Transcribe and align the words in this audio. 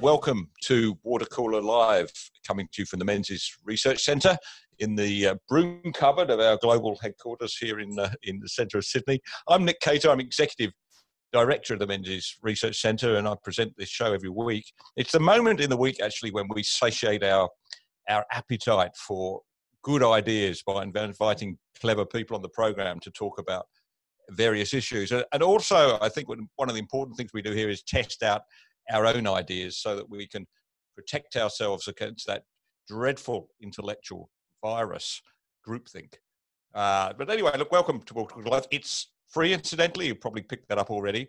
welcome 0.00 0.48
to 0.62 0.96
Water 1.02 1.24
Cooler 1.24 1.60
Live, 1.60 2.10
coming 2.46 2.68
to 2.72 2.82
you 2.82 2.86
from 2.86 3.00
the 3.00 3.04
Menzies 3.04 3.50
Research 3.64 4.00
Centre 4.00 4.36
in 4.78 4.94
the 4.94 5.28
uh, 5.28 5.34
broom 5.48 5.92
cupboard 5.92 6.30
of 6.30 6.38
our 6.38 6.56
global 6.58 6.96
headquarters 7.02 7.56
here 7.56 7.80
in, 7.80 7.98
uh, 7.98 8.10
in 8.22 8.38
the 8.38 8.48
centre 8.48 8.78
of 8.78 8.84
Sydney. 8.84 9.20
I'm 9.48 9.64
Nick 9.64 9.80
Cater, 9.80 10.10
I'm 10.10 10.20
Executive 10.20 10.72
Director 11.32 11.74
of 11.74 11.80
the 11.80 11.86
Menzies 11.88 12.36
Research 12.42 12.80
Centre, 12.80 13.16
and 13.16 13.26
I 13.26 13.34
present 13.42 13.72
this 13.76 13.88
show 13.88 14.12
every 14.12 14.28
week. 14.28 14.66
It's 14.96 15.10
the 15.10 15.20
moment 15.20 15.60
in 15.60 15.68
the 15.68 15.76
week, 15.76 16.00
actually, 16.00 16.30
when 16.30 16.46
we 16.54 16.62
satiate 16.62 17.24
our, 17.24 17.48
our 18.08 18.24
appetite 18.30 18.92
for 18.96 19.40
good 19.82 20.04
ideas 20.04 20.62
by 20.64 20.84
inviting 20.84 21.58
clever 21.80 22.04
people 22.04 22.36
on 22.36 22.42
the 22.42 22.48
program 22.50 23.00
to 23.00 23.10
talk 23.10 23.40
about 23.40 23.66
various 24.30 24.74
issues. 24.74 25.10
And 25.10 25.42
also, 25.42 25.98
I 26.00 26.08
think 26.08 26.28
one 26.28 26.68
of 26.68 26.74
the 26.74 26.80
important 26.80 27.16
things 27.16 27.30
we 27.34 27.42
do 27.42 27.52
here 27.52 27.68
is 27.68 27.82
test 27.82 28.22
out 28.22 28.42
our 28.90 29.06
own 29.06 29.26
ideas 29.26 29.78
so 29.78 29.96
that 29.96 30.08
we 30.08 30.26
can 30.26 30.46
protect 30.96 31.36
ourselves 31.36 31.88
against 31.88 32.26
that 32.26 32.42
dreadful 32.88 33.48
intellectual 33.62 34.30
virus 34.62 35.20
groupthink. 35.66 36.14
Uh, 36.74 37.12
but 37.16 37.30
anyway, 37.30 37.52
look, 37.56 37.72
welcome 37.72 38.00
to 38.02 38.14
Walk 38.14 38.36
Life. 38.46 38.66
It's 38.70 39.10
free, 39.28 39.52
incidentally. 39.52 40.06
You 40.06 40.14
probably 40.14 40.42
picked 40.42 40.68
that 40.68 40.78
up 40.78 40.90
already. 40.90 41.28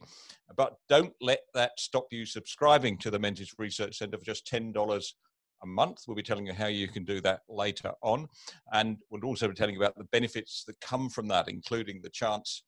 But 0.56 0.76
don't 0.88 1.14
let 1.22 1.40
that 1.54 1.72
stop 1.78 2.08
you 2.12 2.26
subscribing 2.26 2.98
to 3.00 3.12
the 3.12 3.20
Menzies 3.20 3.54
Research 3.58 3.98
Centre 3.98 4.18
for 4.18 4.26
just 4.26 4.48
$10 4.48 5.14
a 5.62 5.68
month. 5.68 6.04
We'll 6.08 6.16
be 6.16 6.24
telling 6.24 6.46
you 6.46 6.54
how 6.54 6.68
you 6.68 6.88
can 6.88 7.04
do 7.04 7.22
that 7.22 7.42
later 7.50 7.92
on. 8.02 8.28
And 8.72 8.98
we'll 9.10 9.26
also 9.26 9.48
be 9.48 9.54
telling 9.54 9.76
you 9.76 9.82
about 9.82 9.98
the 9.98 10.06
benefits 10.06 10.64
that 10.68 10.80
come 10.82 11.10
from 11.10 11.28
that, 11.28 11.50
including 11.50 12.02
the 12.02 12.10
chance 12.10 12.64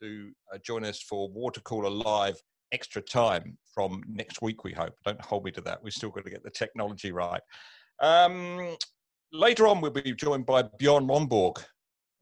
to 0.00 0.30
uh, 0.52 0.58
join 0.64 0.84
us 0.84 1.00
for 1.00 1.28
Water 1.30 1.60
Cooler 1.62 1.90
Live 1.90 2.40
extra 2.72 3.02
time 3.02 3.58
from 3.74 4.02
next 4.08 4.42
week, 4.42 4.64
we 4.64 4.72
hope. 4.72 4.94
Don't 5.04 5.20
hold 5.20 5.44
me 5.44 5.50
to 5.52 5.60
that. 5.62 5.82
We've 5.82 5.92
still 5.92 6.10
got 6.10 6.24
to 6.24 6.30
get 6.30 6.42
the 6.42 6.50
technology 6.50 7.12
right. 7.12 7.42
Um, 8.00 8.76
later 9.32 9.66
on, 9.66 9.80
we'll 9.80 9.90
be 9.90 10.14
joined 10.14 10.46
by 10.46 10.62
Bjorn 10.62 11.06
Lomborg, 11.06 11.64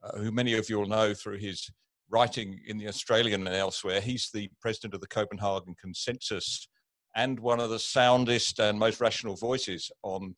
uh, 0.02 0.18
who 0.18 0.30
many 0.30 0.54
of 0.54 0.68
you 0.68 0.78
will 0.78 0.86
know 0.86 1.14
through 1.14 1.38
his 1.38 1.70
writing 2.10 2.60
in 2.66 2.78
the 2.78 2.88
Australian 2.88 3.46
and 3.46 3.56
elsewhere. 3.56 4.00
He's 4.00 4.30
the 4.32 4.48
president 4.60 4.94
of 4.94 5.00
the 5.00 5.06
Copenhagen 5.06 5.74
Consensus 5.80 6.68
and 7.16 7.38
one 7.40 7.60
of 7.60 7.70
the 7.70 7.78
soundest 7.78 8.58
and 8.60 8.78
most 8.78 9.00
rational 9.00 9.36
voices 9.36 9.90
on 10.02 10.34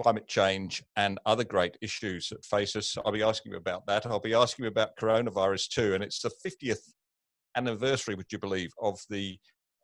climate 0.00 0.26
change 0.26 0.82
and 0.96 1.18
other 1.24 1.44
great 1.44 1.76
issues 1.80 2.28
that 2.28 2.44
face 2.44 2.74
us. 2.74 2.96
I'll 3.04 3.12
be 3.12 3.22
asking 3.22 3.52
you 3.52 3.58
about 3.58 3.86
that. 3.86 4.06
I'll 4.06 4.20
be 4.20 4.34
asking 4.34 4.64
you 4.64 4.70
about 4.70 4.96
coronavirus 5.00 5.68
too. 5.68 5.94
And 5.94 6.02
it's 6.02 6.20
the 6.20 6.30
50th 6.44 6.80
anniversary, 7.56 8.14
would 8.14 8.32
you 8.32 8.38
believe, 8.38 8.70
of 8.82 8.98
the 9.08 9.38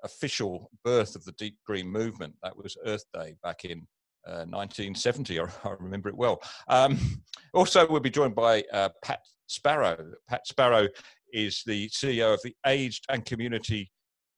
official 0.05 0.70
birth 0.84 1.15
of 1.17 1.25
the 1.25 1.33
Deep 1.33 1.56
Green 1.67 1.89
Movement. 1.89 2.34
That 2.43 2.56
was 2.56 2.77
Earth 2.84 3.05
Day 3.15 3.34
back 3.43 3.65
in 3.65 3.87
uh, 4.27 4.45
1970. 4.47 5.41
I, 5.41 5.47
remember 5.79 6.09
it 6.09 6.17
well. 6.17 6.41
Um, 6.69 6.98
also, 7.55 7.89
we'll 7.89 8.01
be 8.01 8.11
joined 8.11 8.34
by 8.34 8.65
uh, 8.73 8.91
Pat 9.03 9.21
Sparrow. 9.47 10.12
Pat 10.28 10.47
Sparrow 10.47 10.89
is 11.33 11.62
the 11.67 11.89
CEO 11.89 12.34
of 12.34 12.41
the 12.43 12.55
Aged 12.67 13.05
and 13.09 13.25
Community 13.25 13.91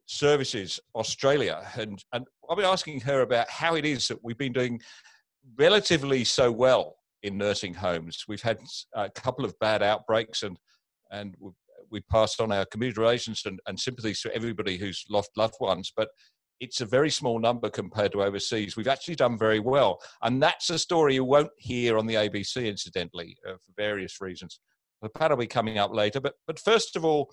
Services 0.07 0.79
Australia, 0.95 1.67
and 1.77 2.03
and 2.13 2.27
I'll 2.49 2.57
be 2.57 2.65
asking 2.65 3.01
her 3.01 3.23
about 3.23 3.49
how 3.49 3.77
it 3.77 3.85
is 3.85 4.09
that 4.09 4.23
we've 4.23 4.39
been 4.39 4.53
doing 4.53 4.81
relatively 5.59 6.25
so 6.25 6.51
well 6.51 6.97
in 7.23 7.39
nursing 7.39 7.73
homes. 7.73 8.25
We've 8.29 8.43
had 8.43 8.59
a 8.95 9.09
couple 9.11 9.45
of 9.45 9.59
bad 9.61 9.83
outbreaks, 9.83 10.43
and 10.43 10.59
and 11.11 11.37
we 11.93 12.01
pass 12.01 12.41
on 12.41 12.51
our 12.51 12.65
commiserations 12.65 13.43
and, 13.45 13.61
and 13.67 13.79
sympathies 13.79 14.21
to 14.23 14.35
everybody 14.35 14.79
who's 14.79 15.05
lost 15.09 15.31
loved 15.37 15.57
ones, 15.61 15.93
but 15.95 16.09
it's 16.59 16.81
a 16.81 16.87
very 16.87 17.11
small 17.11 17.39
number 17.41 17.69
compared 17.69 18.13
to 18.13 18.23
overseas. 18.23 18.77
We've 18.77 18.89
actually 18.89 19.17
done 19.17 19.37
very 19.37 19.59
well. 19.59 20.01
And 20.23 20.43
that's 20.43 20.71
a 20.71 20.79
story 20.79 21.15
you 21.15 21.25
won't 21.25 21.51
hear 21.59 21.99
on 21.99 22.07
the 22.07 22.15
ABC, 22.15 22.67
incidentally, 22.67 23.37
uh, 23.47 23.55
for 23.55 23.73
various 23.77 24.21
reasons. 24.21 24.61
Pat 25.17 25.31
will 25.31 25.39
be 25.39 25.49
coming 25.49 25.79
up 25.79 25.93
later. 25.93 26.21
But, 26.21 26.35
but 26.47 26.61
first 26.61 26.95
of 26.95 27.05
all, 27.05 27.33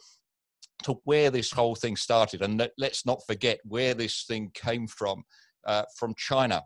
to 0.83 0.95
where 1.03 1.29
this 1.29 1.51
whole 1.51 1.75
thing 1.75 1.95
started. 1.95 2.41
And 2.41 2.67
let's 2.78 3.06
not 3.06 3.22
forget 3.28 3.59
where 3.66 3.94
this 3.94 4.25
thing 4.28 4.50
came 4.53 4.88
from, 4.88 5.23
uh, 5.67 5.83
from 5.95 6.16
China. 6.17 6.63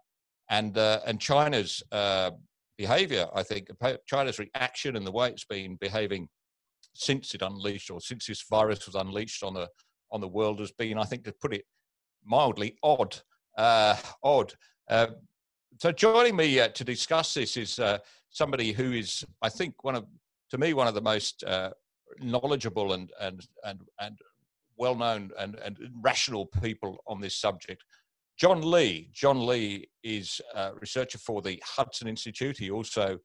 And, 0.50 0.78
uh, 0.78 1.00
and 1.06 1.20
China's 1.20 1.84
uh, 1.92 2.32
behavior, 2.78 3.28
I 3.36 3.44
think, 3.44 3.68
China's 4.08 4.40
reaction 4.40 4.96
and 4.96 5.06
the 5.06 5.12
way 5.12 5.30
it's 5.30 5.46
been 5.46 5.78
behaving 5.82 6.30
since 6.94 7.34
it 7.34 7.42
unleashed 7.42 7.90
or 7.90 8.00
since 8.00 8.28
this 8.28 8.44
virus 8.50 8.86
was 8.86 8.96
unleashed 8.96 9.44
on 9.44 9.54
the 9.54 9.68
on 10.12 10.22
the 10.22 10.28
world 10.28 10.60
has 10.60 10.72
been, 10.72 10.98
I 10.98 11.06
think, 11.06 11.24
to 11.24 11.34
put 11.34 11.54
it 11.54 11.66
mildly, 12.24 12.78
odd. 12.84 13.20
Uh, 13.58 13.96
odd. 14.24 14.54
Uh, 14.90 15.08
so 15.80 15.92
joining 15.92 16.36
me 16.36 16.60
uh, 16.60 16.68
to 16.70 16.84
discuss 16.84 17.34
this 17.34 17.58
is 17.58 17.80
uh, 17.80 17.98
somebody 18.30 18.72
who 18.72 18.92
is, 18.92 19.26
I 19.42 19.50
think, 19.50 19.84
one 19.84 19.96
of 19.96 20.06
to 20.52 20.58
me 20.58 20.74
one 20.74 20.88
of 20.88 20.94
the 20.94 21.02
most 21.02 21.44
uh, 21.44 21.72
knowledgeable 22.20 22.94
and 22.94 23.12
and 23.20 23.42
and 23.64 23.80
and 24.00 24.20
well 24.78 24.96
known 24.96 25.32
and, 25.40 25.56
and 25.56 25.78
rational 26.02 26.46
people 26.46 27.04
on 27.08 27.20
this 27.20 27.36
subject. 27.36 27.84
John 28.38 28.62
Lee. 28.62 29.10
John 29.14 29.46
Lee 29.46 29.88
is 30.04 30.42
a 30.56 30.74
researcher 30.80 31.20
for 31.20 31.42
the 31.42 31.62
Hudson 31.64 32.08
Institute. 32.08 32.58
He 32.58 32.72
also 32.72 33.20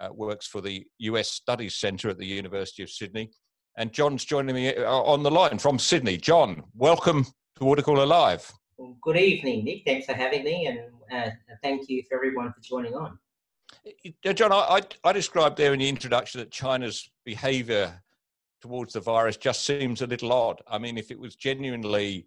uh, 0.00 0.08
works 0.12 0.46
for 0.46 0.60
the 0.60 0.84
US 0.98 1.30
Studies 1.30 1.76
Centre 1.76 2.08
at 2.08 2.18
the 2.18 2.26
University 2.26 2.82
of 2.82 2.90
Sydney. 2.90 3.30
And 3.76 3.92
John's 3.92 4.24
joining 4.24 4.54
me 4.54 4.74
uh, 4.74 4.90
on 4.90 5.22
the 5.22 5.30
line 5.30 5.58
from 5.58 5.78
Sydney. 5.78 6.16
John, 6.16 6.62
welcome 6.74 7.24
to 7.56 7.64
Water 7.64 7.82
Cooler 7.82 8.06
Live. 8.06 8.52
Well, 8.76 8.96
good 9.02 9.16
evening, 9.16 9.64
Nick. 9.64 9.82
Thanks 9.84 10.06
for 10.06 10.14
having 10.14 10.44
me, 10.44 10.66
and 10.66 10.80
uh, 11.12 11.30
thank 11.62 11.88
you 11.88 12.02
for 12.08 12.16
everyone 12.16 12.52
for 12.52 12.60
joining 12.60 12.94
on. 12.94 13.18
John, 14.34 14.52
I, 14.52 14.80
I, 15.04 15.12
described 15.12 15.56
there 15.56 15.72
in 15.72 15.80
the 15.80 15.88
introduction 15.88 16.40
that 16.40 16.50
China's 16.50 17.08
behaviour 17.24 18.02
towards 18.62 18.94
the 18.94 19.00
virus 19.00 19.36
just 19.36 19.64
seems 19.64 20.02
a 20.02 20.06
little 20.06 20.32
odd. 20.32 20.60
I 20.66 20.78
mean, 20.78 20.96
if 20.96 21.10
it 21.10 21.18
was 21.18 21.36
genuinely, 21.36 22.26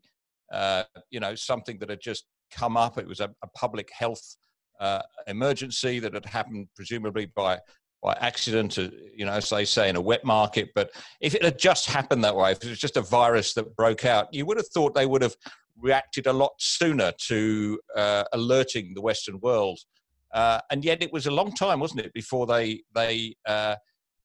uh, 0.51 0.83
you 1.09 1.19
know, 1.19 1.35
something 1.35 1.79
that 1.79 1.89
had 1.89 2.01
just 2.01 2.25
come 2.51 2.77
up, 2.77 2.97
it 2.97 3.07
was 3.07 3.19
a, 3.19 3.29
a 3.43 3.47
public 3.55 3.89
health 3.91 4.37
uh, 4.79 5.01
emergency 5.27 5.99
that 5.99 6.13
had 6.13 6.25
happened 6.25 6.67
presumably 6.75 7.27
by 7.27 7.59
by 8.03 8.15
accident, 8.21 8.77
uh, 8.77 8.89
you 9.15 9.25
know, 9.25 9.31
as 9.31 9.49
they 9.49 9.65
say 9.65 9.89
in 9.89 9.95
a 9.95 10.01
wet 10.01 10.23
market. 10.23 10.69
But 10.75 10.91
if 11.19 11.33
it 11.33 11.43
had 11.43 11.57
just 11.57 11.87
happened 11.87 12.23
that 12.23 12.35
way, 12.35 12.51
if 12.51 12.63
it 12.63 12.69
was 12.69 12.79
just 12.79 12.95
a 12.95 13.01
virus 13.01 13.53
that 13.55 13.75
broke 13.75 14.05
out, 14.05 14.31
you 14.31 14.45
would 14.45 14.57
have 14.57 14.67
thought 14.67 14.93
they 14.93 15.07
would 15.07 15.23
have 15.23 15.35
reacted 15.75 16.27
a 16.27 16.33
lot 16.33 16.51
sooner 16.59 17.11
to 17.27 17.79
uh, 17.95 18.23
alerting 18.33 18.93
the 18.93 19.01
Western 19.01 19.39
world. 19.39 19.79
Uh, 20.33 20.59
and 20.71 20.85
yet, 20.85 21.01
it 21.01 21.11
was 21.11 21.25
a 21.25 21.31
long 21.31 21.53
time, 21.53 21.79
wasn't 21.79 22.01
it, 22.01 22.13
before 22.13 22.45
they 22.45 22.81
they 22.93 23.33
uh, 23.47 23.75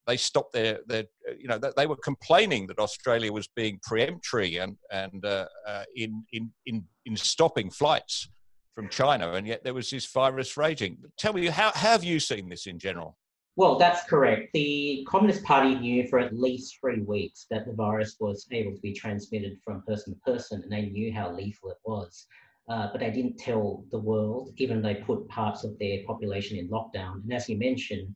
they 0.06 0.16
stopped 0.16 0.52
their 0.52 0.80
their 0.86 1.04
you 1.38 1.48
know 1.48 1.58
they 1.58 1.86
were 1.86 1.96
complaining 1.96 2.66
that 2.66 2.78
Australia 2.78 3.32
was 3.32 3.48
being 3.54 3.78
peremptory 3.88 4.56
and 4.58 4.76
and 4.90 5.24
uh, 5.24 5.46
uh, 5.66 5.84
in 5.94 6.24
in 6.32 6.50
in 6.66 6.84
in 7.06 7.16
stopping 7.16 7.70
flights 7.70 8.28
from 8.74 8.88
China, 8.88 9.32
and 9.32 9.46
yet 9.46 9.62
there 9.64 9.74
was 9.74 9.90
this 9.90 10.06
virus 10.06 10.56
raging. 10.56 10.98
Tell 11.16 11.32
me, 11.32 11.46
how, 11.46 11.72
how 11.74 11.90
have 11.90 12.04
you 12.04 12.20
seen 12.20 12.48
this 12.48 12.66
in 12.66 12.78
general? 12.78 13.16
Well, 13.56 13.76
that's 13.78 14.04
correct. 14.04 14.50
The 14.54 15.06
Communist 15.06 15.44
Party 15.44 15.74
knew 15.74 16.08
for 16.08 16.18
at 16.18 16.34
least 16.34 16.78
three 16.80 17.02
weeks 17.02 17.46
that 17.50 17.66
the 17.66 17.74
virus 17.74 18.16
was 18.18 18.46
able 18.50 18.72
to 18.72 18.80
be 18.80 18.94
transmitted 18.94 19.58
from 19.62 19.82
person 19.82 20.14
to 20.14 20.20
person, 20.20 20.62
and 20.62 20.72
they 20.72 20.86
knew 20.86 21.12
how 21.12 21.32
lethal 21.32 21.70
it 21.70 21.76
was. 21.84 22.26
Uh, 22.68 22.88
but 22.92 23.00
they 23.00 23.10
didn't 23.10 23.36
tell 23.36 23.84
the 23.90 23.98
world, 23.98 24.54
even 24.56 24.80
they 24.80 24.94
put 24.94 25.28
parts 25.28 25.64
of 25.64 25.78
their 25.78 25.98
population 26.06 26.56
in 26.56 26.68
lockdown. 26.68 27.22
And 27.22 27.32
as 27.32 27.48
you 27.48 27.58
mentioned, 27.58 28.14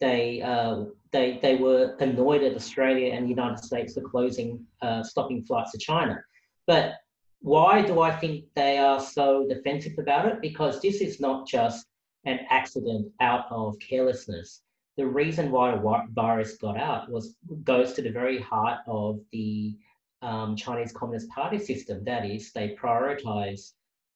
they 0.00 0.42
uh, 0.42 0.84
they 1.12 1.40
they 1.42 1.56
were 1.56 1.96
annoyed 1.98 2.42
at 2.42 2.54
Australia 2.54 3.14
and 3.14 3.24
the 3.24 3.30
United 3.30 3.58
States 3.58 3.94
for 3.94 4.02
closing, 4.02 4.64
uh, 4.82 5.02
stopping 5.02 5.42
flights 5.42 5.72
to 5.72 5.78
China. 5.78 6.22
But 6.66 6.94
why 7.40 7.82
do 7.82 8.00
I 8.00 8.10
think 8.10 8.44
they 8.54 8.78
are 8.78 9.00
so 9.00 9.46
defensive 9.48 9.98
about 9.98 10.26
it? 10.26 10.40
Because 10.40 10.80
this 10.80 11.00
is 11.00 11.20
not 11.20 11.46
just 11.46 11.86
an 12.24 12.40
accident 12.50 13.12
out 13.20 13.46
of 13.50 13.76
carelessness. 13.78 14.62
The 14.96 15.06
reason 15.06 15.50
why 15.50 15.74
a 15.74 16.06
virus 16.12 16.56
got 16.56 16.78
out 16.78 17.10
was 17.10 17.36
goes 17.64 17.92
to 17.94 18.02
the 18.02 18.10
very 18.10 18.40
heart 18.40 18.80
of 18.86 19.20
the 19.32 19.76
um, 20.22 20.56
Chinese 20.56 20.92
Communist 20.92 21.28
Party 21.28 21.58
system. 21.58 22.02
That 22.04 22.24
is, 22.24 22.52
they 22.52 22.70
prioritize 22.70 23.72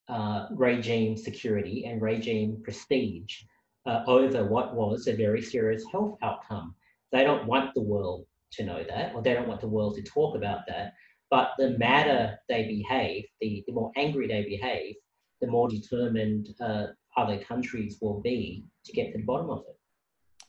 uh, 0.08 0.46
regime 0.50 1.17
security 1.17 1.84
and 1.87 2.02
regime 2.02 2.61
prestige 2.64 3.43
uh, 3.87 4.02
over 4.06 4.44
what 4.44 4.75
was 4.75 5.06
a 5.06 5.14
very 5.14 5.43
serious 5.43 5.84
health 5.93 6.17
outcome. 6.22 6.75
They 7.12 7.25
don't 7.25 7.46
want 7.46 7.75
the 7.75 7.82
world 7.82 8.26
to 8.52 8.64
know 8.64 8.82
that, 8.88 9.14
or 9.14 9.22
they 9.22 9.34
don't 9.34 9.49
want 9.49 9.61
the 9.61 9.69
world 9.69 9.94
to 9.96 10.02
talk 10.02 10.34
about 10.37 10.61
that. 10.67 10.94
But 11.31 11.53
the 11.59 11.77
madder 11.79 12.38
they 12.49 12.67
behave, 12.67 13.25
the, 13.41 13.62
the 13.67 13.73
more 13.73 13.93
angry 13.97 14.27
they 14.27 14.43
behave, 14.43 14.97
the 15.41 15.47
more 15.47 15.69
determined 15.69 16.49
uh, 16.61 16.87
other 17.17 17.38
countries 17.38 17.99
will 18.00 18.21
be 18.21 18.65
to 18.85 18.93
get 18.93 19.12
to 19.12 19.19
the 19.19 19.25
bottom 19.25 19.50
of 19.50 19.61
it. 19.69 19.77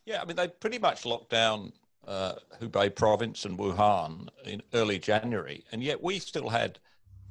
Yeah, 0.05 0.21
I 0.21 0.25
mean, 0.25 0.35
they 0.35 0.47
pretty 0.47 0.79
much 0.79 1.05
locked 1.05 1.29
down 1.29 1.71
uh, 2.07 2.33
Hubei 2.59 2.93
province 2.93 3.45
and 3.45 3.57
Wuhan 3.57 4.27
in 4.45 4.61
early 4.73 4.97
January, 4.97 5.63
and 5.71 5.83
yet 5.83 6.01
we 6.01 6.17
still 6.19 6.49
had 6.49 6.79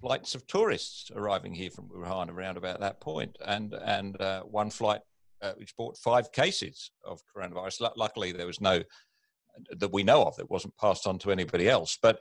flights 0.00 0.34
of 0.34 0.46
tourists 0.46 1.10
arriving 1.14 1.54
here 1.54 1.70
from 1.70 1.88
Wuhan 1.88 2.30
around 2.30 2.56
about 2.56 2.80
that 2.80 3.00
point, 3.00 3.36
and 3.44 3.74
and 3.74 4.20
uh, 4.20 4.42
one 4.42 4.70
flight 4.70 5.00
uh, 5.42 5.52
which 5.56 5.76
brought 5.76 5.98
five 5.98 6.30
cases 6.32 6.92
of 7.04 7.20
coronavirus. 7.34 7.82
L- 7.82 7.94
luckily, 7.96 8.32
there 8.32 8.46
was 8.46 8.60
no 8.60 8.82
that 9.78 9.92
we 9.92 10.04
know 10.04 10.22
of 10.22 10.36
that 10.36 10.50
wasn't 10.50 10.76
passed 10.78 11.06
on 11.06 11.18
to 11.18 11.32
anybody 11.32 11.68
else. 11.68 11.98
But 12.00 12.20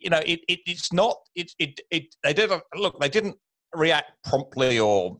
you 0.00 0.10
know, 0.10 0.20
it, 0.24 0.40
it 0.48 0.60
it's 0.66 0.92
not 0.92 1.16
it 1.34 1.52
it 1.58 1.80
it 1.90 2.14
they 2.22 2.32
didn't 2.32 2.62
look 2.74 2.98
they 3.00 3.08
didn't 3.08 3.36
react 3.74 4.12
promptly 4.24 4.78
or 4.78 5.18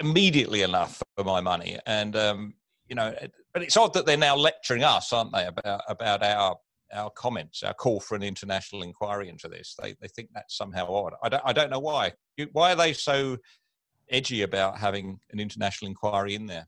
immediately 0.00 0.62
enough 0.62 1.02
for 1.16 1.24
my 1.24 1.40
money, 1.40 1.78
and 1.86 2.16
um, 2.16 2.54
you 2.88 2.96
know, 2.96 3.14
but 3.52 3.62
it's 3.62 3.76
odd 3.76 3.94
that 3.94 4.06
they're 4.06 4.16
now 4.16 4.36
lecturing 4.36 4.82
us, 4.82 5.12
aren't 5.12 5.32
they, 5.32 5.46
about 5.46 5.82
about 5.88 6.22
our 6.22 6.56
our 6.92 7.10
comments, 7.10 7.62
our 7.62 7.74
call 7.74 8.00
for 8.00 8.14
an 8.14 8.22
international 8.22 8.82
inquiry 8.82 9.28
into 9.28 9.48
this. 9.48 9.74
They 9.80 9.94
they 10.00 10.08
think 10.08 10.30
that's 10.34 10.56
somehow 10.56 10.86
odd. 10.92 11.14
I 11.22 11.28
don't 11.28 11.42
I 11.44 11.52
don't 11.52 11.70
know 11.70 11.78
why. 11.78 12.12
Why 12.52 12.72
are 12.72 12.76
they 12.76 12.92
so 12.92 13.36
edgy 14.10 14.42
about 14.42 14.78
having 14.78 15.18
an 15.30 15.40
international 15.40 15.88
inquiry 15.88 16.34
in 16.34 16.46
there? 16.46 16.66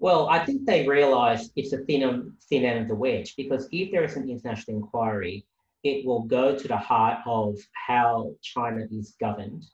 Well, 0.00 0.28
I 0.28 0.44
think 0.44 0.64
they 0.64 0.86
realise 0.86 1.50
it's 1.56 1.72
a 1.72 1.78
thin, 1.78 2.32
thin 2.48 2.64
end 2.64 2.82
of 2.82 2.88
the 2.88 2.94
wedge 2.94 3.34
because 3.36 3.68
if 3.72 3.90
there 3.90 4.04
is 4.04 4.16
an 4.16 4.30
international 4.30 4.76
inquiry, 4.76 5.44
it 5.84 6.04
will 6.04 6.22
go 6.22 6.56
to 6.56 6.68
the 6.68 6.76
heart 6.76 7.18
of 7.26 7.56
how 7.72 8.34
China 8.42 8.86
is 8.90 9.16
governed 9.20 9.64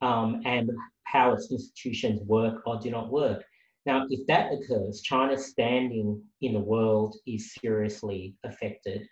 um, 0.00 0.42
and 0.44 0.70
how 1.04 1.32
its 1.32 1.50
institutions 1.50 2.20
work 2.22 2.62
or 2.66 2.78
do 2.78 2.90
not 2.90 3.10
work. 3.10 3.44
Now, 3.86 4.06
if 4.10 4.26
that 4.26 4.52
occurs, 4.52 5.00
China's 5.00 5.46
standing 5.46 6.22
in 6.42 6.52
the 6.52 6.60
world 6.60 7.16
is 7.26 7.54
seriously 7.54 8.34
affected. 8.44 9.06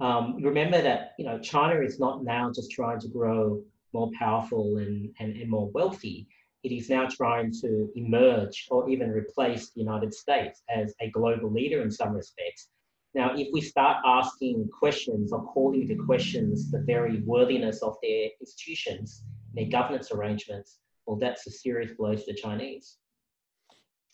Um, 0.00 0.36
remember 0.42 0.80
that 0.82 1.12
you 1.18 1.24
know 1.24 1.38
China 1.38 1.80
is 1.80 1.98
not 1.98 2.24
now 2.24 2.50
just 2.54 2.70
trying 2.70 3.00
to 3.00 3.08
grow 3.08 3.62
more 3.92 4.10
powerful 4.18 4.78
and, 4.78 5.10
and, 5.18 5.36
and 5.36 5.50
more 5.50 5.68
wealthy 5.70 6.26
it 6.62 6.70
is 6.70 6.88
now 6.88 7.08
trying 7.08 7.52
to 7.60 7.90
emerge 7.96 8.66
or 8.70 8.88
even 8.88 9.10
replace 9.10 9.70
the 9.70 9.80
United 9.80 10.14
States 10.14 10.62
as 10.68 10.94
a 11.00 11.10
global 11.10 11.50
leader 11.50 11.82
in 11.82 11.90
some 11.90 12.12
respects. 12.12 12.68
Now, 13.14 13.34
if 13.36 13.48
we 13.52 13.60
start 13.60 13.98
asking 14.06 14.68
questions 14.76 15.32
or 15.32 15.44
calling 15.44 15.82
into 15.82 16.02
questions 16.02 16.70
the 16.70 16.80
very 16.80 17.20
worthiness 17.20 17.82
of 17.82 17.96
their 18.02 18.28
institutions, 18.40 19.24
their 19.54 19.66
governance 19.66 20.10
arrangements, 20.12 20.78
well, 21.06 21.18
that's 21.18 21.46
a 21.46 21.50
serious 21.50 21.92
blow 21.92 22.14
to 22.14 22.22
the 22.26 22.34
Chinese. 22.34 22.96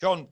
John, 0.01 0.27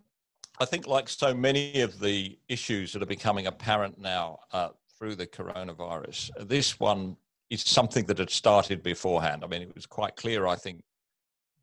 I 0.60 0.66
think, 0.66 0.88
like 0.88 1.08
so 1.08 1.34
many 1.34 1.82
of 1.82 2.00
the 2.00 2.38
issues 2.50 2.92
that 2.94 3.02
are 3.02 3.08
becoming 3.08 3.48
apparent 3.48 4.00
now 4.00 4.40
uh, 4.52 4.70
through 4.98 5.16
the 5.16 5.28
coronavirus, 5.28 6.32
this 6.48 6.80
one 6.80 7.16
is 7.50 7.62
something 7.62 8.06
that 8.06 8.18
had 8.18 8.30
started 8.30 8.84
beforehand. 8.84 9.44
I 9.44 9.48
mean, 9.48 9.62
it 9.62 9.76
was 9.76 9.86
quite 9.86 10.16
clear, 10.18 10.48
I 10.48 10.56
think, 10.56 10.84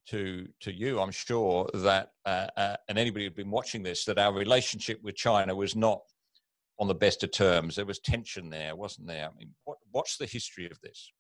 to 0.06 0.46
to 0.60 0.72
you, 0.72 1.00
I'm 1.00 1.10
sure 1.10 1.68
that 1.72 2.12
uh, 2.26 2.46
uh, 2.56 2.76
and 2.88 2.98
anybody 2.98 3.24
who'd 3.24 3.34
been 3.34 3.50
watching 3.50 3.82
this, 3.82 4.04
that 4.04 4.18
our 4.18 4.32
relationship 4.32 5.02
with 5.02 5.16
China 5.16 5.54
was 5.54 5.74
not 5.74 6.02
on 6.78 6.88
the 6.88 6.94
best 6.94 7.22
of 7.22 7.30
terms. 7.30 7.76
There 7.76 7.86
was 7.86 7.98
tension 7.98 8.50
there, 8.50 8.74
wasn't 8.76 9.06
there? 9.06 9.28
I 9.28 9.38
mean, 9.38 9.50
what, 9.64 9.78
what's 9.92 10.16
the 10.16 10.26
history 10.26 10.66
of 10.66 10.80
this? 10.80 11.12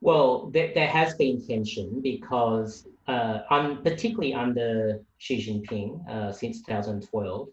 Well, 0.00 0.50
there, 0.50 0.72
there 0.74 0.88
has 0.88 1.14
been 1.14 1.44
tension 1.44 2.00
because, 2.02 2.86
uh, 3.08 3.40
particularly 3.82 4.32
under 4.32 5.00
Xi 5.18 5.44
Jinping 5.44 6.08
uh, 6.08 6.32
since 6.32 6.62
2012, 6.62 7.48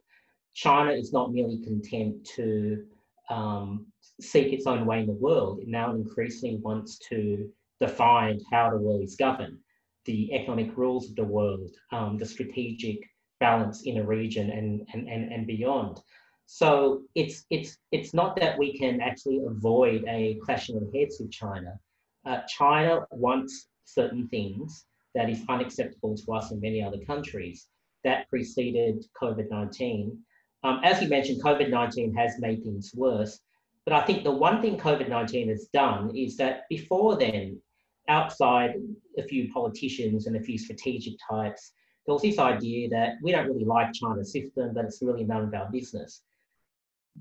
China 0.54 0.92
is 0.92 1.12
not 1.12 1.34
merely 1.34 1.58
content 1.64 2.24
to 2.36 2.86
um, 3.30 3.88
seek 4.22 4.54
its 4.54 4.68
own 4.68 4.86
way 4.86 5.00
in 5.00 5.08
the 5.08 5.14
world. 5.14 5.60
It 5.60 5.68
now 5.68 5.92
increasingly 5.94 6.58
wants 6.58 7.00
to 7.10 7.50
define 7.82 8.40
how 8.52 8.70
the 8.70 8.78
world 8.78 9.04
is 9.04 9.16
governed 9.16 9.58
the 10.06 10.32
economic 10.34 10.76
rules 10.78 11.10
of 11.10 11.16
the 11.16 11.24
world, 11.24 11.72
um, 11.92 12.18
the 12.18 12.26
strategic 12.26 13.00
balance 13.40 13.82
in 13.84 13.98
a 13.98 14.06
region 14.06 14.52
and, 14.52 14.88
and, 14.94 15.10
and, 15.10 15.32
and 15.34 15.48
beyond. 15.48 16.00
So 16.48 17.04
it's, 17.16 17.46
it's, 17.50 17.78
it's 17.92 18.14
not 18.14 18.36
that 18.38 18.58
we 18.58 18.78
can 18.78 19.02
actually 19.02 19.42
avoid 19.46 20.06
a 20.08 20.40
clashing 20.44 20.78
of 20.78 20.94
heads 20.94 21.18
with 21.20 21.32
China. 21.32 21.80
Uh, 22.26 22.42
China 22.48 23.06
wants 23.12 23.68
certain 23.86 24.28
things 24.28 24.86
that 25.16 25.30
is 25.30 25.42
unacceptable 25.50 26.16
to 26.16 26.34
us 26.34 26.52
and 26.52 26.62
many 26.62 26.84
other 26.84 27.00
countries. 27.00 27.68
That 28.04 28.30
preceded 28.30 29.04
COVID 29.22 29.50
19. 29.50 30.18
Um, 30.64 30.82
as 30.84 31.02
you 31.02 31.08
mentioned, 31.08 31.42
COVID 31.42 31.70
19 31.70 32.14
has 32.16 32.36
made 32.40 32.64
things 32.64 32.92
worse. 32.96 33.40
But 33.86 33.94
I 33.94 34.02
think 34.02 34.24
the 34.24 34.32
one 34.32 34.62
thing 34.62 34.78
COVID 34.78 35.10
19 35.10 35.50
has 35.50 35.68
done 35.74 36.16
is 36.16 36.38
that 36.38 36.64
before 36.70 37.18
then, 37.18 37.60
outside 38.08 38.76
a 39.18 39.24
few 39.24 39.52
politicians 39.52 40.28
and 40.28 40.36
a 40.36 40.42
few 40.42 40.58
strategic 40.58 41.14
types, 41.28 41.72
there 42.06 42.14
was 42.14 42.22
this 42.22 42.38
idea 42.38 42.90
that 42.90 43.16
we 43.24 43.32
don't 43.32 43.48
really 43.48 43.66
like 43.66 43.94
China's 43.94 44.32
system, 44.32 44.74
but 44.74 44.86
it's 44.86 45.02
really 45.02 45.24
none 45.24 45.44
of 45.44 45.54
our 45.54 45.70
business. 45.72 46.22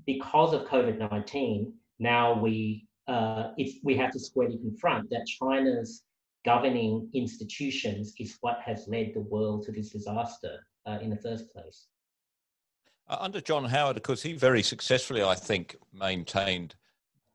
Because 0.05 0.53
of 0.53 0.67
COVID 0.67 0.97
19, 1.11 1.73
now 1.99 2.39
we, 2.39 2.87
uh, 3.07 3.51
we 3.83 3.95
have 3.95 4.11
to 4.11 4.19
squarely 4.19 4.57
confront 4.57 5.09
that 5.09 5.25
China's 5.25 6.03
governing 6.45 7.09
institutions 7.13 8.13
is 8.19 8.37
what 8.41 8.59
has 8.63 8.87
led 8.87 9.11
the 9.13 9.21
world 9.21 9.65
to 9.65 9.71
this 9.71 9.89
disaster 9.89 10.59
uh, 10.85 10.99
in 11.01 11.09
the 11.09 11.17
first 11.17 11.51
place. 11.51 11.87
Uh, 13.07 13.17
under 13.19 13.41
John 13.41 13.65
Howard, 13.65 13.97
of 13.97 14.03
course, 14.03 14.21
he 14.21 14.33
very 14.33 14.63
successfully, 14.63 15.23
I 15.23 15.35
think, 15.35 15.75
maintained 15.93 16.75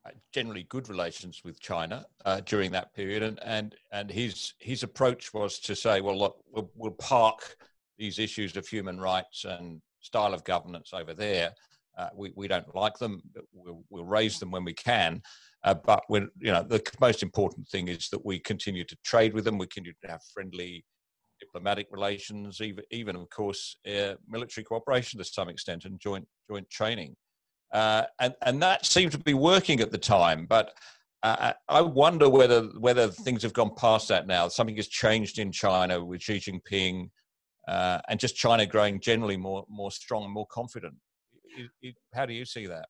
uh, 0.05 0.11
generally 0.33 0.65
good 0.65 0.89
relations 0.89 1.43
with 1.45 1.61
China 1.61 2.07
uh, 2.25 2.41
during 2.41 2.71
that 2.73 2.95
period, 2.95 3.23
and 3.23 3.39
and 3.45 3.75
and 3.93 4.11
his 4.11 4.55
his 4.59 4.83
approach 4.83 5.35
was 5.35 5.59
to 5.61 5.77
say, 5.77 6.01
well, 6.01 6.19
look, 6.19 6.43
we'll, 6.51 6.71
we'll 6.75 6.93
park 6.93 7.57
these 7.99 8.19
issues 8.19 8.57
of 8.57 8.67
human 8.67 8.99
rights 8.99 9.45
and 9.45 9.81
style 10.01 10.33
of 10.33 10.43
governance 10.45 10.93
over 10.95 11.13
there. 11.13 11.53
Uh, 11.97 12.09
we 12.15 12.33
we 12.37 12.49
don't 12.49 12.75
like 12.75 12.97
them. 12.99 13.21
We'll 13.53 13.85
we'll 13.91 14.05
raise 14.05 14.39
them 14.39 14.51
when 14.51 14.65
we 14.65 14.75
can. 14.75 15.23
Uh, 15.65 15.75
but 15.75 16.03
when 16.09 16.31
you 16.39 16.53
know 16.53 16.63
the 16.63 16.83
most 17.01 17.23
important 17.23 17.69
thing 17.69 17.89
is 17.89 18.09
that 18.11 18.25
we 18.25 18.39
continue 18.39 18.85
to 18.85 18.97
trade 19.05 19.35
with 19.35 19.45
them. 19.45 19.59
We 19.59 19.67
continue 19.67 19.93
to 20.03 20.11
have 20.11 20.23
friendly 20.33 20.85
diplomatic 21.41 21.89
relations, 21.91 22.61
even 22.61 22.85
even 22.91 23.17
of 23.17 23.29
course 23.31 23.77
uh, 23.87 24.15
military 24.29 24.65
cooperation 24.65 25.19
to 25.19 25.25
some 25.25 25.49
extent, 25.49 25.85
and 25.85 25.99
joint 26.01 26.27
joint 26.49 26.69
training. 26.71 27.17
Uh, 27.73 28.05
and, 28.19 28.35
and 28.43 28.61
that 28.61 28.85
seemed 28.85 29.13
to 29.13 29.19
be 29.19 29.35
working 29.35 29.81
at 29.81 29.93
the 29.93 29.99
time. 29.99 30.45
But 30.47 30.73
uh, 31.23 31.53
I 31.69 31.81
wonder 31.83 32.29
whether 32.29 32.63
whether 32.79 33.09
things 33.09 33.43
have 33.43 33.53
gone 33.53 33.75
past 33.77 34.09
that 34.09 34.27
now. 34.27 34.49
Something 34.49 34.77
has 34.77 34.89
changed 34.89 35.39
in 35.39 35.53
China 35.53 36.03
with 36.03 36.23
Xi 36.23 36.39
Jinping, 36.39 37.11
uh, 37.69 37.99
and 38.09 38.19
just 38.19 38.37
China 38.37 38.65
growing 38.65 39.01
generally 39.01 39.37
more 39.37 39.65
more 39.69 39.91
strong 39.91 40.25
and 40.25 40.33
more 40.33 40.47
confident. 40.47 40.95
How 42.15 42.27
do 42.27 42.33
you 42.33 42.45
see 42.45 42.67
that? 42.67 42.89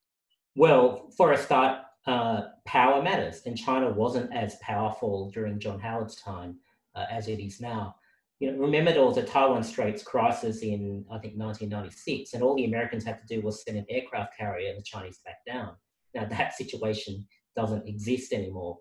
Well, 0.55 1.09
for 1.17 1.31
a 1.31 1.37
start, 1.37 1.81
uh, 2.07 2.41
power 2.65 3.01
matters, 3.01 3.41
and 3.45 3.57
China 3.57 3.91
wasn't 3.91 4.33
as 4.35 4.55
powerful 4.61 5.29
during 5.31 5.59
John 5.59 5.79
Howard's 5.79 6.15
time 6.15 6.57
uh, 6.95 7.05
as 7.11 7.27
it 7.27 7.39
is 7.39 7.61
now 7.61 7.95
you 8.41 8.51
know, 8.51 8.57
remember 8.57 8.91
there 8.91 9.05
was 9.05 9.17
a 9.17 9.23
Taiwan 9.23 9.63
Straits 9.63 10.01
crisis 10.01 10.63
in, 10.63 11.05
I 11.11 11.19
think, 11.19 11.35
1996, 11.37 12.33
and 12.33 12.41
all 12.41 12.55
the 12.55 12.65
Americans 12.65 13.05
had 13.05 13.19
to 13.21 13.35
do 13.35 13.45
was 13.45 13.63
send 13.63 13.77
an 13.77 13.85
aircraft 13.87 14.35
carrier 14.35 14.69
and 14.69 14.79
the 14.79 14.83
Chinese 14.83 15.19
back 15.23 15.45
down. 15.45 15.75
Now, 16.15 16.25
that 16.25 16.53
situation 16.57 17.27
doesn't 17.55 17.87
exist 17.87 18.33
anymore. 18.33 18.79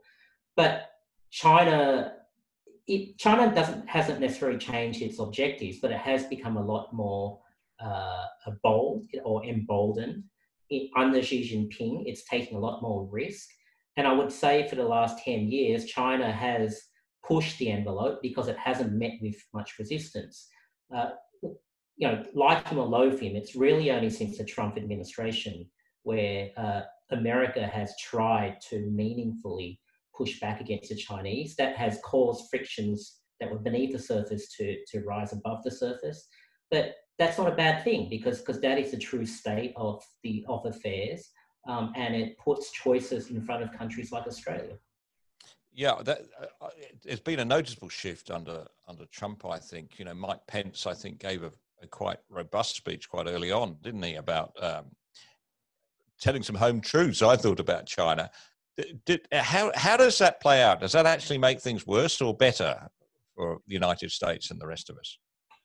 But 0.56 0.88
China, 1.30 2.14
it, 2.86 3.18
China 3.18 3.54
doesn't, 3.54 3.86
hasn't 3.86 4.20
necessarily 4.20 4.58
changed 4.58 5.02
its 5.02 5.20
objectives, 5.20 5.78
but 5.82 5.90
it 5.90 5.98
has 5.98 6.24
become 6.24 6.56
a 6.56 6.64
lot 6.64 6.94
more 6.94 7.40
uh, 7.84 8.26
bold 8.62 9.06
or 9.24 9.44
emboldened. 9.44 10.24
It, 10.68 10.90
under 10.96 11.22
Xi 11.22 11.42
Jinping, 11.42 12.04
it's 12.06 12.24
taking 12.24 12.56
a 12.56 12.60
lot 12.60 12.82
more 12.82 13.08
risk. 13.10 13.48
And 13.96 14.06
I 14.06 14.12
would 14.12 14.30
say 14.30 14.68
for 14.68 14.76
the 14.76 14.84
last 14.84 15.24
10 15.24 15.48
years, 15.48 15.86
China 15.86 16.30
has 16.30 16.80
pushed 17.26 17.58
the 17.58 17.70
envelope 17.70 18.20
because 18.22 18.48
it 18.48 18.56
hasn't 18.56 18.92
met 18.92 19.12
with 19.20 19.36
much 19.52 19.78
resistance. 19.78 20.48
Uh, 20.94 21.10
you 21.42 22.08
know, 22.08 22.24
like 22.34 22.66
him 22.68 22.78
or 22.78 22.86
loathe 22.86 23.20
him, 23.20 23.36
it's 23.36 23.54
really 23.54 23.90
only 23.90 24.10
since 24.10 24.38
the 24.38 24.44
Trump 24.44 24.76
administration 24.76 25.66
where 26.02 26.48
uh, 26.56 26.82
America 27.10 27.66
has 27.66 27.92
tried 28.00 28.56
to 28.70 28.80
meaningfully 28.90 29.80
push 30.16 30.40
back 30.40 30.60
against 30.60 30.88
the 30.88 30.96
Chinese. 30.96 31.56
That 31.56 31.76
has 31.76 32.00
caused 32.04 32.48
frictions 32.50 33.18
that 33.38 33.50
were 33.50 33.58
beneath 33.58 33.92
the 33.92 33.98
surface 33.98 34.54
to, 34.56 34.76
to 34.92 35.00
rise 35.00 35.32
above 35.32 35.62
the 35.62 35.70
surface. 35.70 36.26
But 36.70 36.94
that's 37.20 37.36
not 37.36 37.46
a 37.46 37.54
bad 37.54 37.84
thing 37.84 38.08
because 38.08 38.38
because 38.38 38.60
that 38.62 38.78
is 38.78 38.92
the 38.92 38.96
true 38.96 39.26
state 39.26 39.74
of 39.76 40.02
the 40.22 40.42
of 40.48 40.64
affairs, 40.64 41.28
um, 41.68 41.92
and 41.94 42.16
it 42.16 42.38
puts 42.38 42.72
choices 42.72 43.30
in 43.30 43.42
front 43.42 43.62
of 43.62 43.70
countries 43.72 44.10
like 44.10 44.26
Australia. 44.26 44.78
Yeah, 45.72 45.96
that, 46.02 46.22
uh, 46.60 46.68
it's 47.04 47.20
been 47.20 47.40
a 47.40 47.44
noticeable 47.44 47.90
shift 47.90 48.30
under 48.30 48.66
under 48.88 49.04
Trump. 49.06 49.44
I 49.44 49.58
think 49.58 49.98
you 49.98 50.06
know 50.06 50.14
Mike 50.14 50.40
Pence. 50.46 50.86
I 50.86 50.94
think 50.94 51.18
gave 51.18 51.42
a, 51.42 51.52
a 51.82 51.86
quite 51.86 52.20
robust 52.30 52.76
speech 52.76 53.10
quite 53.10 53.26
early 53.26 53.52
on, 53.52 53.76
didn't 53.82 54.02
he, 54.02 54.14
about 54.14 54.52
um, 54.60 54.86
telling 56.22 56.42
some 56.42 56.56
home 56.56 56.80
truths. 56.80 57.20
I 57.20 57.36
thought 57.36 57.60
about 57.60 57.84
China. 57.84 58.30
did, 59.04 59.28
how 59.30 59.70
how 59.74 59.98
does 59.98 60.16
that 60.18 60.40
play 60.40 60.62
out? 60.62 60.80
Does 60.80 60.92
that 60.92 61.04
actually 61.04 61.38
make 61.38 61.60
things 61.60 61.86
worse 61.86 62.22
or 62.22 62.34
better 62.34 62.88
for 63.36 63.58
the 63.66 63.74
United 63.74 64.10
States 64.10 64.50
and 64.50 64.58
the 64.58 64.66
rest 64.66 64.88
of 64.88 64.96
us? 64.96 65.18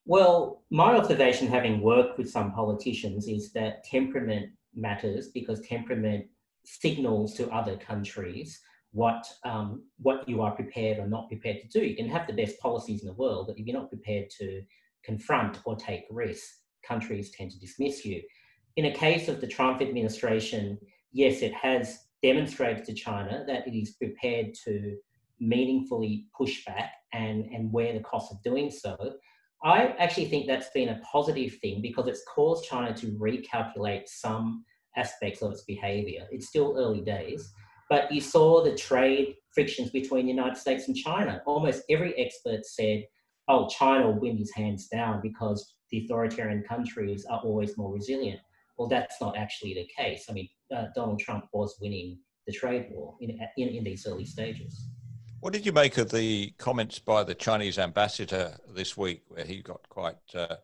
Well, 0.06 0.64
my 0.70 0.96
observation, 0.96 1.48
having 1.48 1.82
worked 1.82 2.18
with 2.18 2.30
some 2.30 2.52
politicians, 2.52 3.28
is 3.28 3.52
that 3.54 3.84
temperament 3.84 4.52
matters 4.76 5.30
because 5.30 5.62
temperament 5.62 6.26
signals 6.64 7.34
to 7.36 7.50
other 7.50 7.78
countries 7.78 8.60
what 8.92 9.28
um, 9.44 9.84
what 9.98 10.28
you 10.28 10.42
are 10.42 10.56
prepared 10.56 11.00
or 11.00 11.08
not 11.08 11.28
prepared 11.28 11.58
to 11.62 11.68
do. 11.68 11.86
You 11.86 11.96
can 11.96 12.08
have 12.08 12.28
the 12.28 12.34
best 12.34 12.60
policies 12.60 13.02
in 13.02 13.08
the 13.08 13.14
world, 13.14 13.48
but 13.48 13.60
if 13.60 13.66
you're 13.66 13.78
not 13.78 13.90
prepared 13.90 14.30
to 14.40 14.62
confront 15.04 15.60
or 15.66 15.76
take 15.76 16.06
risks, 16.10 16.62
countries 16.88 17.32
tend 17.32 17.52
to 17.52 17.60
dismiss 17.60 18.06
you. 18.06 18.22
In 18.78 18.86
a 18.86 18.94
case 18.94 19.28
of 19.28 19.42
the 19.42 19.48
Trump 19.48 19.82
administration, 19.82 20.78
yes, 21.12 21.42
it 21.42 21.54
has 21.54 22.00
demonstrated 22.24 22.86
to 22.86 22.94
China 22.94 23.44
that 23.48 23.68
it 23.68 23.78
is 23.78 23.92
prepared 23.92 24.54
to 24.66 24.96
meaningfully 25.40 26.28
push 26.36 26.64
back 26.66 26.94
and, 27.14 27.46
and 27.46 27.72
wear 27.72 27.94
the 27.94 28.00
cost 28.00 28.32
of 28.32 28.42
doing 28.44 28.72
so. 28.72 28.96
I 29.64 29.96
actually 29.98 30.26
think 30.26 30.48
that's 30.48 30.70
been 30.70 30.90
a 30.90 31.00
positive 31.00 31.58
thing 31.62 31.82
because 31.82 32.08
it's 32.08 32.24
caused 32.34 32.66
China 32.66 32.94
to 32.96 33.08
recalculate 33.14 34.08
some 34.08 34.64
aspects 34.98 35.42
of 35.42 35.52
its 35.52 35.64
behavior. 35.64 36.28
It's 36.32 36.48
still 36.48 36.76
early 36.78 37.02
days, 37.02 37.52
but 37.90 38.12
you 38.12 38.22
saw 38.22 38.64
the 38.64 38.76
trade 38.76 39.36
frictions 39.54 39.90
between 39.90 40.26
the 40.26 40.32
United 40.34 40.58
States 40.58 40.88
and 40.88 40.96
China. 40.96 41.42
Almost 41.46 41.84
every 41.90 42.14
expert 42.18 42.66
said, 42.66 43.06
oh, 43.48 43.68
China 43.70 44.08
will 44.08 44.20
win 44.20 44.38
his 44.38 44.54
hands 44.54 44.88
down 44.88 45.22
because 45.22 45.76
the 45.92 46.04
authoritarian 46.06 46.64
countries 46.64 47.26
are 47.26 47.40
always 47.40 47.78
more 47.78 47.94
resilient. 47.94 48.40
Well, 48.78 48.88
that's 48.90 49.22
not 49.22 49.38
actually 49.38 49.74
the 49.74 49.90
case. 49.96 50.26
I 50.30 50.34
mean, 50.34 50.50
uh, 50.76 50.86
Donald 50.96 51.20
Trump 51.20 51.46
was 51.54 51.78
winning 51.82 52.20
the 52.46 52.54
trade 52.54 52.88
war 52.92 53.16
in, 53.22 53.40
in, 53.58 53.70
in 53.70 53.84
these 53.84 54.06
early 54.06 54.26
stages. 54.26 54.90
What 55.46 55.54
did 55.54 55.64
you 55.64 55.74
make 55.74 56.00
of 56.00 56.10
the 56.10 56.56
comments 56.58 56.98
by 56.98 57.24
the 57.24 57.36
Chinese 57.36 57.78
ambassador 57.78 58.58
this 58.68 58.98
week, 58.98 59.22
where 59.28 59.46
he 59.46 59.62
got 59.62 59.88
quite 59.90 60.18
uh, 60.34 60.56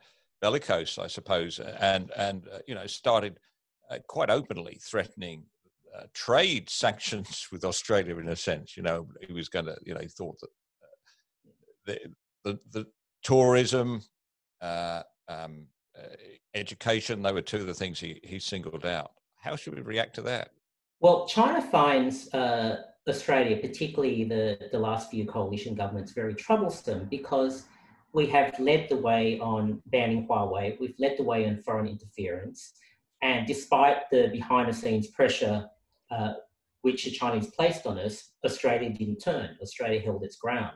bellicose, 0.41 0.97
I 0.97 1.05
suppose, 1.05 1.59
and 1.59 2.09
and 2.17 2.47
uh, 2.51 2.57
you 2.65 2.73
know 2.73 2.87
started 2.87 3.37
uh, 3.91 3.99
quite 4.07 4.31
openly 4.31 4.79
threatening 4.81 5.43
uh, 5.95 6.05
trade 6.15 6.67
sanctions 6.71 7.47
with 7.51 7.63
Australia 7.63 8.17
in 8.17 8.29
a 8.29 8.35
sense. 8.35 8.75
You 8.75 8.81
know, 8.81 9.07
he 9.21 9.33
was 9.33 9.49
going 9.49 9.65
to, 9.65 9.77
you 9.85 9.93
know, 9.93 9.99
he 9.99 10.07
thought 10.07 10.39
that 10.39 10.49
uh, 10.81 11.53
the, 11.85 11.99
the, 12.43 12.59
the 12.71 12.85
tourism, 13.21 14.01
uh, 14.61 15.03
um, 15.27 15.67
education, 16.55 17.21
they 17.21 17.31
were 17.31 17.43
two 17.43 17.57
of 17.57 17.67
the 17.67 17.75
things 17.75 17.99
he, 17.99 18.19
he 18.23 18.39
singled 18.39 18.87
out. 18.87 19.11
How 19.35 19.55
should 19.55 19.75
we 19.75 19.81
react 19.81 20.15
to 20.15 20.23
that? 20.23 20.49
Well, 21.01 21.27
China 21.27 21.61
finds 21.61 22.33
uh, 22.33 22.81
Australia, 23.07 23.57
particularly 23.57 24.23
the, 24.23 24.69
the 24.71 24.79
last 24.79 25.09
few 25.09 25.25
coalition 25.25 25.73
governments, 25.73 26.11
very 26.11 26.35
troublesome 26.35 27.07
because 27.09 27.65
we 28.13 28.27
have 28.27 28.57
led 28.59 28.89
the 28.89 28.97
way 28.97 29.39
on 29.39 29.81
banning 29.87 30.27
Huawei, 30.27 30.79
we've 30.79 30.95
led 30.99 31.17
the 31.17 31.23
way 31.23 31.47
on 31.47 31.57
foreign 31.57 31.87
interference, 31.87 32.73
and 33.23 33.47
despite 33.47 34.09
the 34.11 34.27
behind 34.31 34.69
the 34.69 34.73
scenes 34.73 35.07
pressure 35.07 35.65
uh, 36.11 36.33
which 36.81 37.05
the 37.05 37.11
Chinese 37.11 37.47
placed 37.47 37.87
on 37.87 37.97
us, 37.97 38.31
Australia 38.45 38.89
didn't 38.89 39.19
turn. 39.19 39.57
Australia 39.61 39.99
held 39.99 40.23
its 40.23 40.35
ground. 40.35 40.73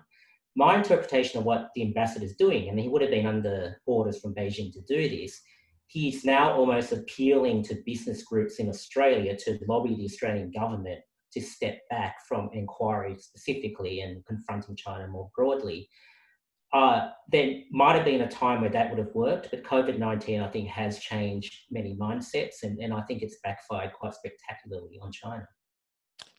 My 0.55 0.77
interpretation 0.77 1.39
of 1.39 1.45
what 1.45 1.69
the 1.75 1.81
ambassador 1.81 2.25
is 2.25 2.35
doing, 2.35 2.69
and 2.69 2.79
he 2.79 2.87
would 2.87 3.01
have 3.01 3.11
been 3.11 3.25
under 3.25 3.81
orders 3.85 4.19
from 4.19 4.33
Beijing 4.33 4.71
to 4.73 4.81
do 4.81 5.09
this, 5.09 5.41
he's 5.87 6.23
now 6.23 6.53
almost 6.53 6.91
appealing 6.91 7.63
to 7.63 7.83
business 7.85 8.23
groups 8.23 8.57
in 8.57 8.69
Australia 8.69 9.35
to 9.37 9.59
lobby 9.67 9.95
the 9.95 10.05
Australian 10.05 10.51
government 10.51 11.01
to 11.35 11.41
step 11.41 11.79
back 11.89 12.15
from 12.27 12.49
inquiry 12.53 13.15
specifically 13.19 14.01
and 14.01 14.25
confronting 14.25 14.75
China 14.75 15.07
more 15.07 15.29
broadly. 15.35 15.89
Uh, 16.73 17.09
there 17.31 17.61
might 17.71 17.95
have 17.95 18.03
been 18.03 18.21
a 18.21 18.27
time 18.27 18.61
where 18.61 18.69
that 18.69 18.89
would 18.89 18.99
have 18.99 19.13
worked, 19.13 19.49
but 19.51 19.63
COVID 19.63 19.97
19, 19.97 20.41
I 20.41 20.47
think, 20.47 20.67
has 20.69 20.99
changed 20.99 21.53
many 21.71 21.95
mindsets, 21.95 22.63
and, 22.63 22.79
and 22.79 22.93
I 22.93 23.01
think 23.03 23.21
it's 23.21 23.37
backfired 23.43 23.93
quite 23.93 24.13
spectacularly 24.13 24.99
on 25.01 25.11
China. 25.11 25.47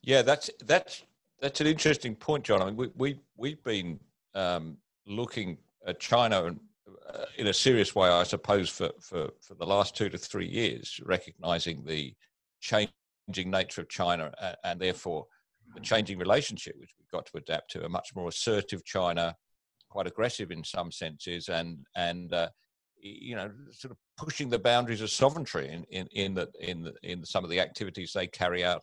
Yeah, 0.02 0.22
that's 0.22 0.50
that's 0.64 1.04
that's 1.40 1.60
an 1.60 1.66
interesting 1.66 2.14
point, 2.14 2.44
John. 2.44 2.60
I 2.60 2.66
mean, 2.66 2.76
we, 2.76 2.90
we 2.96 3.20
we've 3.36 3.62
been 3.62 3.98
um, 4.34 4.76
looking 5.06 5.58
at 5.86 6.00
China 6.00 6.44
and, 6.44 6.60
uh, 7.08 7.24
in 7.38 7.46
a 7.46 7.54
serious 7.54 7.94
way, 7.94 8.08
I 8.08 8.24
suppose, 8.24 8.68
for, 8.68 8.90
for 9.00 9.30
for 9.40 9.54
the 9.54 9.66
last 9.66 9.96
two 9.96 10.10
to 10.10 10.18
three 10.18 10.48
years, 10.48 11.00
recognizing 11.04 11.82
the 11.84 12.14
changing 13.28 13.50
nature 13.50 13.80
of 13.80 13.88
China 13.88 14.32
and, 14.40 14.56
and 14.64 14.80
therefore 14.80 15.26
the 15.74 15.80
changing 15.80 16.18
relationship, 16.18 16.74
which 16.78 16.90
we've 16.98 17.10
got 17.10 17.26
to 17.26 17.36
adapt 17.36 17.70
to, 17.72 17.84
a 17.84 17.88
much 17.88 18.10
more 18.14 18.28
assertive 18.28 18.84
China 18.84 19.34
quite 19.88 20.06
aggressive 20.06 20.50
in 20.50 20.62
some 20.62 20.92
senses, 20.92 21.48
and 21.48 21.78
and 21.96 22.32
uh, 22.32 22.48
you 23.00 23.34
know 23.34 23.50
sort 23.70 23.92
of 23.92 23.98
pushing 24.16 24.50
the 24.50 24.58
boundaries 24.58 25.00
of 25.00 25.10
sovereignty 25.10 25.68
in 25.68 25.84
in 25.84 26.06
in 26.12 26.34
the, 26.34 26.48
in 26.60 26.82
the, 26.82 26.92
in 27.02 27.24
some 27.24 27.44
of 27.44 27.50
the 27.50 27.60
activities 27.60 28.12
they 28.12 28.26
carry 28.26 28.64
out 28.64 28.82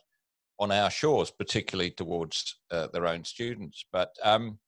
on 0.58 0.70
our 0.70 0.90
shores, 0.90 1.30
particularly 1.30 1.90
towards 1.90 2.56
uh, 2.70 2.86
their 2.92 3.06
own 3.06 3.24
students. 3.24 3.84
But 3.92 4.10
um, 4.22 4.58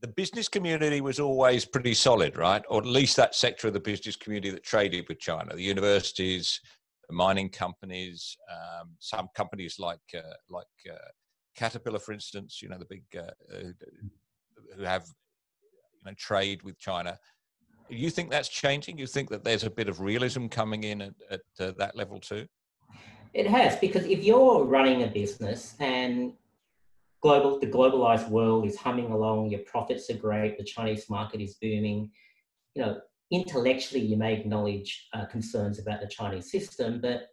the 0.00 0.08
business 0.08 0.48
community 0.48 1.00
was 1.00 1.20
always 1.20 1.64
pretty 1.64 1.94
solid, 1.94 2.36
right? 2.36 2.62
Or 2.68 2.78
at 2.78 2.86
least 2.86 3.16
that 3.16 3.34
sector 3.34 3.68
of 3.68 3.74
the 3.74 3.80
business 3.80 4.16
community 4.16 4.50
that 4.50 4.62
traded 4.62 5.06
with 5.08 5.18
China, 5.18 5.54
the 5.54 5.62
universities, 5.62 6.60
mining 7.10 7.48
companies, 7.48 8.36
um, 8.50 8.90
some 8.98 9.28
companies 9.34 9.78
like 9.78 9.98
uh, 10.14 10.34
like 10.48 10.66
uh, 10.90 10.96
Caterpillar, 11.56 11.98
for 11.98 12.12
instance, 12.12 12.60
you 12.62 12.68
know, 12.68 12.78
the 12.78 12.86
big 12.86 13.04
uh, 13.16 13.30
uh 13.52 13.72
who 14.76 14.82
have 14.82 15.06
you 15.98 16.04
know 16.06 16.14
trade 16.16 16.62
with 16.62 16.78
China. 16.78 17.18
You 17.88 18.10
think 18.10 18.30
that's 18.30 18.48
changing? 18.48 18.98
You 18.98 19.06
think 19.06 19.30
that 19.30 19.42
there's 19.42 19.64
a 19.64 19.70
bit 19.70 19.88
of 19.88 20.00
realism 20.00 20.46
coming 20.46 20.84
in 20.84 21.02
at, 21.02 21.14
at 21.30 21.40
uh, 21.58 21.72
that 21.78 21.96
level 21.96 22.20
too? 22.20 22.46
It 23.34 23.46
has 23.48 23.76
because 23.76 24.04
if 24.04 24.24
you're 24.24 24.64
running 24.64 25.02
a 25.02 25.06
business 25.06 25.74
and 25.80 26.32
global 27.20 27.58
the 27.58 27.66
globalized 27.66 28.28
world 28.28 28.66
is 28.66 28.76
humming 28.76 29.10
along, 29.10 29.50
your 29.50 29.60
profits 29.60 30.08
are 30.10 30.16
great, 30.16 30.56
the 30.56 30.64
Chinese 30.64 31.10
market 31.10 31.40
is 31.40 31.54
booming, 31.54 32.10
you 32.74 32.82
know, 32.82 33.00
intellectually 33.30 34.04
you 34.04 34.16
may 34.16 34.34
acknowledge 34.34 35.08
uh, 35.12 35.26
concerns 35.26 35.78
about 35.78 36.00
the 36.00 36.08
Chinese 36.08 36.50
system, 36.50 37.00
but 37.00 37.28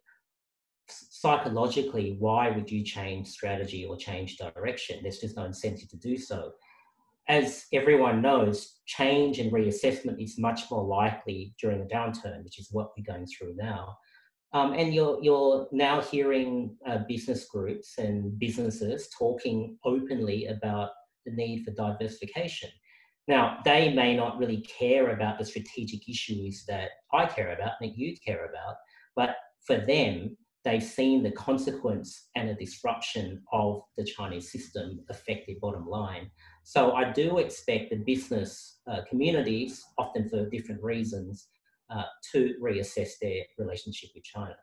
psychologically, 0.89 2.15
why 2.19 2.49
would 2.49 2.71
you 2.71 2.83
change 2.83 3.27
strategy 3.27 3.85
or 3.85 3.97
change 3.97 4.37
direction? 4.37 4.99
There's 5.01 5.19
just 5.19 5.35
no 5.35 5.45
incentive 5.45 5.89
to 5.89 5.97
do 5.97 6.17
so 6.17 6.53
as 7.29 7.65
everyone 7.73 8.21
knows, 8.21 8.79
change 8.85 9.39
and 9.39 9.51
reassessment 9.51 10.21
is 10.23 10.39
much 10.39 10.71
more 10.71 10.83
likely 10.83 11.53
during 11.61 11.81
a 11.81 11.85
downturn, 11.85 12.43
which 12.43 12.59
is 12.59 12.69
what 12.71 12.91
we're 12.97 13.03
going 13.03 13.25
through 13.25 13.53
now. 13.55 13.97
Um, 14.53 14.73
and 14.73 14.93
you're, 14.93 15.19
you're 15.21 15.67
now 15.73 16.01
hearing 16.01 16.77
uh, 16.87 16.99
business 17.07 17.45
groups 17.49 17.97
and 17.97 18.39
businesses 18.39 19.09
talking 19.17 19.77
openly 19.83 20.45
about 20.45 20.91
the 21.25 21.33
need 21.33 21.65
for 21.65 21.71
diversification. 21.71 22.69
Now, 23.27 23.59
they 23.65 23.93
may 23.93 24.15
not 24.15 24.37
really 24.37 24.61
care 24.61 25.11
about 25.11 25.37
the 25.37 25.45
strategic 25.45 26.07
issues 26.07 26.63
that 26.67 26.89
I 27.13 27.25
care 27.25 27.53
about, 27.53 27.73
and 27.81 27.91
that 27.91 27.97
you 27.97 28.15
care 28.25 28.45
about, 28.45 28.75
but 29.15 29.35
for 29.65 29.77
them, 29.77 30.37
they've 30.63 30.83
seen 30.83 31.23
the 31.23 31.31
consequence 31.31 32.29
and 32.35 32.49
the 32.49 32.53
disruption 32.53 33.41
of 33.51 33.81
the 33.97 34.05
Chinese 34.05 34.51
system 34.51 34.99
affect 35.09 35.47
their 35.47 35.57
bottom 35.61 35.87
line. 35.87 36.29
So 36.63 36.93
I 36.93 37.11
do 37.11 37.37
expect 37.37 37.89
the 37.89 37.97
business 37.97 38.79
uh, 38.89 39.01
communities, 39.09 39.83
often 39.97 40.29
for 40.29 40.49
different 40.49 40.81
reasons, 40.81 41.47
uh, 41.89 42.03
to 42.31 42.53
reassess 42.61 43.11
their 43.21 43.43
relationship 43.57 44.09
with 44.15 44.23
China. 44.23 44.55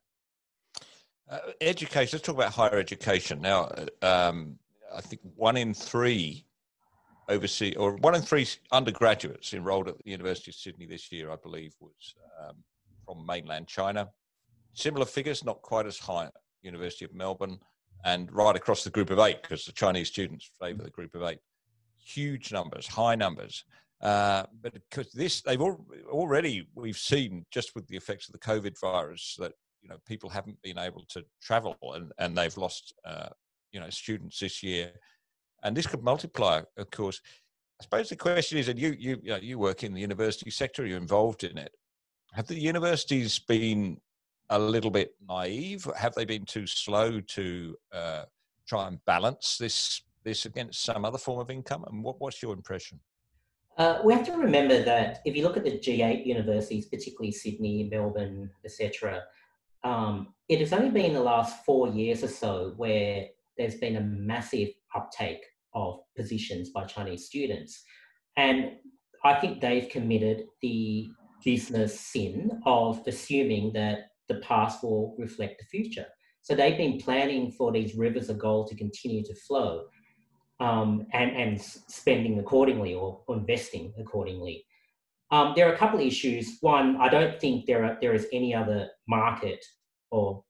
Uh, 1.29 1.39
education, 1.61 2.17
let's 2.17 2.27
talk 2.27 2.35
about 2.35 2.53
higher 2.53 2.77
education. 2.77 3.41
Now, 3.41 3.71
um, 4.03 4.59
I 4.95 5.01
think 5.01 5.23
one 5.37 5.57
in 5.57 5.73
three 5.73 6.45
overseas, 7.29 7.77
or 7.77 7.97
one 7.97 8.15
in 8.15 8.23
three 8.23 8.47
undergraduates 8.73 9.53
enrolled 9.53 9.89
at 9.89 9.99
the 9.99 10.11
University 10.11 10.51
of 10.51 10.55
Sydney 10.55 10.87
this 10.87 11.11
year, 11.11 11.31
I 11.31 11.37
believe, 11.37 11.75
was 11.81 12.15
um, 12.43 12.57
from 13.05 13.27
mainland 13.27 13.69
China. 13.69 14.09
Similar 14.75 15.07
figures, 15.07 15.45
not 15.45 15.63
quite 15.63 15.87
as 15.87 15.99
high 15.99 16.27
at 16.27 16.33
University 16.63 17.05
of 17.05 17.15
Melbourne, 17.15 17.59
and 18.05 18.31
right 18.33 18.57
across 18.57 18.85
the 18.85 18.91
group 18.91 19.11
of 19.11 19.19
eight, 19.19 19.43
because 19.43 19.65
the 19.65 19.73
Chinese 19.73 20.09
students 20.09 20.51
favour 20.61 20.83
the 20.83 20.91
group 20.91 21.15
of 21.15 21.23
eight. 21.23 21.39
Huge 21.99 22.53
numbers, 22.53 22.87
high 22.87 23.15
numbers. 23.15 23.65
Uh, 24.03 24.45
but 24.61 24.75
because 24.75 25.11
this, 25.13 25.41
they've 25.41 25.61
al- 25.61 25.87
already 26.09 26.69
we've 26.75 26.99
seen 26.99 27.47
just 27.51 27.75
with 27.75 27.87
the 27.89 27.97
effects 27.97 28.29
of 28.29 28.33
the 28.33 28.39
COVID 28.39 28.79
virus 28.79 29.37
that 29.39 29.53
you 29.83 29.89
know 29.89 29.97
people 30.07 30.29
haven't 30.29 30.61
been 30.63 30.79
able 30.79 31.05
to 31.09 31.25
travel 31.41 31.77
and, 31.95 32.13
and 32.19 32.37
they've 32.37 32.57
lost 32.59 32.93
uh, 33.07 33.29
you 33.73 33.81
know 33.81 33.89
students 33.89 34.39
this 34.39 34.63
year, 34.63 34.93
and 35.65 35.77
this 35.77 35.87
could 35.87 36.05
multiply, 36.05 36.61
of 36.77 36.91
course. 36.91 37.21
I 37.81 37.85
suppose 37.85 38.09
the 38.09 38.17
question 38.17 38.59
is, 38.59 38.69
and 38.69 38.79
you 38.79 38.95
you 38.99 39.19
you, 39.23 39.31
know, 39.31 39.37
you 39.37 39.59
work 39.59 39.83
in 39.83 39.95
the 39.95 40.01
university 40.01 40.51
sector, 40.51 40.87
you're 40.87 40.99
involved 40.99 41.43
in 41.43 41.59
it. 41.59 41.73
Have 42.33 42.47
the 42.47 42.59
universities 42.59 43.39
been 43.39 43.99
a 44.51 44.59
little 44.59 44.91
bit 44.91 45.15
naive? 45.29 45.89
Have 45.97 46.15
they 46.15 46.25
been 46.25 46.45
too 46.45 46.67
slow 46.67 47.21
to 47.21 47.77
uh, 47.93 48.25
try 48.69 48.87
and 48.87 49.05
balance 49.07 49.59
this 49.59 50.03
this 50.23 50.47
against 50.47 50.85
some 50.85 51.05
other 51.05 51.19
form 51.19 51.41
of 51.41 51.51
income? 51.51 51.85
And 51.89 52.05
what, 52.05 52.21
what's 52.21 52.43
your 52.43 52.53
impression? 52.53 53.01
Uh, 53.77 53.99
we 54.05 54.13
have 54.13 54.25
to 54.25 54.33
remember 54.33 54.83
that 54.85 55.21
if 55.25 55.35
you 55.35 55.43
look 55.43 55.57
at 55.57 55.65
the 55.65 55.73
G8 55.73 56.25
universities, 56.25 56.87
particularly 56.87 57.33
Sydney, 57.33 57.89
Melbourne, 57.91 58.51
etc., 58.65 59.23
um, 59.83 60.29
it 60.49 60.61
has 60.61 60.73
only 60.73 60.91
been 60.91 61.13
the 61.13 61.21
last 61.21 61.65
four 61.65 61.89
years 61.89 62.23
or 62.23 62.29
so 62.29 62.73
where 62.77 63.27
there's 63.59 63.75
been 63.75 63.97
a 63.97 64.01
massive 64.01 64.71
uptake 64.95 65.45
of 65.75 66.01
positions 66.17 66.71
by 66.71 66.85
Chinese 66.85 67.27
students. 67.27 67.83
And 68.37 68.73
I 69.25 69.35
think 69.35 69.61
they've 69.61 69.89
committed 69.89 70.45
the 70.61 71.09
business 71.45 71.99
sin 71.99 72.61
of 72.67 73.03
assuming 73.07 73.73
that 73.75 74.11
the 74.29 74.37
past 74.37 74.83
will 74.83 75.15
reflect 75.19 75.59
the 75.59 75.67
future. 75.67 76.07
So 76.43 76.55
they've 76.55 76.77
been 76.77 76.99
planning 76.99 77.51
for 77.53 77.73
these 77.73 77.95
rivers 77.95 78.29
of 78.29 78.39
gold 78.39 78.69
to 78.69 78.77
continue 78.77 79.25
to 79.25 79.35
flow 79.35 79.85
um, 80.61 81.07
and, 81.13 81.31
and 81.31 81.61
spending 81.61 82.39
accordingly 82.39 82.95
or, 82.95 83.23
investing 83.29 83.93
accordingly. 83.99 84.65
Um, 85.31 85.55
there 85.57 85.69
are 85.69 85.75
a 85.75 85.79
couple 85.79 86.01
of 86.01 86.07
issues. 86.07 86.59
One, 86.61 86.97
I 86.99 87.09
don't 87.09 87.41
think 87.41 87.67
there 87.67 87.85
are, 87.85 87.99
there 88.01 88.15
is 88.15 88.27
any 88.33 88.55
other 88.55 88.91
market 89.09 89.65
or 90.11 90.44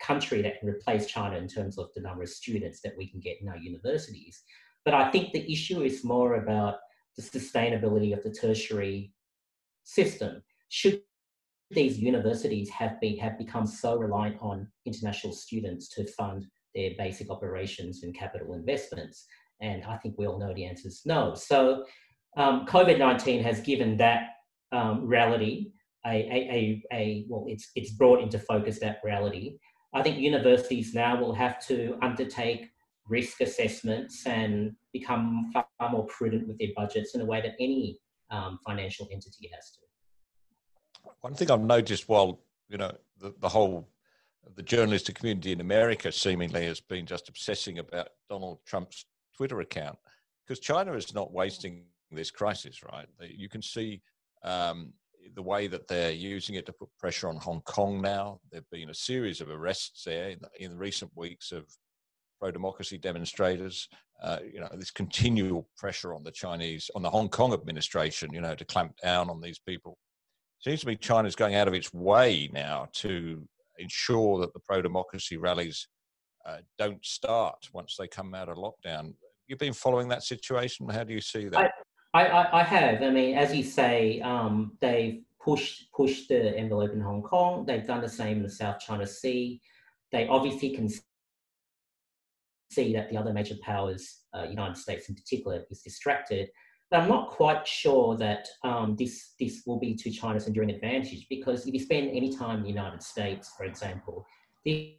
country 0.00 0.42
that 0.42 0.60
can 0.60 0.68
replace 0.68 1.06
China 1.06 1.36
in 1.36 1.48
terms 1.48 1.78
of 1.78 1.88
the 1.94 2.02
number 2.02 2.22
of 2.22 2.28
students 2.28 2.80
that 2.82 2.94
we 2.96 3.08
can 3.08 3.20
get 3.20 3.38
in 3.40 3.48
our 3.48 3.56
universities. 3.56 4.42
But 4.84 4.94
I 4.94 5.10
think 5.10 5.32
the 5.32 5.50
issue 5.50 5.82
is 5.82 6.04
more 6.04 6.36
about 6.36 6.76
the 7.16 7.22
sustainability 7.22 8.12
of 8.16 8.22
the 8.22 8.30
tertiary 8.30 9.12
system. 9.84 10.42
Should 10.68 11.02
these 11.70 11.98
universities 11.98 12.68
have 12.70 13.00
been 13.00 13.18
have 13.18 13.38
become 13.38 13.66
so 13.66 13.96
reliant 13.96 14.36
on 14.40 14.68
international 14.84 15.32
students 15.32 15.88
to 15.90 16.06
fund 16.12 16.46
their 16.74 16.90
basic 16.98 17.30
operations 17.30 18.02
and 18.02 18.14
capital 18.14 18.54
investments? 18.54 19.26
And 19.60 19.84
I 19.84 19.96
think 19.96 20.16
we 20.18 20.26
all 20.26 20.38
know 20.38 20.52
the 20.52 20.66
answer 20.66 20.88
is 20.88 21.02
no. 21.06 21.34
So 21.34 21.84
um, 22.36 22.66
COVID 22.66 22.98
19 22.98 23.42
has 23.42 23.60
given 23.60 23.96
that 23.98 24.28
um, 24.72 25.06
reality 25.06 25.70
a, 26.06 26.10
a, 26.10 26.52
a, 26.52 26.82
a, 26.92 27.26
well, 27.28 27.44
it's, 27.48 27.70
it's 27.74 27.92
brought 27.92 28.20
into 28.20 28.38
focus 28.38 28.78
that 28.80 28.98
reality. 29.04 29.58
I 29.92 30.02
think 30.02 30.18
universities 30.18 30.94
now 30.94 31.20
will 31.20 31.34
have 31.34 31.64
to 31.66 31.96
undertake 32.02 32.70
risk 33.06 33.40
assessments 33.40 34.26
and 34.26 34.72
become 34.92 35.50
far 35.52 35.90
more 35.90 36.06
prudent 36.06 36.48
with 36.48 36.58
their 36.58 36.68
budgets 36.76 37.14
in 37.14 37.20
a 37.20 37.24
way 37.24 37.40
that 37.40 37.54
any 37.60 37.98
um, 38.30 38.58
financial 38.66 39.08
entity 39.12 39.50
has 39.54 39.70
to. 39.72 39.80
One 41.20 41.34
thing 41.34 41.50
I've 41.50 41.60
noticed 41.60 42.08
while, 42.08 42.40
you 42.68 42.78
know, 42.78 42.92
the, 43.20 43.34
the 43.40 43.48
whole 43.48 43.88
the 44.56 44.62
journalistic 44.62 45.16
community 45.16 45.52
in 45.52 45.60
America 45.60 46.12
seemingly 46.12 46.66
has 46.66 46.80
been 46.80 47.06
just 47.06 47.28
obsessing 47.28 47.78
about 47.78 48.08
Donald 48.28 48.58
Trump's 48.66 49.06
Twitter 49.36 49.60
account 49.60 49.98
because 50.44 50.60
China 50.60 50.92
is 50.92 51.14
not 51.14 51.32
wasting 51.32 51.84
this 52.10 52.30
crisis, 52.30 52.82
right? 52.82 53.06
You 53.20 53.48
can 53.48 53.62
see 53.62 54.02
um, 54.42 54.92
the 55.34 55.42
way 55.42 55.66
that 55.66 55.88
they're 55.88 56.12
using 56.12 56.56
it 56.56 56.66
to 56.66 56.72
put 56.72 56.88
pressure 56.98 57.28
on 57.28 57.36
Hong 57.36 57.62
Kong 57.62 58.00
now. 58.00 58.40
There 58.50 58.60
have 58.60 58.70
been 58.70 58.90
a 58.90 58.94
series 58.94 59.40
of 59.40 59.50
arrests 59.50 60.04
there 60.04 60.30
in, 60.30 60.40
in 60.58 60.78
recent 60.78 61.10
weeks 61.14 61.52
of 61.52 61.66
pro-democracy 62.40 62.98
demonstrators. 62.98 63.88
Uh, 64.22 64.38
you 64.52 64.60
know, 64.60 64.68
this 64.74 64.90
continual 64.90 65.68
pressure 65.76 66.14
on 66.14 66.22
the 66.22 66.30
Chinese, 66.30 66.90
on 66.94 67.02
the 67.02 67.10
Hong 67.10 67.28
Kong 67.28 67.52
administration, 67.52 68.32
you 68.32 68.40
know, 68.40 68.54
to 68.54 68.64
clamp 68.64 68.94
down 69.02 69.28
on 69.28 69.40
these 69.40 69.58
people. 69.58 69.98
Seems 70.60 70.80
to 70.80 70.86
me 70.86 70.96
China's 70.96 71.36
going 71.36 71.56
out 71.56 71.68
of 71.68 71.74
its 71.74 71.92
way 71.92 72.48
now 72.52 72.88
to 72.94 73.46
ensure 73.78 74.38
that 74.40 74.52
the 74.54 74.60
pro-democracy 74.60 75.36
rallies 75.36 75.88
uh, 76.46 76.58
don't 76.78 77.04
start 77.04 77.68
once 77.72 77.96
they 77.98 78.06
come 78.06 78.34
out 78.34 78.48
of 78.48 78.56
lockdown. 78.56 79.14
You've 79.46 79.58
been 79.58 79.74
following 79.74 80.08
that 80.08 80.22
situation. 80.22 80.88
How 80.88 81.04
do 81.04 81.12
you 81.12 81.20
see 81.20 81.48
that? 81.48 81.58
I, 81.58 81.70
I, 82.14 82.60
I 82.60 82.62
have. 82.62 83.02
I 83.02 83.10
mean, 83.10 83.36
as 83.36 83.54
you 83.54 83.64
say, 83.64 84.20
um, 84.20 84.78
they've 84.80 85.22
pushed 85.40 85.92
pushed 85.92 86.28
the 86.28 86.56
envelope 86.56 86.92
in 86.92 87.00
Hong 87.00 87.22
Kong. 87.22 87.66
They've 87.66 87.86
done 87.86 88.00
the 88.00 88.08
same 88.08 88.38
in 88.38 88.42
the 88.44 88.50
South 88.50 88.78
China 88.78 89.06
Sea. 89.06 89.60
They 90.12 90.28
obviously 90.28 90.70
can 90.70 90.88
see 92.70 92.92
that 92.94 93.10
the 93.10 93.16
other 93.16 93.32
major 93.32 93.56
powers, 93.62 94.20
uh, 94.32 94.44
United 94.44 94.76
States 94.76 95.08
in 95.08 95.16
particular, 95.16 95.64
is 95.70 95.82
distracted. 95.82 96.48
But 96.88 97.00
I'm 97.00 97.08
not 97.08 97.30
quite 97.30 97.66
sure 97.66 98.16
that 98.18 98.46
um, 98.62 98.94
this 98.96 99.32
this 99.40 99.62
will 99.66 99.80
be 99.80 99.96
to 99.96 100.10
China's 100.10 100.46
enduring 100.46 100.70
advantage 100.70 101.26
because 101.28 101.66
if 101.66 101.74
you 101.74 101.80
spend 101.80 102.10
any 102.10 102.36
time 102.36 102.58
in 102.58 102.62
the 102.62 102.68
United 102.68 103.02
States, 103.02 103.52
for 103.58 103.64
example, 103.64 104.24
this 104.64 104.92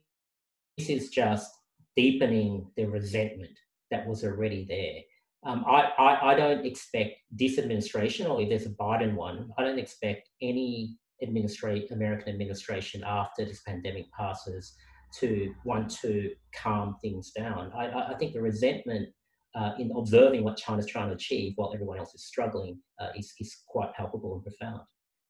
is 0.77 1.09
just 1.11 1.49
deepening 1.95 2.67
the 2.75 2.85
resentment 2.85 3.57
that 3.89 4.05
was 4.05 4.25
already 4.25 4.65
there. 4.65 5.01
Um, 5.45 5.63
I, 5.67 5.91
I, 5.99 6.31
I, 6.31 6.35
don't 6.35 6.65
expect 6.65 7.17
this 7.31 7.59
administration, 7.59 8.25
or 8.25 8.41
if 8.41 8.49
there's 8.49 8.65
a 8.65 8.69
Biden 8.69 9.13
one, 9.13 9.51
I 9.59 9.63
don't 9.63 9.77
expect 9.77 10.29
any 10.41 10.97
American 11.21 12.33
administration 12.33 13.03
after 13.05 13.45
this 13.45 13.61
pandemic 13.61 14.05
passes 14.11 14.75
to 15.19 15.53
want 15.63 15.89
to 16.01 16.31
calm 16.53 16.95
things 17.01 17.31
down. 17.31 17.71
I, 17.77 18.13
I 18.13 18.15
think 18.17 18.33
the 18.33 18.41
resentment 18.41 19.09
uh, 19.55 19.71
in 19.79 19.91
observing 19.95 20.43
what 20.43 20.57
China's 20.57 20.87
trying 20.87 21.09
to 21.09 21.15
achieve 21.15 21.53
while 21.55 21.71
everyone 21.73 21.97
else 21.97 22.13
is 22.13 22.25
struggling 22.25 22.79
uh, 22.99 23.09
is, 23.15 23.33
is 23.39 23.55
quite 23.67 23.93
palpable 23.93 24.33
and 24.33 24.43
profound. 24.43 24.81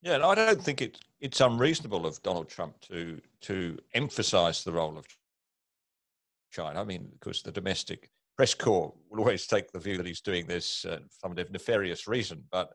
Yeah, 0.02 0.16
and 0.16 0.24
I 0.24 0.36
don't 0.36 0.62
think 0.62 0.82
it, 0.82 1.00
it's 1.20 1.42
unreasonable 1.42 2.06
of 2.06 2.22
Donald 2.22 2.50
Trump 2.50 2.80
to 2.82 3.20
to 3.42 3.78
emphasise 3.94 4.64
the 4.64 4.72
role 4.72 4.98
of 4.98 5.06
China. 6.52 6.80
I 6.80 6.84
mean, 6.84 7.10
because 7.12 7.42
the 7.42 7.52
domestic 7.52 8.12
press 8.38 8.54
corps 8.54 8.94
will 9.10 9.20
always 9.20 9.48
take 9.48 9.72
the 9.72 9.80
view 9.80 9.98
that 9.98 10.06
he's 10.06 10.22
doing 10.22 10.46
this 10.46 10.86
uh, 10.86 11.00
for 11.10 11.30
some 11.30 11.46
nefarious 11.52 12.08
reason, 12.08 12.44
but 12.52 12.70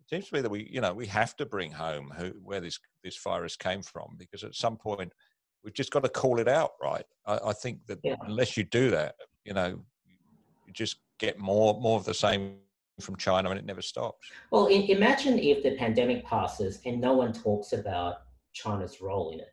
it 0.00 0.08
seems 0.08 0.28
to 0.28 0.34
me 0.34 0.40
that 0.40 0.50
we, 0.50 0.68
you 0.70 0.80
know, 0.80 0.92
we 0.92 1.06
have 1.06 1.36
to 1.36 1.46
bring 1.46 1.70
home 1.70 2.12
who, 2.16 2.28
where 2.42 2.60
this 2.60 2.78
this 3.02 3.16
virus 3.18 3.56
came 3.56 3.82
from 3.82 4.16
because 4.18 4.44
at 4.44 4.54
some 4.54 4.76
point 4.76 5.12
we've 5.62 5.74
just 5.74 5.90
got 5.90 6.02
to 6.04 6.08
call 6.08 6.38
it 6.38 6.48
out, 6.48 6.72
right? 6.82 7.04
I, 7.26 7.38
I 7.46 7.52
think 7.52 7.86
that 7.86 7.98
yeah. 8.02 8.16
unless 8.26 8.56
you 8.56 8.64
do 8.64 8.90
that, 8.90 9.14
you 9.44 9.54
know, 9.54 9.80
you 10.66 10.72
just 10.72 10.96
get 11.18 11.38
more 11.38 11.80
more 11.80 11.98
of 11.98 12.04
the 12.04 12.14
same 12.14 12.56
from 13.00 13.16
China 13.16 13.50
and 13.50 13.58
it 13.58 13.64
never 13.64 13.82
stops. 13.82 14.30
Well, 14.50 14.66
imagine 14.66 15.38
if 15.38 15.62
the 15.62 15.76
pandemic 15.76 16.24
passes 16.24 16.80
and 16.86 17.00
no 17.00 17.14
one 17.14 17.32
talks 17.32 17.72
about 17.72 18.16
China's 18.52 19.00
role 19.00 19.32
in 19.32 19.40
it. 19.40 19.48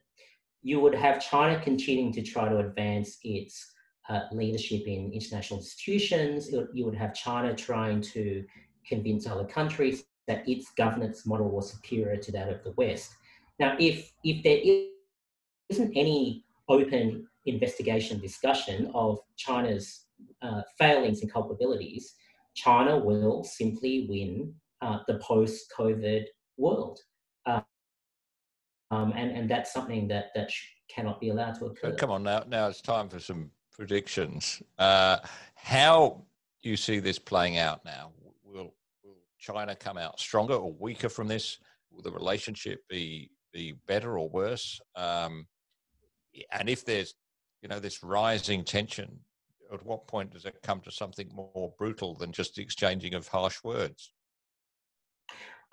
You 0.61 0.79
would 0.79 0.93
have 0.93 1.27
China 1.27 1.59
continuing 1.59 2.13
to 2.13 2.21
try 2.21 2.47
to 2.47 2.59
advance 2.59 3.17
its 3.23 3.73
uh, 4.11 4.23
leadership 4.31 4.83
in 4.87 5.11
international 5.13 5.59
institutions. 5.59 6.51
You 6.51 6.85
would 6.85 6.95
have 6.95 7.13
China 7.13 7.55
trying 7.55 8.01
to 8.15 8.43
convince 8.85 9.25
other 9.25 9.45
countries 9.45 10.03
that 10.27 10.47
its 10.47 10.71
governance 10.71 11.25
model 11.25 11.49
was 11.49 11.71
superior 11.71 12.17
to 12.17 12.31
that 12.33 12.49
of 12.49 12.63
the 12.63 12.71
West. 12.71 13.09
Now, 13.59 13.75
if 13.79 14.11
if 14.23 14.43
there 14.43 14.59
isn't 15.69 15.93
any 15.95 16.43
open 16.67 17.27
investigation 17.45 18.19
discussion 18.19 18.91
of 18.93 19.19
China's 19.37 20.05
uh, 20.41 20.61
failings 20.77 21.21
and 21.21 21.31
culpabilities, 21.31 22.03
China 22.55 22.97
will 22.97 23.43
simply 23.43 24.05
win 24.09 24.53
uh, 24.81 24.99
the 25.07 25.17
post-COVID 25.19 26.25
world. 26.57 26.99
Uh, 27.45 27.61
um, 28.91 29.13
and, 29.15 29.31
and 29.31 29.49
that's 29.49 29.71
something 29.73 30.07
that, 30.09 30.25
that 30.35 30.51
cannot 30.89 31.19
be 31.19 31.29
allowed 31.29 31.55
to 31.55 31.65
occur. 31.65 31.93
come 31.93 32.11
on, 32.11 32.23
now, 32.23 32.43
now 32.47 32.67
it's 32.67 32.81
time 32.81 33.09
for 33.09 33.19
some 33.19 33.49
predictions. 33.81 34.61
Uh, 34.77 35.17
how 35.55 36.21
you 36.61 36.77
see 36.77 36.99
this 36.99 37.17
playing 37.17 37.57
out 37.57 37.83
now? 37.83 38.11
Will, 38.43 38.75
will 39.03 39.15
China 39.39 39.75
come 39.75 39.97
out 39.97 40.19
stronger 40.19 40.53
or 40.53 40.71
weaker 40.71 41.09
from 41.09 41.27
this? 41.27 41.57
Will 41.89 42.03
the 42.03 42.11
relationship 42.11 42.81
be 42.87 43.31
be 43.51 43.73
better 43.87 44.19
or 44.19 44.29
worse? 44.29 44.79
Um, 44.95 45.47
and 46.51 46.69
if 46.69 46.85
there's 46.85 47.15
you 47.63 47.69
know 47.69 47.79
this 47.79 48.03
rising 48.03 48.63
tension, 48.63 49.17
at 49.73 49.83
what 49.83 50.05
point 50.05 50.31
does 50.31 50.45
it 50.45 50.61
come 50.61 50.81
to 50.81 50.91
something 50.91 51.31
more 51.33 51.73
brutal 51.79 52.13
than 52.13 52.31
just 52.31 52.53
the 52.53 52.61
exchanging 52.61 53.15
of 53.15 53.27
harsh 53.27 53.63
words? 53.63 54.13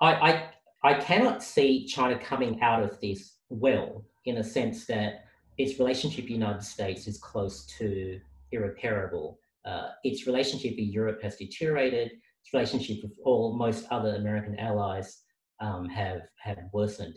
I, 0.01 0.13
I, 0.13 0.49
I 0.83 0.93
cannot 0.95 1.43
see 1.43 1.85
China 1.85 2.17
coming 2.17 2.59
out 2.61 2.81
of 2.81 2.99
this 3.01 3.35
well, 3.49 4.03
in 4.25 4.37
a 4.37 4.43
sense 4.43 4.87
that 4.87 5.25
its 5.59 5.77
relationship 5.77 6.23
with 6.23 6.27
the 6.29 6.33
United 6.33 6.63
States 6.63 7.05
is 7.05 7.17
close 7.19 7.65
to 7.77 8.19
irreparable. 8.51 9.39
Uh, 9.65 9.89
its 10.03 10.25
relationship 10.25 10.71
with 10.71 10.87
Europe 10.87 11.21
has 11.21 11.35
deteriorated. 11.35 12.11
Its 12.41 12.53
relationship 12.53 12.97
with 13.03 13.11
all 13.25 13.53
most 13.55 13.85
other 13.91 14.15
American 14.15 14.57
allies 14.57 15.23
um, 15.59 15.87
have 15.89 16.21
have 16.39 16.57
worsened. 16.73 17.15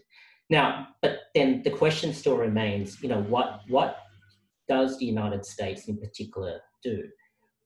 Now, 0.51 0.89
but 1.01 1.21
then 1.35 1.63
the 1.63 1.71
question 1.71 2.13
still 2.13 2.37
remains, 2.37 3.03
you 3.03 3.09
know, 3.09 3.23
what, 3.23 3.61
what 3.69 3.97
does 4.69 4.99
the 4.99 5.07
United 5.07 5.47
States 5.47 5.89
in 5.89 5.97
particular 5.97 6.61
do? 6.83 7.05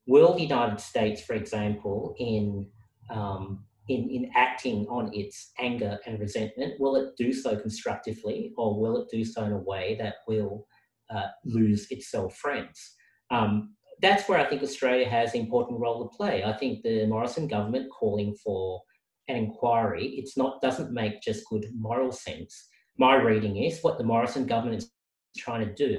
Will 0.07 0.35
the 0.35 0.43
United 0.43 0.79
States, 0.79 1.21
for 1.21 1.33
example, 1.33 2.15
in, 2.21 2.65
um, 3.11 3.65
in, 3.89 4.11
in 4.11 4.31
acting 4.35 4.87
on 4.89 5.11
its 5.15 5.53
anger 5.59 5.99
and 6.07 6.19
resentment, 6.19 6.81
will 6.81 6.97
it 6.97 7.17
do 7.17 7.33
so 7.33 7.57
constructively 7.57 8.53
or 8.57 8.81
will 8.81 8.97
it 8.99 9.09
do 9.11 9.25
so 9.25 9.45
in 9.45 9.53
a 9.53 9.59
way 9.59 9.97
that 10.01 10.17
will 10.27 10.67
uh, 11.15 11.29
lose 11.45 11.87
itself 11.91 12.37
friends? 12.37 12.95
Um, 13.31 13.75
that's 14.03 14.29
where 14.29 14.39
I 14.39 14.49
think 14.49 14.63
Australia 14.63 15.09
has 15.09 15.35
an 15.35 15.41
important 15.41 15.81
role 15.81 16.09
to 16.09 16.17
play. 16.17 16.45
I 16.45 16.53
think 16.53 16.83
the 16.83 17.07
Morrison 17.07 17.49
government 17.49 17.91
calling 17.91 18.35
for 18.45 18.83
an 19.29 19.37
inquiry, 19.37 20.15
it's 20.19 20.37
not 20.37 20.61
doesn't 20.61 20.93
make 20.93 21.23
just 21.23 21.49
good 21.49 21.67
moral 21.75 22.13
sense. 22.13 22.69
My 22.99 23.15
reading 23.15 23.63
is 23.63 23.81
what 23.81 23.99
the 23.99 24.05
Morrison 24.05 24.47
government 24.47 24.83
is 24.83 24.91
trying 25.37 25.67
to 25.67 25.75
do 25.75 25.99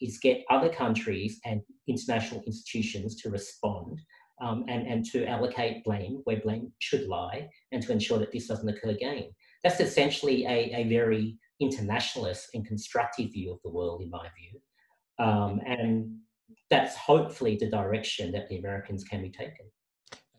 is 0.00 0.18
get 0.18 0.44
other 0.50 0.68
countries 0.68 1.38
and 1.44 1.60
international 1.88 2.42
institutions 2.46 3.16
to 3.16 3.30
respond 3.30 4.00
um, 4.42 4.64
and, 4.68 4.86
and 4.86 5.04
to 5.06 5.24
allocate 5.26 5.84
blame 5.84 6.20
where 6.24 6.40
blame 6.40 6.72
should 6.80 7.06
lie 7.06 7.48
and 7.70 7.82
to 7.82 7.92
ensure 7.92 8.18
that 8.18 8.32
this 8.32 8.48
doesn't 8.48 8.68
occur 8.68 8.90
again. 8.90 9.26
That's 9.62 9.80
essentially 9.80 10.44
a, 10.46 10.74
a 10.74 10.88
very 10.88 11.38
internationalist 11.60 12.48
and 12.54 12.66
constructive 12.66 13.32
view 13.32 13.52
of 13.52 13.60
the 13.62 13.70
world, 13.70 14.02
in 14.02 14.10
my 14.10 14.26
view. 14.36 14.60
Um, 15.24 15.60
and 15.64 16.16
that's 16.68 16.96
hopefully 16.96 17.56
the 17.56 17.70
direction 17.70 18.32
that 18.32 18.48
the 18.48 18.58
Americans 18.58 19.04
can 19.04 19.22
be 19.22 19.30
taken. 19.30 19.66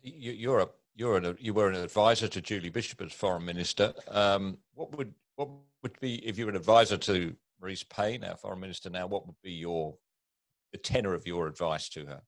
You, 0.02 0.52
are 0.54 0.70
you're 0.96 1.18
an, 1.18 1.38
you 1.40 1.54
were 1.54 1.70
an 1.70 1.76
advisor 1.76 2.28
to 2.28 2.42
Julie 2.42 2.70
Bishop 2.70 3.02
as 3.02 3.14
foreign 3.14 3.46
minister. 3.46 3.94
Um, 4.10 4.58
what 4.74 4.96
would 4.98 5.14
what 5.36 5.50
would 5.82 6.00
be 6.02 6.16
if 6.28 6.38
you 6.38 6.46
were 6.46 6.52
an 6.52 6.58
advisor 6.58 6.98
to 6.98 7.34
Marise 7.62 7.88
Payne, 7.88 8.24
our 8.26 8.36
foreign 8.36 8.60
minister 8.60 8.90
now? 8.90 9.08
What 9.08 9.26
would 9.26 9.42
be 9.42 9.54
your 9.54 9.96
the 10.74 10.78
tenor 10.78 11.14
of 11.14 11.26
your 11.26 11.48
advice 11.48 11.88
to 11.90 12.06
her? 12.06 12.22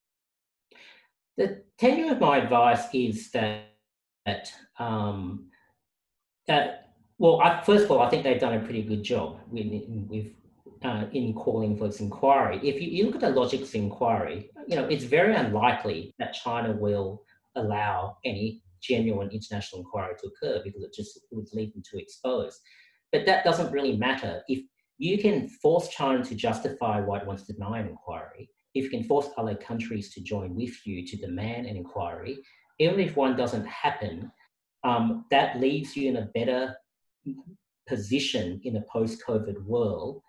The 1.38 1.64
tenor 1.78 2.14
of 2.14 2.20
my 2.20 2.38
advice 2.38 2.86
is 2.94 3.32
that, 3.32 3.66
that 4.26 4.52
um, 4.80 5.50
that 6.48 6.86
well, 7.18 7.42
I, 7.42 7.62
first 7.64 7.86
of 7.86 7.92
all, 7.92 8.02
I 8.02 8.10
think 8.10 8.24
they've 8.24 8.40
done 8.40 8.54
a 8.54 8.60
pretty 8.60 8.84
good 8.84 9.04
job 9.04 9.40
with, 9.50 9.68
with 10.10 10.28
uh, 10.84 11.06
in 11.14 11.34
calling 11.34 11.78
for 11.78 11.88
this 11.88 12.00
inquiry. 12.00 12.60
If 12.62 12.82
you, 12.82 12.90
you 12.90 13.06
look 13.06 13.16
at 13.16 13.22
the 13.22 13.30
logic 13.30 13.62
of 13.62 13.72
the 13.72 13.78
inquiry, 13.80 14.50
you 14.68 14.76
know, 14.76 14.86
it's 14.86 15.06
very 15.06 15.34
unlikely 15.34 16.14
that 16.20 16.34
China 16.34 16.74
will 16.74 17.24
allow 17.56 18.18
any 18.26 18.62
genuine 18.82 19.30
international 19.32 19.82
inquiry 19.82 20.16
to 20.20 20.28
occur 20.28 20.62
because 20.64 20.84
it 20.84 20.94
just 20.94 21.20
would 21.32 21.48
leave 21.54 21.74
them 21.74 21.84
too 21.90 21.98
exposed. 21.98 22.60
But 23.12 23.26
that 23.26 23.46
doesn't 23.46 23.72
really 23.72 23.96
matter. 23.96 24.44
If 24.48 24.64
you 24.98 25.18
can 25.18 25.48
force 25.48 25.88
China 25.90 26.24
to 26.24 26.36
justify 26.36 27.00
why 27.00 27.20
it 27.20 27.28
wants 27.28 27.44
to 27.44 27.54
deny 27.54 27.80
an 27.80 27.88
inquiry, 27.88 28.50
if 28.76 28.84
you 28.86 28.90
can 28.90 29.04
force 29.04 29.30
other 29.38 29.56
countries 29.56 30.14
to 30.14 30.22
join 30.22 30.54
with 30.54 30.86
you 30.86 31.08
to 31.08 31.18
demand 31.18 31.66
an 31.66 31.78
inquiry, 31.78 32.38
even 32.80 33.00
if 33.00 33.16
one 33.16 33.36
doesn't 33.36 33.66
happen, 33.66 34.32
um, 34.84 35.26
that 35.32 35.60
leaves 35.60 35.96
you 35.96 36.10
in 36.10 36.18
a 36.18 36.30
better 36.36 36.76
position 37.88 38.62
in 38.64 38.76
a 38.76 38.84
post-COVID 38.92 39.64
world 39.64 40.22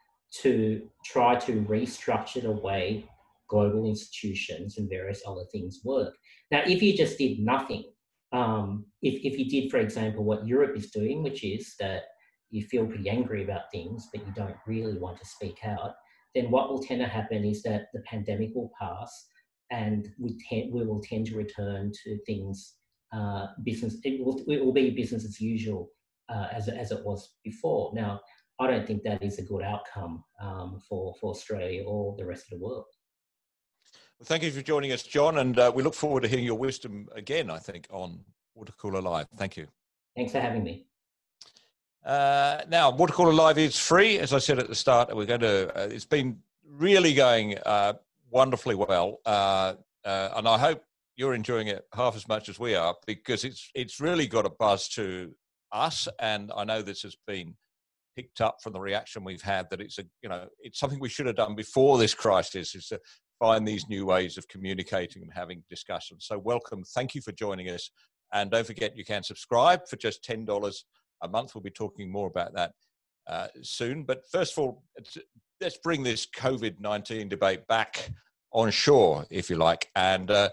to 0.42 0.88
try 1.04 1.34
to 1.36 1.62
restructure 1.62 2.42
the 2.42 2.52
way 2.52 3.08
global 3.48 3.86
institutions 3.86 4.78
and 4.78 4.88
various 4.88 5.22
other 5.26 5.44
things 5.52 5.80
work. 5.84 6.14
Now, 6.50 6.62
if 6.66 6.82
you 6.82 6.96
just 6.96 7.18
did 7.18 7.38
nothing, 7.38 7.84
um, 8.32 8.86
if, 9.02 9.14
if 9.24 9.38
you 9.38 9.48
did, 9.48 9.70
for 9.70 9.78
example, 9.78 10.24
what 10.24 10.46
Europe 10.46 10.76
is 10.76 10.90
doing, 10.90 11.22
which 11.22 11.44
is 11.44 11.74
that 11.78 12.02
you 12.50 12.64
feel 12.64 12.86
pretty 12.86 13.08
angry 13.08 13.44
about 13.44 13.70
things, 13.72 14.08
but 14.12 14.26
you 14.26 14.32
don't 14.34 14.56
really 14.66 14.98
want 14.98 15.18
to 15.18 15.26
speak 15.26 15.58
out, 15.64 15.94
then 16.36 16.50
what 16.50 16.68
will 16.68 16.82
tend 16.82 17.00
to 17.00 17.08
happen 17.08 17.44
is 17.44 17.62
that 17.62 17.86
the 17.94 18.00
pandemic 18.00 18.50
will 18.54 18.70
pass 18.78 19.28
and 19.70 20.08
we, 20.18 20.38
tend, 20.48 20.72
we 20.72 20.84
will 20.84 21.00
tend 21.00 21.26
to 21.26 21.36
return 21.36 21.90
to 22.04 22.18
things, 22.26 22.74
uh, 23.14 23.46
business, 23.64 23.96
it 24.04 24.22
will, 24.22 24.44
it 24.46 24.62
will 24.62 24.72
be 24.72 24.90
business 24.90 25.24
as 25.24 25.40
usual 25.40 25.90
uh, 26.28 26.48
as, 26.52 26.68
as 26.68 26.92
it 26.92 27.04
was 27.04 27.36
before. 27.42 27.90
Now, 27.94 28.20
I 28.60 28.66
don't 28.66 28.86
think 28.86 29.02
that 29.04 29.22
is 29.22 29.38
a 29.38 29.42
good 29.42 29.62
outcome 29.62 30.22
um, 30.40 30.78
for, 30.86 31.14
for 31.20 31.30
Australia 31.30 31.84
or 31.84 32.14
the 32.18 32.26
rest 32.26 32.44
of 32.52 32.58
the 32.58 32.64
world. 32.64 32.84
Well, 34.18 34.26
thank 34.26 34.42
you 34.42 34.50
for 34.50 34.62
joining 34.62 34.92
us, 34.92 35.02
John, 35.02 35.38
and 35.38 35.58
uh, 35.58 35.72
we 35.74 35.82
look 35.82 35.94
forward 35.94 36.22
to 36.22 36.28
hearing 36.28 36.44
your 36.44 36.58
wisdom 36.58 37.08
again, 37.14 37.50
I 37.50 37.58
think, 37.58 37.86
on 37.90 38.20
Water 38.54 38.72
Cooler 38.78 39.00
Live. 39.00 39.26
Thank 39.36 39.56
you. 39.56 39.66
Thanks 40.14 40.32
for 40.32 40.40
having 40.40 40.64
me. 40.64 40.86
Uh, 42.06 42.62
now, 42.68 42.92
Watercooler 42.92 43.34
Live 43.34 43.58
is 43.58 43.76
free, 43.76 44.20
as 44.20 44.32
I 44.32 44.38
said 44.38 44.60
at 44.60 44.68
the 44.68 44.76
start. 44.76 45.14
We're 45.14 45.26
going 45.26 45.40
to. 45.40 45.76
Uh, 45.76 45.88
it's 45.88 46.04
been 46.04 46.38
really 46.64 47.12
going 47.14 47.58
uh, 47.66 47.94
wonderfully 48.30 48.76
well, 48.76 49.18
uh, 49.26 49.74
uh, 50.04 50.28
and 50.36 50.46
I 50.46 50.56
hope 50.56 50.84
you're 51.16 51.34
enjoying 51.34 51.66
it 51.66 51.84
half 51.92 52.14
as 52.14 52.28
much 52.28 52.48
as 52.48 52.60
we 52.60 52.76
are 52.76 52.94
because 53.08 53.42
it's 53.42 53.68
it's 53.74 53.98
really 53.98 54.28
got 54.28 54.46
a 54.46 54.50
buzz 54.50 54.88
to 54.90 55.34
us, 55.72 56.06
and 56.20 56.52
I 56.56 56.62
know 56.62 56.80
this 56.80 57.02
has 57.02 57.16
been 57.26 57.56
picked 58.14 58.40
up 58.40 58.62
from 58.62 58.72
the 58.72 58.80
reaction 58.80 59.24
we've 59.24 59.42
had 59.42 59.68
that 59.70 59.80
it's 59.80 59.98
a 59.98 60.04
you 60.22 60.28
know 60.28 60.46
it's 60.60 60.78
something 60.78 61.00
we 61.00 61.08
should 61.08 61.26
have 61.26 61.34
done 61.34 61.56
before 61.56 61.98
this 61.98 62.14
crisis 62.14 62.76
is 62.76 62.86
to 62.86 63.00
find 63.40 63.66
these 63.66 63.88
new 63.88 64.06
ways 64.06 64.38
of 64.38 64.46
communicating 64.46 65.22
and 65.22 65.32
having 65.34 65.64
discussions. 65.68 66.24
So, 66.28 66.38
welcome. 66.38 66.84
Thank 66.84 67.16
you 67.16 67.20
for 67.20 67.32
joining 67.32 67.68
us. 67.68 67.90
And 68.32 68.50
don't 68.52 68.66
forget, 68.66 68.96
you 68.96 69.04
can 69.04 69.24
subscribe 69.24 69.88
for 69.88 69.96
just 69.96 70.22
$10 70.22 70.46
a 71.22 71.28
month. 71.28 71.54
We'll 71.54 71.62
be 71.62 71.70
talking 71.70 72.10
more 72.10 72.28
about 72.28 72.54
that 72.54 72.72
uh, 73.26 73.48
soon. 73.62 74.04
But 74.04 74.22
first 74.30 74.52
of 74.52 74.58
all, 74.58 74.84
let's 75.60 75.78
bring 75.78 76.02
this 76.02 76.26
COVID 76.26 76.80
19 76.80 77.28
debate 77.28 77.66
back 77.66 78.10
on 78.52 78.70
shore, 78.70 79.26
if 79.30 79.50
you 79.50 79.56
like. 79.56 79.88
And 79.96 80.30
uh, 80.30 80.50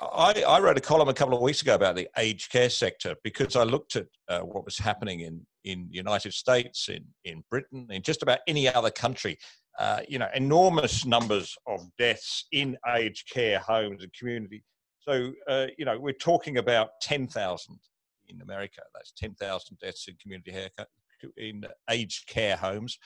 I, 0.00 0.44
I, 0.46 0.60
wrote 0.60 0.78
a 0.78 0.80
column 0.80 1.08
a 1.08 1.14
couple 1.14 1.34
of 1.34 1.42
weeks 1.42 1.60
ago 1.60 1.74
about 1.74 1.96
the 1.96 2.08
aged 2.16 2.50
care 2.50 2.70
sector 2.70 3.14
because 3.22 3.56
I 3.56 3.64
looked 3.64 3.96
at 3.96 4.06
uh, 4.28 4.40
what 4.40 4.64
was 4.64 4.78
happening 4.78 5.20
in 5.20 5.46
in 5.64 5.86
the 5.90 5.96
United 5.96 6.32
States, 6.32 6.88
in 6.88 7.04
in 7.24 7.44
Britain, 7.50 7.86
in 7.90 8.02
just 8.02 8.22
about 8.22 8.38
any 8.46 8.72
other 8.72 8.90
country, 8.90 9.38
uh, 9.78 10.00
you 10.08 10.18
know, 10.18 10.28
enormous 10.34 11.04
numbers 11.04 11.56
of 11.66 11.80
deaths 11.98 12.46
in 12.52 12.76
aged 12.94 13.30
care 13.30 13.58
homes 13.58 14.02
and 14.02 14.12
community. 14.12 14.62
So, 15.00 15.32
uh, 15.48 15.66
you 15.78 15.84
know, 15.84 15.98
we're 15.98 16.12
talking 16.12 16.58
about 16.58 16.90
10,000 17.00 17.78
in 18.28 18.40
America. 18.42 18.82
That's 18.94 19.12
10,000 19.12 19.78
deaths 19.78 20.06
in 20.08 20.16
community 20.16 20.52
haircut, 20.52 20.88
in 21.36 21.64
aged 21.90 22.26
care 22.26 22.56
homes. 22.56 22.98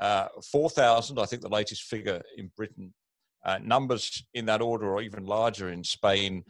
Uh, 0.00 0.28
4,000, 0.50 1.18
I 1.18 1.24
think 1.24 1.42
the 1.42 1.48
latest 1.48 1.82
figure 1.84 2.22
in 2.36 2.50
Britain. 2.56 2.92
Uh, 3.44 3.58
numbers 3.62 4.24
in 4.34 4.46
that 4.46 4.62
order 4.62 4.94
are 4.94 5.02
even 5.02 5.26
larger 5.26 5.70
in 5.70 5.82
Spain 5.82 6.44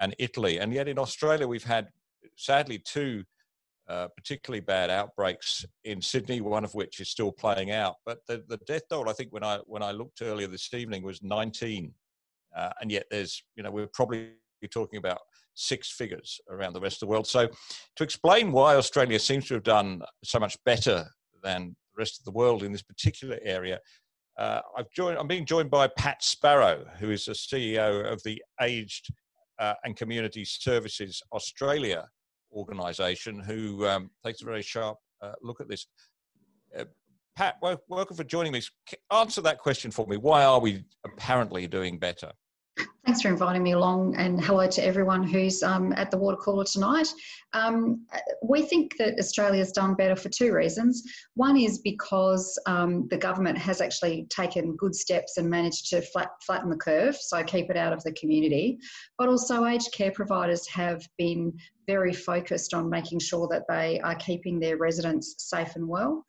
and 0.00 0.14
Italy. 0.18 0.58
And 0.58 0.72
yet 0.72 0.86
in 0.86 0.98
Australia, 0.98 1.48
we've 1.48 1.64
had 1.64 1.88
sadly 2.36 2.78
two 2.78 3.24
uh, 3.88 4.06
particularly 4.16 4.60
bad 4.60 4.90
outbreaks 4.90 5.64
in 5.84 6.02
Sydney, 6.02 6.42
one 6.42 6.62
of 6.62 6.74
which 6.74 7.00
is 7.00 7.08
still 7.08 7.32
playing 7.32 7.70
out. 7.70 7.96
But 8.04 8.18
the, 8.26 8.44
the 8.46 8.58
death 8.66 8.82
toll, 8.90 9.08
I 9.08 9.14
think, 9.14 9.32
when 9.32 9.42
I 9.42 9.60
when 9.64 9.82
I 9.82 9.92
looked 9.92 10.20
earlier 10.20 10.46
this 10.46 10.74
evening, 10.74 11.02
was 11.02 11.22
19, 11.22 11.94
uh, 12.54 12.70
and 12.82 12.92
yet 12.92 13.06
there's 13.10 13.42
you 13.56 13.62
know 13.62 13.70
we're 13.70 13.86
probably 13.86 14.32
talking 14.66 14.98
about 14.98 15.18
six 15.54 15.92
figures 15.92 16.40
around 16.50 16.72
the 16.72 16.80
rest 16.80 16.96
of 16.96 17.00
the 17.00 17.10
world. 17.10 17.26
So, 17.26 17.48
to 17.96 18.04
explain 18.04 18.50
why 18.50 18.74
Australia 18.74 19.18
seems 19.20 19.46
to 19.48 19.54
have 19.54 19.62
done 19.62 20.02
so 20.24 20.40
much 20.40 20.56
better 20.64 21.06
than 21.42 21.76
the 21.94 22.00
rest 22.00 22.18
of 22.18 22.24
the 22.24 22.32
world 22.32 22.62
in 22.62 22.72
this 22.72 22.82
particular 22.82 23.38
area. 23.44 23.78
Uh, 24.38 24.60
I've 24.76 24.90
joined, 24.90 25.18
I'm 25.18 25.26
being 25.26 25.44
joined 25.44 25.70
by 25.70 25.88
Pat 25.88 26.22
Sparrow, 26.22 26.84
who 26.98 27.10
is 27.10 27.24
the 27.24 27.32
CEO 27.32 28.10
of 28.10 28.22
the 28.24 28.42
Aged 28.60 29.08
uh, 29.58 29.74
and 29.84 29.96
Community 29.96 30.44
Services 30.44 31.22
Australia 31.32 32.08
organisation 32.52 33.40
who 33.40 33.86
um, 33.86 34.10
takes 34.24 34.42
a 34.42 34.44
very 34.44 34.62
sharp 34.62 34.96
uh, 35.22 35.32
look 35.42 35.60
at 35.60 35.68
this. 35.68 35.86
Uh, 36.78 36.84
Pat, 37.36 37.56
welcome 37.60 38.16
for 38.16 38.24
joining 38.24 38.52
me. 38.52 38.62
Answer 39.12 39.40
that 39.42 39.58
question 39.58 39.90
for 39.90 40.06
me. 40.06 40.16
Why 40.16 40.44
are 40.44 40.58
we 40.58 40.84
apparently 41.04 41.68
doing 41.68 41.98
better? 41.98 42.32
Thanks 43.08 43.22
for 43.22 43.28
inviting 43.28 43.62
me 43.62 43.72
along, 43.72 44.16
and 44.16 44.38
hello 44.38 44.68
to 44.68 44.84
everyone 44.84 45.22
who's 45.22 45.62
um, 45.62 45.94
at 45.94 46.10
the 46.10 46.18
water 46.18 46.36
cooler 46.36 46.64
tonight. 46.64 47.08
Um, 47.54 48.04
we 48.42 48.60
think 48.60 48.98
that 48.98 49.18
Australia's 49.18 49.72
done 49.72 49.94
better 49.94 50.14
for 50.14 50.28
two 50.28 50.52
reasons. 50.52 51.02
One 51.34 51.56
is 51.56 51.78
because 51.78 52.60
um, 52.66 53.08
the 53.08 53.16
government 53.16 53.56
has 53.56 53.80
actually 53.80 54.26
taken 54.28 54.76
good 54.76 54.94
steps 54.94 55.38
and 55.38 55.48
managed 55.48 55.88
to 55.88 56.02
flat, 56.02 56.28
flatten 56.44 56.68
the 56.68 56.76
curve, 56.76 57.16
so 57.16 57.42
keep 57.42 57.70
it 57.70 57.78
out 57.78 57.94
of 57.94 58.02
the 58.02 58.12
community. 58.12 58.78
But 59.16 59.30
also, 59.30 59.64
aged 59.64 59.90
care 59.94 60.12
providers 60.12 60.68
have 60.68 61.00
been 61.16 61.54
very 61.86 62.12
focused 62.12 62.74
on 62.74 62.90
making 62.90 63.20
sure 63.20 63.48
that 63.48 63.64
they 63.70 64.00
are 64.00 64.16
keeping 64.16 64.60
their 64.60 64.76
residents 64.76 65.34
safe 65.38 65.76
and 65.76 65.88
well. 65.88 66.26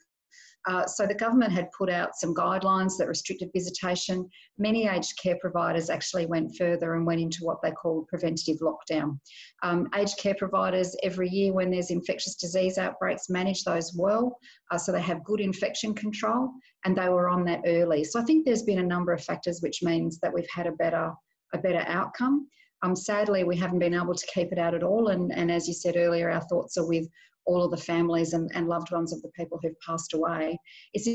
Uh, 0.68 0.86
so 0.86 1.08
the 1.08 1.16
government 1.16 1.52
had 1.52 1.72
put 1.78 1.90
out 1.90 2.16
some 2.16 2.34
guidelines 2.36 2.98
that 2.98 3.08
restricted 3.08 3.50
visitation. 3.54 4.30
Many 4.58 4.88
aged 4.88 5.18
care 5.22 5.38
providers 5.40 5.90
actually 5.90 6.26
went 6.26 6.56
further 6.58 6.96
and 6.96 7.06
went 7.06 7.22
into 7.22 7.40
what 7.42 7.62
they 7.62 7.72
called 7.72 8.08
preventative 8.08 8.58
lockdown. 8.62 9.20
Um, 9.64 9.88
aged 9.96 10.18
care 10.18 10.36
providers 10.36 10.96
every 11.02 11.30
year 11.30 11.54
when 11.54 11.72
there's 11.72 11.92
infectious 11.92 12.36
disease 12.36 12.78
outbreaks 12.78 13.30
manage 13.30 13.64
those 13.64 13.96
well, 13.98 14.38
uh, 14.72 14.78
so 14.78 14.92
they 14.92 15.02
have 15.02 15.24
good 15.24 15.40
infection 15.40 15.94
control 15.94 16.52
and 16.86 16.96
they 16.96 17.10
were 17.10 17.30
on 17.30 17.46
that 17.46 17.62
early. 17.66 18.04
So 18.04 18.20
I 18.20 18.24
think 18.24 18.46
there's 18.46 18.64
been 18.64 18.80
a 18.80 18.84
number 18.84 19.14
of 19.14 19.24
factors 19.24 19.62
which 19.62 19.82
means 19.82 20.20
that 20.20 20.34
we've 20.34 20.50
had 20.54 20.68
a 20.68 20.74
better 20.74 21.14
a 21.54 21.58
better 21.58 21.84
outcome. 21.88 22.48
Um, 22.82 22.96
sadly, 22.96 23.44
we 23.44 23.58
haven't 23.58 23.80
been 23.80 23.94
able 23.94 24.14
to 24.14 24.28
keep 24.34 24.52
it 24.52 24.60
out 24.60 24.74
at 24.74 24.84
all. 24.84 25.10
And, 25.10 25.34
and 25.34 25.52
as 25.52 25.68
you 25.68 25.74
said 25.74 25.98
earlier, 25.98 26.30
our 26.30 26.42
thoughts 26.42 26.78
are 26.78 26.88
with 26.88 27.08
all 27.50 27.64
of 27.64 27.72
the 27.72 27.78
families 27.78 28.34
and, 28.34 28.50
and 28.54 28.68
loved 28.68 28.92
ones 28.92 29.12
of 29.12 29.22
the 29.24 29.30
people 29.30 29.60
who've 29.62 29.80
passed 29.84 30.14
away. 30.14 30.56
It's 30.94 31.08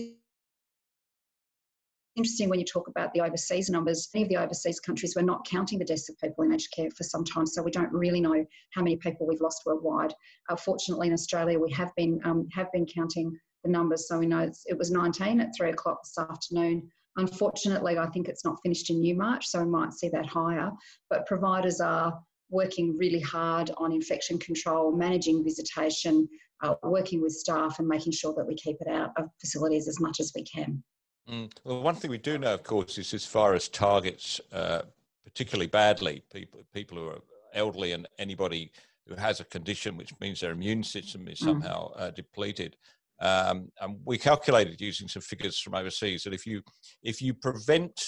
interesting 2.16 2.48
when 2.48 2.58
you 2.58 2.64
talk 2.64 2.88
about 2.88 3.14
the 3.14 3.20
overseas 3.20 3.70
numbers. 3.70 4.08
Many 4.12 4.24
of 4.24 4.28
the 4.30 4.36
overseas 4.38 4.80
countries 4.80 5.14
were 5.14 5.22
not 5.22 5.46
counting 5.48 5.78
the 5.78 5.84
deaths 5.84 6.08
of 6.08 6.18
people 6.18 6.42
in 6.42 6.52
aged 6.52 6.72
care 6.74 6.90
for 6.90 7.04
some 7.04 7.24
time, 7.24 7.46
so 7.46 7.62
we 7.62 7.70
don't 7.70 7.92
really 7.92 8.20
know 8.20 8.44
how 8.72 8.82
many 8.82 8.96
people 8.96 9.28
we've 9.28 9.40
lost 9.40 9.62
worldwide. 9.64 10.12
Uh, 10.48 10.56
fortunately, 10.56 11.06
in 11.06 11.12
Australia, 11.12 11.56
we 11.58 11.70
have 11.70 11.92
been 11.96 12.20
um, 12.24 12.48
have 12.52 12.70
been 12.72 12.86
counting 12.86 13.32
the 13.62 13.70
numbers, 13.70 14.08
so 14.08 14.18
we 14.18 14.26
know 14.26 14.50
it 14.66 14.76
was 14.76 14.90
19 14.90 15.40
at 15.40 15.50
three 15.56 15.70
o'clock 15.70 16.02
this 16.02 16.18
afternoon. 16.18 16.90
Unfortunately, 17.16 17.96
I 17.96 18.08
think 18.08 18.28
it's 18.28 18.44
not 18.44 18.58
finished 18.64 18.90
in 18.90 18.98
New 18.98 19.14
Newmarch, 19.14 19.46
so 19.46 19.60
we 19.62 19.70
might 19.70 19.92
see 19.92 20.08
that 20.08 20.26
higher. 20.26 20.72
But 21.10 21.26
providers 21.26 21.80
are 21.80 22.18
working 22.50 22.96
really 22.96 23.20
hard 23.20 23.70
on 23.78 23.92
infection 23.92 24.38
control, 24.38 24.92
managing 24.92 25.44
visitation, 25.44 26.28
uh, 26.62 26.74
working 26.82 27.20
with 27.20 27.32
staff, 27.32 27.78
and 27.78 27.88
making 27.88 28.12
sure 28.12 28.34
that 28.34 28.46
we 28.46 28.54
keep 28.54 28.76
it 28.80 28.88
out 28.88 29.10
of 29.16 29.28
facilities 29.40 29.88
as 29.88 30.00
much 30.00 30.20
as 30.20 30.32
we 30.34 30.44
can. 30.44 30.82
Mm. 31.28 31.50
Well, 31.64 31.82
one 31.82 31.94
thing 31.94 32.10
we 32.10 32.18
do 32.18 32.38
know, 32.38 32.54
of 32.54 32.62
course, 32.62 32.98
is 32.98 33.14
as 33.14 33.24
far 33.24 33.54
as 33.54 33.68
targets 33.68 34.40
uh, 34.52 34.82
particularly 35.24 35.66
badly 35.66 36.22
people 36.32 36.64
people 36.72 36.98
who 36.98 37.08
are 37.08 37.20
elderly 37.54 37.92
and 37.92 38.06
anybody 38.18 38.70
who 39.06 39.14
has 39.14 39.40
a 39.40 39.44
condition 39.44 39.96
which 39.96 40.12
means 40.20 40.40
their 40.40 40.52
immune 40.52 40.82
system 40.82 41.28
is 41.28 41.40
mm. 41.40 41.46
somehow 41.46 41.90
uh, 41.94 42.10
depleted. 42.10 42.76
Um, 43.20 43.70
and 43.80 43.96
we 44.04 44.18
calculated 44.18 44.80
using 44.80 45.08
some 45.08 45.22
figures 45.22 45.58
from 45.58 45.74
overseas 45.74 46.24
that 46.24 46.34
if 46.34 46.46
you 46.46 46.62
if 47.02 47.22
you 47.22 47.32
prevent 47.32 48.00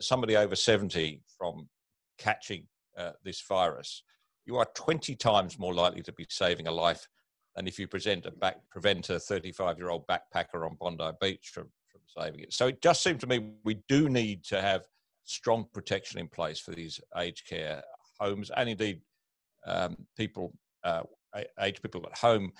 somebody 0.00 0.36
over 0.36 0.56
70 0.56 1.22
from 1.38 1.68
catching 2.18 2.66
uh, 2.96 3.12
this 3.24 3.40
virus, 3.42 4.02
you 4.46 4.56
are 4.56 4.66
20 4.74 5.14
times 5.16 5.58
more 5.58 5.74
likely 5.74 6.02
to 6.02 6.12
be 6.12 6.26
saving 6.28 6.66
a 6.66 6.72
life 6.72 7.08
than 7.56 7.66
if 7.66 7.78
you 7.78 7.88
present 7.88 8.26
a 8.26 8.30
back, 8.30 8.56
prevent 8.70 9.10
a 9.10 9.18
35 9.18 9.78
year 9.78 9.90
old 9.90 10.06
backpacker 10.06 10.66
on 10.66 10.76
Bondi 10.80 11.10
Beach 11.20 11.50
from, 11.52 11.68
from 11.88 12.00
saving 12.06 12.40
it. 12.40 12.52
So 12.52 12.68
it 12.68 12.82
just 12.82 13.02
seems 13.02 13.20
to 13.20 13.26
me 13.26 13.52
we 13.64 13.78
do 13.88 14.08
need 14.08 14.44
to 14.46 14.60
have 14.60 14.82
strong 15.24 15.66
protection 15.72 16.20
in 16.20 16.28
place 16.28 16.58
for 16.58 16.72
these 16.72 17.00
aged 17.16 17.46
care 17.48 17.82
homes 18.20 18.50
and 18.56 18.68
indeed 18.68 19.00
um, 19.66 19.96
people, 20.16 20.52
uh, 20.82 21.02
aged 21.60 21.82
people 21.82 22.04
at 22.10 22.18
home. 22.18 22.52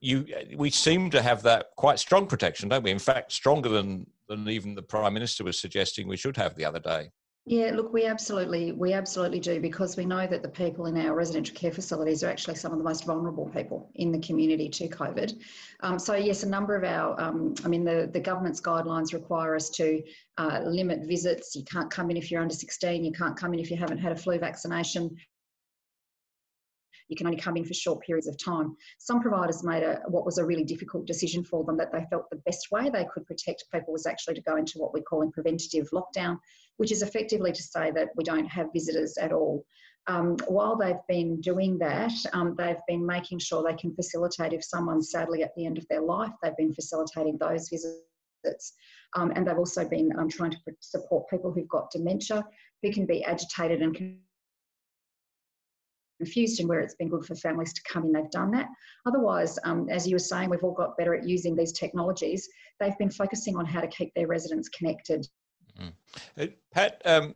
You, 0.00 0.26
we 0.56 0.70
seem 0.70 1.08
to 1.10 1.22
have 1.22 1.42
that 1.42 1.68
quite 1.76 1.98
strong 1.98 2.26
protection, 2.26 2.68
don't 2.68 2.82
we? 2.82 2.90
In 2.90 2.98
fact, 2.98 3.32
stronger 3.32 3.68
than 3.68 4.06
than 4.28 4.48
even 4.48 4.74
the 4.74 4.82
prime 4.82 5.14
minister 5.14 5.42
was 5.42 5.58
suggesting 5.58 6.06
we 6.06 6.16
should 6.16 6.36
have 6.36 6.54
the 6.54 6.64
other 6.64 6.78
day. 6.78 7.10
Yeah, 7.48 7.70
look, 7.74 7.94
we 7.94 8.04
absolutely, 8.04 8.72
we 8.72 8.92
absolutely 8.92 9.40
do 9.40 9.58
because 9.58 9.96
we 9.96 10.04
know 10.04 10.26
that 10.26 10.42
the 10.42 10.50
people 10.50 10.84
in 10.84 10.98
our 10.98 11.14
residential 11.14 11.56
care 11.56 11.72
facilities 11.72 12.22
are 12.22 12.28
actually 12.28 12.56
some 12.56 12.72
of 12.72 12.78
the 12.78 12.84
most 12.84 13.06
vulnerable 13.06 13.48
people 13.48 13.90
in 13.94 14.12
the 14.12 14.18
community 14.18 14.68
to 14.68 14.86
COVID. 14.86 15.40
Um, 15.80 15.98
so 15.98 16.14
yes, 16.14 16.42
a 16.42 16.48
number 16.48 16.76
of 16.76 16.84
our, 16.84 17.18
um, 17.18 17.54
I 17.64 17.68
mean, 17.68 17.84
the, 17.84 18.10
the 18.12 18.20
government's 18.20 18.60
guidelines 18.60 19.14
require 19.14 19.56
us 19.56 19.70
to 19.70 20.02
uh, 20.36 20.60
limit 20.66 21.06
visits. 21.06 21.56
You 21.56 21.64
can't 21.64 21.90
come 21.90 22.10
in 22.10 22.18
if 22.18 22.30
you're 22.30 22.42
under 22.42 22.54
16. 22.54 23.02
You 23.02 23.12
can't 23.12 23.34
come 23.34 23.54
in 23.54 23.60
if 23.60 23.70
you 23.70 23.78
haven't 23.78 23.98
had 23.98 24.12
a 24.12 24.16
flu 24.16 24.38
vaccination 24.38 25.16
you 27.08 27.16
can 27.16 27.26
only 27.26 27.38
come 27.38 27.56
in 27.56 27.64
for 27.64 27.74
short 27.74 28.00
periods 28.00 28.26
of 28.26 28.36
time. 28.38 28.76
Some 28.98 29.20
providers 29.20 29.64
made 29.64 29.82
a, 29.82 30.00
what 30.08 30.24
was 30.24 30.38
a 30.38 30.44
really 30.44 30.64
difficult 30.64 31.06
decision 31.06 31.42
for 31.44 31.64
them 31.64 31.76
that 31.78 31.92
they 31.92 32.04
felt 32.10 32.30
the 32.30 32.42
best 32.46 32.68
way 32.70 32.90
they 32.90 33.06
could 33.12 33.26
protect 33.26 33.64
people 33.72 33.92
was 33.92 34.06
actually 34.06 34.34
to 34.34 34.42
go 34.42 34.56
into 34.56 34.78
what 34.78 34.92
we 34.94 35.00
call 35.02 35.22
in 35.22 35.32
preventative 35.32 35.88
lockdown, 35.92 36.38
which 36.76 36.92
is 36.92 37.02
effectively 37.02 37.52
to 37.52 37.62
say 37.62 37.90
that 37.90 38.08
we 38.16 38.24
don't 38.24 38.46
have 38.46 38.72
visitors 38.72 39.16
at 39.18 39.32
all. 39.32 39.64
Um, 40.06 40.36
while 40.46 40.76
they've 40.76 40.96
been 41.06 41.40
doing 41.40 41.78
that, 41.78 42.12
um, 42.32 42.54
they've 42.56 42.76
been 42.86 43.04
making 43.04 43.40
sure 43.40 43.62
they 43.62 43.76
can 43.76 43.94
facilitate 43.94 44.54
if 44.54 44.64
someone's 44.64 45.10
sadly 45.10 45.42
at 45.42 45.54
the 45.54 45.66
end 45.66 45.76
of 45.76 45.86
their 45.88 46.00
life, 46.00 46.32
they've 46.42 46.56
been 46.56 46.72
facilitating 46.72 47.36
those 47.38 47.68
visits. 47.68 48.72
Um, 49.14 49.32
and 49.34 49.46
they've 49.46 49.58
also 49.58 49.86
been 49.86 50.10
um, 50.18 50.28
trying 50.28 50.52
to 50.52 50.58
support 50.80 51.28
people 51.28 51.52
who've 51.52 51.68
got 51.68 51.90
dementia, 51.90 52.42
who 52.82 52.92
can 52.92 53.04
be 53.04 53.22
agitated 53.24 53.82
and 53.82 54.18
confused 56.18 56.60
and 56.60 56.68
where 56.68 56.80
it's 56.80 56.94
been 56.94 57.08
good 57.08 57.24
for 57.24 57.34
families 57.34 57.72
to 57.72 57.80
come 57.90 58.04
in, 58.04 58.12
they've 58.12 58.30
done 58.30 58.50
that. 58.50 58.68
Otherwise, 59.06 59.58
um, 59.64 59.88
as 59.88 60.06
you 60.06 60.14
were 60.14 60.20
saying, 60.20 60.50
we've 60.50 60.62
all 60.62 60.74
got 60.74 60.96
better 60.98 61.14
at 61.14 61.26
using 61.26 61.56
these 61.56 61.72
technologies. 61.72 62.48
They've 62.78 62.98
been 62.98 63.10
focusing 63.10 63.56
on 63.56 63.64
how 63.64 63.80
to 63.80 63.88
keep 63.88 64.12
their 64.14 64.26
residents 64.26 64.68
connected. 64.68 65.26
Mm. 65.80 65.92
Uh, 66.38 66.46
Pat, 66.72 67.00
um, 67.04 67.34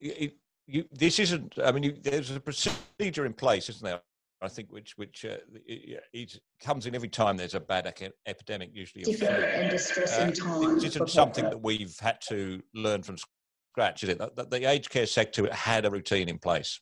you, 0.00 0.30
you, 0.66 0.84
this 0.92 1.18
isn't, 1.18 1.54
I 1.62 1.72
mean, 1.72 1.82
you, 1.82 1.96
there's 2.00 2.30
a 2.30 2.40
procedure 2.40 3.26
in 3.26 3.32
place, 3.32 3.68
isn't 3.68 3.84
there? 3.84 4.00
I 4.40 4.46
think 4.46 4.70
which 4.70 4.96
which 4.96 5.24
uh, 5.24 5.38
it, 5.66 6.00
it, 6.12 6.40
comes 6.62 6.86
in 6.86 6.94
every 6.94 7.08
time 7.08 7.36
there's 7.36 7.56
a 7.56 7.60
bad 7.60 7.92
epidemic, 8.24 8.70
usually. 8.72 9.02
Difficult 9.02 9.32
and 9.32 9.68
distressing 9.68 10.28
uh, 10.28 10.30
time. 10.30 10.78
It 10.78 10.84
isn't 10.84 11.10
something 11.10 11.42
that 11.42 11.60
we've 11.60 11.98
had 11.98 12.20
to 12.28 12.62
learn 12.72 13.02
from 13.02 13.16
scratch, 13.18 14.04
is 14.04 14.10
it? 14.10 14.18
The, 14.18 14.44
the 14.44 14.70
aged 14.70 14.90
care 14.90 15.06
sector 15.06 15.52
had 15.52 15.86
a 15.86 15.90
routine 15.90 16.28
in 16.28 16.38
place 16.38 16.78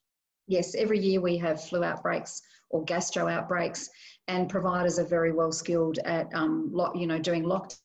yes, 0.47 0.75
every 0.75 0.99
year 0.99 1.21
we 1.21 1.37
have 1.39 1.63
flu 1.63 1.85
outbreaks 1.85 2.43
or 2.71 2.85
gastro 2.85 3.29
outbreaks, 3.29 3.89
and 4.29 4.49
providers 4.49 4.99
are 4.99 5.05
very 5.05 5.33
well 5.33 5.53
skilled 5.53 5.99
at 6.05 6.33
um, 6.35 6.73
you 6.95 7.07
know 7.07 7.19
doing 7.19 7.45
lockdowns 7.45 7.79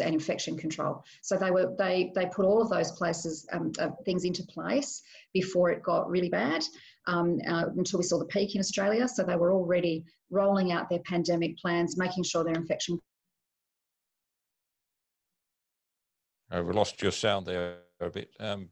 and 0.00 0.14
infection 0.14 0.56
control. 0.56 1.04
So 1.22 1.36
they 1.36 1.50
were 1.50 1.74
they 1.78 2.12
they 2.14 2.26
put 2.26 2.44
all 2.44 2.62
of 2.62 2.70
those 2.70 2.92
places 2.92 3.46
um, 3.52 3.72
uh, 3.78 3.90
things 4.04 4.24
into 4.24 4.42
place 4.44 5.02
before 5.32 5.70
it 5.70 5.82
got 5.82 6.08
really 6.08 6.28
bad. 6.28 6.62
Um, 7.08 7.40
uh, 7.48 7.64
until 7.76 7.98
we 7.98 8.04
saw 8.04 8.18
the 8.20 8.26
peak 8.26 8.54
in 8.54 8.60
Australia, 8.60 9.08
so 9.08 9.24
they 9.24 9.34
were 9.34 9.52
already 9.52 10.04
rolling 10.30 10.70
out 10.70 10.88
their 10.88 11.00
pandemic 11.00 11.58
plans, 11.58 11.96
making 11.96 12.22
sure 12.22 12.44
their 12.44 12.54
infection. 12.54 13.00
Oh, 16.52 16.62
we 16.62 16.72
lost 16.72 17.02
your 17.02 17.10
sound 17.10 17.46
there 17.46 17.78
a 18.00 18.10
bit. 18.10 18.30
Um, 18.38 18.68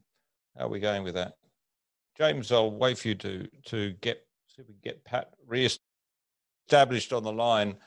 how 0.57 0.67
are 0.67 0.69
we 0.69 0.79
going 0.79 1.03
with 1.03 1.15
that? 1.15 1.33
James, 2.17 2.51
I'll 2.51 2.71
wait 2.71 2.97
for 2.97 3.09
you 3.09 3.15
to 3.15 3.47
to 3.65 3.93
get 4.01 4.21
see 4.47 4.61
if 4.61 4.67
we 4.67 4.75
get 4.83 5.03
Pat 5.05 5.31
re-established 5.47 7.13
on 7.13 7.23
the 7.23 7.31
line. 7.31 7.77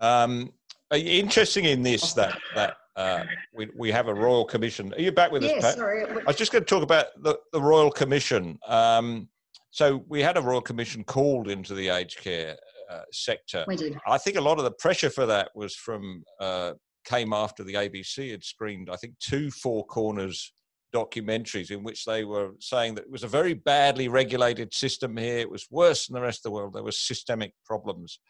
Um, 0.00 0.52
interesting 0.92 1.64
in 1.64 1.82
this 1.82 2.12
that 2.14 2.38
that 2.54 2.76
uh, 2.96 3.24
we 3.54 3.68
we 3.76 3.90
have 3.90 4.08
a 4.08 4.14
royal 4.14 4.44
commission. 4.44 4.92
Are 4.94 5.00
you 5.00 5.12
back 5.12 5.32
with 5.32 5.42
yes, 5.42 5.58
us, 5.58 5.62
Pat? 5.62 5.74
Sorry. 5.78 6.04
I 6.04 6.24
was 6.26 6.36
just 6.36 6.52
going 6.52 6.64
to 6.64 6.68
talk 6.68 6.82
about 6.82 7.06
the, 7.22 7.38
the 7.52 7.60
royal 7.60 7.90
commission. 7.90 8.58
Um, 8.66 9.28
so 9.70 10.04
we 10.08 10.20
had 10.20 10.36
a 10.36 10.42
royal 10.42 10.60
commission 10.60 11.02
called 11.02 11.48
into 11.48 11.74
the 11.74 11.88
aged 11.88 12.18
care 12.18 12.56
uh, 12.90 13.02
sector. 13.10 13.64
We 13.66 13.76
did. 13.76 13.98
I 14.06 14.18
think 14.18 14.36
a 14.36 14.40
lot 14.40 14.58
of 14.58 14.64
the 14.64 14.72
pressure 14.72 15.10
for 15.10 15.24
that 15.26 15.50
was 15.54 15.74
from 15.74 16.22
uh, 16.38 16.74
came 17.04 17.32
after 17.32 17.64
the 17.64 17.74
ABC 17.74 18.30
had 18.30 18.44
screened. 18.44 18.90
I 18.90 18.96
think 18.96 19.18
two 19.18 19.50
Four 19.50 19.86
Corners 19.86 20.52
documentaries 20.94 21.70
in 21.70 21.82
which 21.82 22.04
they 22.04 22.24
were 22.24 22.50
saying 22.60 22.94
that 22.94 23.04
it 23.04 23.10
was 23.10 23.24
a 23.24 23.28
very 23.28 23.54
badly 23.54 24.08
regulated 24.08 24.72
system 24.74 25.16
here. 25.16 25.38
It 25.38 25.50
was 25.50 25.66
worse 25.70 26.06
than 26.06 26.14
the 26.14 26.20
rest 26.20 26.40
of 26.40 26.44
the 26.44 26.50
world. 26.50 26.74
There 26.74 26.82
were 26.82 26.92
systemic 26.92 27.52
problems 27.64 28.20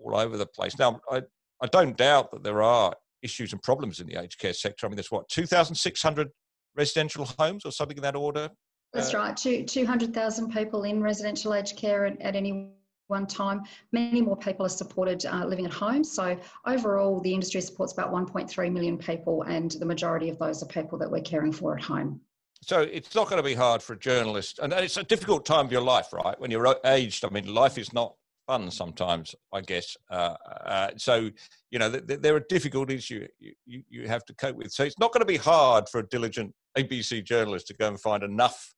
all 0.00 0.16
over 0.16 0.36
the 0.36 0.46
place. 0.46 0.78
Now, 0.78 1.00
I, 1.10 1.22
I 1.62 1.66
don't 1.66 1.96
doubt 1.96 2.30
that 2.32 2.44
there 2.44 2.62
are 2.62 2.92
issues 3.22 3.52
and 3.52 3.62
problems 3.62 4.00
in 4.00 4.06
the 4.06 4.20
aged 4.20 4.38
care 4.38 4.52
sector. 4.52 4.86
I 4.86 4.88
mean, 4.88 4.96
there's 4.96 5.10
what, 5.10 5.28
2,600 5.28 6.28
residential 6.76 7.28
homes 7.38 7.64
or 7.64 7.72
something 7.72 7.96
in 7.96 8.02
that 8.02 8.16
order? 8.16 8.48
That's 8.92 9.12
uh, 9.12 9.18
right. 9.18 9.36
Two, 9.36 9.64
200,000 9.64 10.52
people 10.52 10.84
in 10.84 11.02
residential 11.02 11.54
aged 11.54 11.76
care 11.76 12.06
at, 12.06 12.20
at 12.22 12.36
any 12.36 12.70
one 13.08 13.26
time. 13.26 13.62
Many 13.92 14.20
more 14.22 14.36
people 14.36 14.64
are 14.64 14.70
supported 14.70 15.24
uh, 15.26 15.44
living 15.44 15.66
at 15.66 15.72
home. 15.72 16.04
So 16.04 16.38
overall, 16.66 17.20
the 17.20 17.34
industry 17.34 17.60
supports 17.60 17.92
about 17.92 18.12
1.3 18.12 18.72
million 18.72 18.96
people, 18.96 19.42
and 19.42 19.72
the 19.72 19.86
majority 19.86 20.28
of 20.28 20.38
those 20.38 20.62
are 20.62 20.66
people 20.66 20.98
that 20.98 21.10
we're 21.10 21.22
caring 21.22 21.52
for 21.52 21.76
at 21.76 21.82
home. 21.82 22.20
So 22.62 22.82
it's 22.82 23.14
not 23.14 23.28
going 23.28 23.38
to 23.38 23.42
be 23.48 23.54
hard 23.54 23.82
for 23.82 23.94
a 23.94 23.98
journalist, 23.98 24.58
and 24.60 24.72
it's 24.72 24.96
a 24.96 25.04
difficult 25.04 25.46
time 25.46 25.66
of 25.66 25.72
your 25.72 25.80
life, 25.80 26.12
right? 26.12 26.38
When 26.38 26.50
you're 26.50 26.76
aged, 26.84 27.24
I 27.24 27.30
mean, 27.30 27.52
life 27.52 27.78
is 27.78 27.92
not 27.92 28.14
fun 28.46 28.70
sometimes, 28.70 29.34
I 29.52 29.60
guess. 29.60 29.96
Uh, 30.10 30.34
uh, 30.64 30.90
so 30.96 31.30
you 31.70 31.78
know, 31.78 31.90
th- 31.90 32.06
th- 32.06 32.20
there 32.20 32.34
are 32.34 32.40
difficulties 32.40 33.10
you, 33.10 33.28
you 33.38 33.82
you 33.88 34.08
have 34.08 34.24
to 34.24 34.34
cope 34.34 34.56
with. 34.56 34.72
So 34.72 34.84
it's 34.84 34.98
not 34.98 35.12
going 35.12 35.20
to 35.20 35.26
be 35.26 35.36
hard 35.36 35.88
for 35.88 36.00
a 36.00 36.08
diligent 36.08 36.52
ABC 36.76 37.24
journalist 37.24 37.68
to 37.68 37.74
go 37.74 37.88
and 37.88 38.00
find 38.00 38.22
enough 38.24 38.74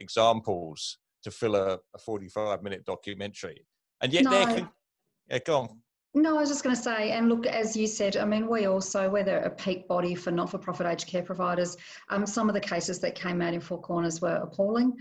examples 0.00 0.98
to 1.22 1.30
fill 1.30 1.56
a, 1.56 1.78
a 1.94 1.98
45 1.98 2.62
minute 2.62 2.84
documentary. 2.84 3.66
And 4.02 4.12
yet, 4.12 4.24
no. 4.24 4.30
there 4.30 4.46
can, 4.46 4.68
yeah, 5.28 5.38
go 5.44 5.58
on. 5.60 5.80
No, 6.12 6.36
I 6.36 6.40
was 6.40 6.48
just 6.48 6.64
going 6.64 6.74
to 6.74 6.82
say, 6.82 7.12
and 7.12 7.28
look, 7.28 7.46
as 7.46 7.76
you 7.76 7.86
said, 7.86 8.16
I 8.16 8.24
mean, 8.24 8.48
we 8.48 8.66
also, 8.66 9.08
we're 9.08 9.28
a 9.28 9.50
peak 9.50 9.86
body 9.86 10.16
for 10.16 10.32
not 10.32 10.50
for 10.50 10.58
profit 10.58 10.88
aged 10.88 11.06
care 11.06 11.22
providers. 11.22 11.76
Um, 12.08 12.26
some 12.26 12.48
of 12.48 12.54
the 12.54 12.60
cases 12.60 12.98
that 13.00 13.14
came 13.14 13.40
out 13.40 13.54
in 13.54 13.60
Four 13.60 13.80
Corners 13.80 14.20
were 14.20 14.34
appalling. 14.34 14.96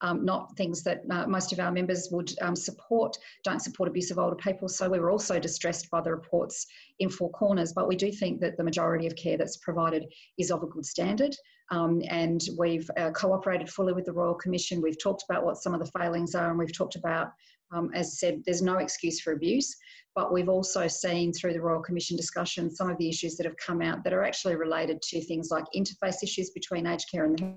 Um, 0.00 0.24
not 0.24 0.56
things 0.56 0.84
that 0.84 1.02
uh, 1.10 1.26
most 1.26 1.52
of 1.52 1.58
our 1.58 1.72
members 1.72 2.08
would 2.12 2.30
um, 2.40 2.54
support, 2.54 3.16
don't 3.42 3.60
support 3.60 3.88
abuse 3.88 4.10
of 4.12 4.18
older 4.18 4.36
people. 4.36 4.68
So 4.68 4.88
we 4.88 5.00
were 5.00 5.10
also 5.10 5.40
distressed 5.40 5.90
by 5.90 6.00
the 6.00 6.12
reports 6.12 6.66
in 7.00 7.10
Four 7.10 7.30
Corners, 7.30 7.72
but 7.72 7.88
we 7.88 7.96
do 7.96 8.12
think 8.12 8.40
that 8.40 8.56
the 8.56 8.64
majority 8.64 9.06
of 9.06 9.16
care 9.16 9.36
that's 9.36 9.56
provided 9.56 10.06
is 10.38 10.50
of 10.50 10.62
a 10.62 10.66
good 10.66 10.86
standard. 10.86 11.34
Um, 11.70 12.00
and 12.08 12.40
we've 12.56 12.88
uh, 12.96 13.10
cooperated 13.10 13.68
fully 13.68 13.92
with 13.92 14.06
the 14.06 14.12
Royal 14.12 14.34
Commission. 14.34 14.80
We've 14.80 15.02
talked 15.02 15.24
about 15.28 15.44
what 15.44 15.56
some 15.56 15.74
of 15.74 15.80
the 15.80 15.90
failings 15.98 16.34
are, 16.34 16.50
and 16.50 16.58
we've 16.58 16.76
talked 16.76 16.96
about 16.96 17.32
Um, 17.70 17.90
as 17.92 18.18
said, 18.18 18.42
there's 18.44 18.62
no 18.62 18.78
excuse 18.78 19.20
for 19.20 19.32
abuse, 19.34 19.76
but 20.14 20.32
we've 20.32 20.48
also 20.48 20.88
seen 20.88 21.32
through 21.32 21.52
the 21.52 21.60
Royal 21.60 21.82
Commission 21.82 22.16
discussion 22.16 22.70
some 22.70 22.88
of 22.90 22.96
the 22.98 23.08
issues 23.08 23.36
that 23.36 23.44
have 23.44 23.58
come 23.66 23.82
out 23.82 24.02
that 24.04 24.14
are 24.14 24.24
actually 24.24 24.56
related 24.56 25.02
to 25.10 25.20
things 25.20 25.50
like 25.50 25.64
interface 25.74 26.22
issues 26.22 26.50
between 26.50 26.86
aged 26.86 27.08
care 27.10 27.26
and 27.26 27.38
the 27.38 27.54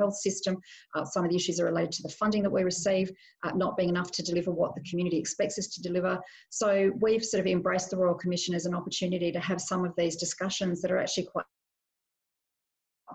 health 0.00 0.16
system. 0.16 0.56
Uh, 0.94 1.04
some 1.04 1.24
of 1.24 1.30
the 1.30 1.36
issues 1.36 1.60
are 1.60 1.66
related 1.66 1.92
to 1.92 2.02
the 2.02 2.08
funding 2.08 2.42
that 2.42 2.50
we 2.50 2.62
receive, 2.62 3.10
uh, 3.44 3.52
not 3.54 3.76
being 3.76 3.88
enough 3.88 4.10
to 4.12 4.22
deliver 4.22 4.50
what 4.50 4.74
the 4.74 4.82
community 4.88 5.18
expects 5.18 5.58
us 5.58 5.68
to 5.68 5.82
deliver. 5.82 6.18
So 6.48 6.90
we've 7.00 7.24
sort 7.24 7.40
of 7.40 7.46
embraced 7.46 7.90
the 7.90 7.96
Royal 7.96 8.14
Commission 8.14 8.54
as 8.54 8.66
an 8.66 8.74
opportunity 8.74 9.30
to 9.32 9.40
have 9.40 9.60
some 9.60 9.84
of 9.84 9.92
these 9.96 10.16
discussions 10.16 10.80
that 10.82 10.90
are 10.90 10.98
actually 10.98 11.26
quite 11.26 11.44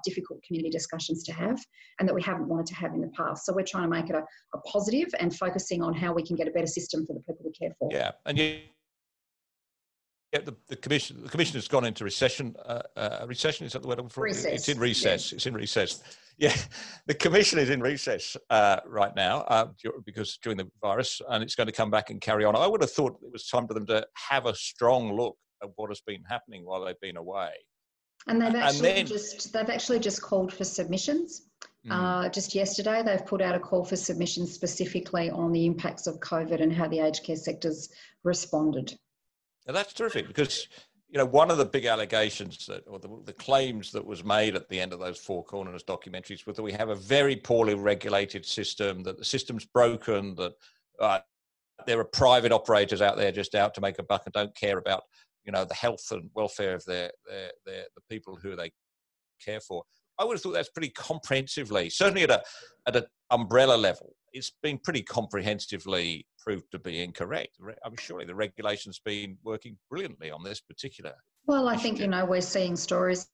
difficult 0.04 0.44
community 0.44 0.70
discussions 0.70 1.24
to 1.24 1.32
have 1.32 1.60
and 2.00 2.08
that 2.08 2.14
we 2.14 2.22
haven't 2.22 2.48
wanted 2.48 2.66
to 2.68 2.76
have 2.76 2.94
in 2.94 3.02
the 3.02 3.12
past. 3.18 3.46
So 3.46 3.54
we're 3.54 3.64
trying 3.64 3.84
to 3.84 3.90
make 3.90 4.10
it 4.10 4.16
a, 4.16 4.24
a 4.54 4.58
positive 4.62 5.08
and 5.20 5.36
focusing 5.36 5.82
on 5.82 5.94
how 5.94 6.14
we 6.14 6.24
can 6.24 6.36
get 6.36 6.48
a 6.48 6.52
better 6.52 6.68
system 6.68 7.06
for 7.06 7.14
the 7.14 7.22
people 7.22 7.46
we 7.46 7.52
care 7.52 7.76
for. 7.80 7.90
Yeah, 7.92 8.12
and 8.26 8.38
you. 8.38 8.60
Yeah, 10.34 10.42
the, 10.42 10.56
the 10.68 10.76
commission 10.76 11.24
the 11.24 11.30
commission 11.30 11.56
has 11.56 11.68
gone 11.68 11.86
into 11.86 12.04
recession. 12.04 12.56
Uh, 12.66 12.82
uh, 12.98 13.26
recession 13.26 13.66
is 13.66 13.74
that 13.74 13.82
the 13.82 13.88
word 13.88 14.00
I'm 14.00 14.10
for? 14.10 14.24
Recess. 14.24 14.54
It's 14.54 14.70
in 14.70 14.80
recess. 14.80 15.32
Yeah. 15.32 15.36
It's 15.36 15.46
in 15.46 15.54
recess. 15.54 16.04
Yeah, 16.38 16.56
the 17.08 17.14
commission 17.14 17.60
is 17.60 17.70
in 17.70 17.82
recess 17.82 18.36
uh, 18.50 18.80
right 18.86 19.16
now 19.16 19.40
uh, 19.42 19.68
because 20.06 20.38
during 20.42 20.58
the 20.58 20.70
virus, 20.82 21.22
and 21.30 21.44
it's 21.44 21.56
going 21.56 21.68
to 21.68 21.74
come 21.74 21.90
back 21.90 22.10
and 22.10 22.20
carry 22.22 22.46
on. 22.46 22.56
I 22.56 22.68
would 22.68 22.82
have 22.82 22.92
thought 22.92 23.20
it 23.24 23.32
was 23.32 23.48
time 23.48 23.68
for 23.68 23.74
them 23.74 23.86
to 23.88 24.06
have 24.30 24.46
a 24.46 24.56
strong 24.56 25.16
look 25.16 25.38
at 25.64 25.70
what 25.76 25.90
has 25.90 26.02
been 26.02 26.24
happening 26.28 26.66
while 26.66 26.84
they've 26.84 27.00
been 27.02 27.18
away. 27.18 27.52
And 28.28 28.42
they've 28.42 28.56
actually 28.56 28.90
and 28.90 28.98
then, 28.98 29.06
just 29.06 29.54
they've 29.54 29.70
actually 29.70 30.00
just 30.00 30.22
called 30.22 30.52
for 30.52 30.64
submissions. 30.64 31.44
Mm. 31.86 31.92
Uh, 32.26 32.30
just 32.30 32.56
yesterday, 32.56 33.04
they've 33.06 33.26
put 33.26 33.42
out 33.42 33.56
a 33.56 33.60
call 33.60 33.86
for 33.86 33.96
submissions 33.96 34.52
specifically 34.52 35.30
on 35.30 35.52
the 35.52 35.66
impacts 35.66 36.08
of 36.08 36.20
COVID 36.20 36.62
and 36.62 36.74
how 36.74 36.88
the 36.88 37.00
aged 37.00 37.24
care 37.24 37.36
sector's 37.36 37.90
responded. 38.24 38.98
Now 39.68 39.74
that's 39.74 39.94
terrific 39.94 40.28
because 40.28 40.68
you 41.10 41.18
know 41.18 41.26
one 41.26 41.52
of 41.52 41.58
the 41.58 41.66
big 41.66 41.86
allegations 41.86 42.66
that 42.66 42.84
or 42.88 43.00
the, 43.00 43.10
the, 43.26 43.34
claims 43.34 43.92
that 43.92 44.06
was 44.06 44.24
made 44.24 44.56
at 44.56 44.68
the 44.70 44.80
end 44.80 44.92
of 44.92 45.00
those 45.00 45.18
four 45.18 45.44
corners 45.44 45.84
documentaries 45.84 46.46
was 46.46 46.56
that 46.56 46.64
we 46.64 46.72
have 46.72 46.90
a 46.90 46.96
very 46.96 47.36
poorly 47.36 47.76
regulated 47.76 48.46
system, 48.46 49.04
that 49.04 49.18
the 49.18 49.26
system's 49.26 49.66
broken, 49.66 50.36
that 50.36 50.54
uh, 51.00 51.20
there 51.86 52.00
are 52.00 52.06
private 52.06 52.52
operators 52.52 53.02
out 53.02 53.18
there 53.18 53.32
just 53.32 53.56
out 53.56 53.74
to 53.74 53.82
make 53.82 54.00
a 54.00 54.04
buck 54.04 54.24
and 54.26 54.34
don't 54.34 54.56
care 54.56 54.78
about 54.78 55.04
you 55.46 55.52
know 55.52 55.64
the 55.64 55.76
health 55.76 56.06
and 56.12 56.30
welfare 56.34 56.74
of 56.74 56.84
their, 56.86 57.12
their, 57.28 57.52
their 57.66 57.84
the 57.96 58.02
people 58.10 58.38
who 58.42 58.56
they 58.56 58.72
care 59.44 59.60
for. 59.60 59.84
I 60.18 60.24
would 60.24 60.36
have 60.36 60.42
thought 60.42 60.54
that's 60.54 60.70
pretty 60.70 60.90
comprehensively, 60.90 61.90
certainly 61.90 62.24
at 62.24 62.32
a 62.32 62.42
at 62.88 62.96
an 62.96 63.04
umbrella 63.32 63.76
level, 63.76 64.15
it's 64.36 64.52
been 64.62 64.78
pretty 64.78 65.02
comprehensively 65.02 66.28
proved 66.38 66.70
to 66.72 66.78
be 66.78 67.02
incorrect. 67.02 67.58
I 67.62 67.90
mean, 67.90 67.98
surely 67.98 68.26
the 68.26 68.36
regulation's 68.36 69.00
been 69.00 69.38
working 69.44 69.78
brilliantly 69.90 70.30
on 70.30 70.44
this 70.44 70.60
particular. 70.60 71.14
Well, 71.48 71.70
I 71.70 71.78
think 71.78 72.00
you 72.00 72.08
know 72.08 72.26
we're 72.26 72.42
seeing 72.42 72.76
stories 72.76 73.28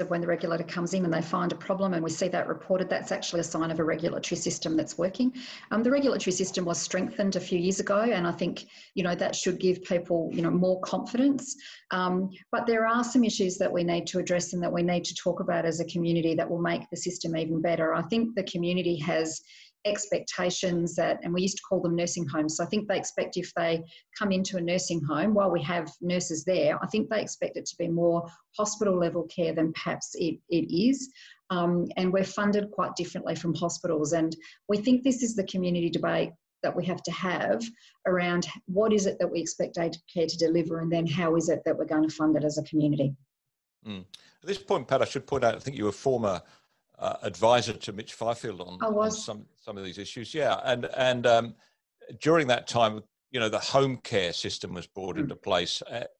of 0.00 0.10
when 0.10 0.20
the 0.20 0.26
regulator 0.26 0.64
comes 0.64 0.92
in 0.92 1.04
and 1.04 1.14
they 1.14 1.22
find 1.22 1.52
a 1.52 1.56
problem 1.56 1.94
and 1.94 2.02
we 2.02 2.10
see 2.10 2.26
that 2.26 2.48
reported, 2.48 2.88
that's 2.88 3.12
actually 3.12 3.38
a 3.38 3.44
sign 3.44 3.70
of 3.70 3.78
a 3.78 3.84
regulatory 3.84 4.36
system 4.36 4.76
that's 4.76 4.98
working. 4.98 5.32
Um, 5.70 5.84
the 5.84 5.90
regulatory 5.90 6.32
system 6.32 6.64
was 6.64 6.80
strengthened 6.80 7.36
a 7.36 7.40
few 7.40 7.60
years 7.60 7.78
ago 7.78 8.00
and 8.00 8.26
I 8.26 8.32
think, 8.32 8.66
you 8.94 9.04
know, 9.04 9.14
that 9.14 9.36
should 9.36 9.60
give 9.60 9.84
people, 9.84 10.30
you 10.32 10.42
know, 10.42 10.50
more 10.50 10.80
confidence. 10.80 11.54
Um, 11.92 12.30
but 12.50 12.66
there 12.66 12.88
are 12.88 13.04
some 13.04 13.22
issues 13.22 13.56
that 13.58 13.72
we 13.72 13.84
need 13.84 14.08
to 14.08 14.18
address 14.18 14.52
and 14.52 14.62
that 14.64 14.72
we 14.72 14.82
need 14.82 15.04
to 15.04 15.14
talk 15.14 15.38
about 15.38 15.64
as 15.64 15.78
a 15.78 15.84
community 15.84 16.34
that 16.34 16.50
will 16.50 16.60
make 16.60 16.90
the 16.90 16.96
system 16.96 17.36
even 17.36 17.62
better. 17.62 17.94
I 17.94 18.02
think 18.02 18.34
the 18.34 18.44
community 18.44 18.96
has 18.96 19.40
expectations 19.84 20.94
that, 20.96 21.18
and 21.22 21.32
we 21.32 21.42
used 21.42 21.56
to 21.58 21.62
call 21.68 21.80
them 21.80 21.96
nursing 21.96 22.26
homes. 22.26 22.56
So 22.56 22.64
I 22.64 22.66
think 22.66 22.88
they 22.88 22.96
expect 22.96 23.36
if 23.36 23.52
they 23.54 23.82
come 24.18 24.32
into 24.32 24.56
a 24.56 24.60
nursing 24.60 25.02
home, 25.02 25.34
while 25.34 25.50
we 25.50 25.62
have 25.62 25.90
nurses 26.00 26.44
there, 26.44 26.78
I 26.82 26.86
think 26.86 27.08
they 27.08 27.20
expect 27.20 27.56
it 27.56 27.66
to 27.66 27.76
be 27.78 27.88
more 27.88 28.26
hospital 28.56 28.98
level 28.98 29.24
care 29.24 29.54
than 29.54 29.72
perhaps 29.72 30.14
it, 30.14 30.38
it 30.48 30.74
is. 30.74 31.10
Um, 31.50 31.86
and 31.96 32.12
we're 32.12 32.24
funded 32.24 32.70
quite 32.70 32.96
differently 32.96 33.34
from 33.34 33.54
hospitals. 33.54 34.12
And 34.12 34.34
we 34.68 34.78
think 34.78 35.02
this 35.02 35.22
is 35.22 35.36
the 35.36 35.44
community 35.44 35.90
debate 35.90 36.30
that 36.62 36.74
we 36.74 36.84
have 36.86 37.02
to 37.02 37.12
have 37.12 37.62
around 38.06 38.46
what 38.66 38.92
is 38.92 39.04
it 39.06 39.18
that 39.18 39.30
we 39.30 39.38
expect 39.38 39.78
aged 39.78 40.02
care 40.12 40.26
to 40.26 40.38
deliver, 40.38 40.80
and 40.80 40.90
then 40.90 41.06
how 41.06 41.36
is 41.36 41.48
it 41.50 41.60
that 41.64 41.76
we're 41.76 41.84
going 41.84 42.08
to 42.08 42.14
fund 42.14 42.36
it 42.36 42.44
as 42.44 42.56
a 42.58 42.62
community. 42.62 43.14
Mm. 43.86 44.04
At 44.42 44.48
this 44.48 44.58
point, 44.58 44.88
Pat, 44.88 45.02
I 45.02 45.04
should 45.04 45.26
point 45.26 45.44
out, 45.44 45.54
I 45.54 45.58
think 45.58 45.76
you 45.76 45.84
were 45.84 45.92
former 45.92 46.40
uh, 46.98 47.16
advisor 47.22 47.72
to 47.72 47.92
Mitch 47.92 48.14
Fifield 48.14 48.60
on, 48.60 48.80
on, 48.82 49.10
some 49.10 49.46
some 49.56 49.76
of 49.76 49.84
these 49.84 49.98
issues. 49.98 50.34
Yeah, 50.34 50.60
and 50.64 50.86
and 50.96 51.26
um, 51.26 51.54
during 52.20 52.46
that 52.48 52.66
time, 52.66 53.02
you 53.30 53.40
know, 53.40 53.48
the 53.48 53.58
home 53.58 53.98
care 53.98 54.32
system 54.32 54.74
was 54.74 54.86
brought 54.86 55.16
mm. 55.16 55.20
into 55.20 55.36
place. 55.36 55.82
At, 55.90 56.10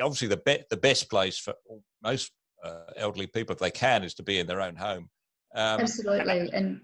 obviously, 0.00 0.28
the 0.28 0.38
be- 0.38 0.64
the 0.70 0.76
best 0.76 1.10
place 1.10 1.38
for 1.38 1.54
most 2.02 2.32
uh, 2.64 2.84
elderly 2.96 3.26
people, 3.26 3.52
if 3.52 3.58
they 3.58 3.70
can, 3.70 4.02
is 4.02 4.14
to 4.14 4.22
be 4.22 4.38
in 4.38 4.46
their 4.46 4.60
own 4.60 4.76
home. 4.76 5.10
Um, 5.54 5.80
Absolutely, 5.80 6.50
and 6.52 6.80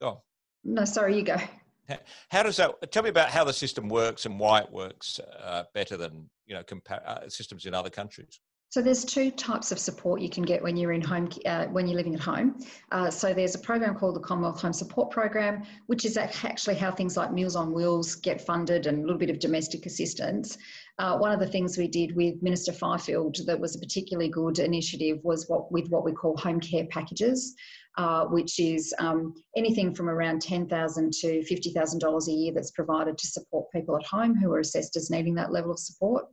oh. 0.00 0.22
no, 0.64 0.84
sorry, 0.84 1.16
you 1.16 1.24
go. 1.24 1.36
How 2.30 2.42
does 2.42 2.56
that? 2.56 2.90
Tell 2.92 3.02
me 3.02 3.10
about 3.10 3.30
how 3.30 3.44
the 3.44 3.52
system 3.52 3.88
works 3.88 4.24
and 4.24 4.38
why 4.38 4.60
it 4.60 4.70
works 4.70 5.20
uh, 5.20 5.64
better 5.74 5.96
than 5.96 6.30
you 6.46 6.54
know 6.54 6.62
compare, 6.62 7.02
uh, 7.06 7.28
systems 7.28 7.66
in 7.66 7.74
other 7.74 7.90
countries. 7.90 8.40
So 8.72 8.80
there's 8.80 9.04
two 9.04 9.30
types 9.30 9.70
of 9.70 9.78
support 9.78 10.22
you 10.22 10.30
can 10.30 10.44
get 10.44 10.62
when 10.62 10.78
you're 10.78 10.92
in 10.92 11.02
home, 11.02 11.28
uh, 11.44 11.66
when 11.66 11.86
you're 11.86 11.98
living 11.98 12.14
at 12.14 12.22
home. 12.22 12.58
Uh, 12.90 13.10
so 13.10 13.34
there's 13.34 13.54
a 13.54 13.58
program 13.58 13.94
called 13.94 14.16
the 14.16 14.20
Commonwealth 14.20 14.62
Home 14.62 14.72
Support 14.72 15.10
Program, 15.10 15.62
which 15.88 16.06
is 16.06 16.16
actually 16.16 16.76
how 16.76 16.90
things 16.90 17.14
like 17.14 17.34
Meals 17.34 17.54
on 17.54 17.74
Wheels 17.74 18.14
get 18.14 18.40
funded 18.40 18.86
and 18.86 19.00
a 19.00 19.02
little 19.02 19.18
bit 19.18 19.28
of 19.28 19.38
domestic 19.40 19.84
assistance. 19.84 20.56
Uh, 20.98 21.18
one 21.18 21.30
of 21.30 21.38
the 21.38 21.46
things 21.46 21.76
we 21.76 21.86
did 21.86 22.16
with 22.16 22.42
Minister 22.42 22.72
Fifield 22.72 23.36
that 23.44 23.60
was 23.60 23.76
a 23.76 23.78
particularly 23.78 24.30
good 24.30 24.58
initiative 24.58 25.18
was 25.22 25.50
what 25.50 25.70
with 25.70 25.90
what 25.90 26.02
we 26.02 26.12
call 26.12 26.34
home 26.38 26.58
care 26.58 26.86
packages. 26.86 27.54
Uh, 27.98 28.24
which 28.24 28.58
is 28.58 28.94
um, 29.00 29.34
anything 29.54 29.94
from 29.94 30.08
around 30.08 30.40
10,000 30.40 31.12
to 31.12 31.42
$50,000 31.42 32.26
a 32.26 32.30
year 32.30 32.50
that's 32.50 32.70
provided 32.70 33.18
to 33.18 33.26
support 33.26 33.70
people 33.70 33.94
at 33.98 34.06
home 34.06 34.34
who 34.34 34.50
are 34.50 34.60
assessed 34.60 34.96
as 34.96 35.10
needing 35.10 35.34
that 35.34 35.52
level 35.52 35.70
of 35.70 35.78
support. 35.78 36.24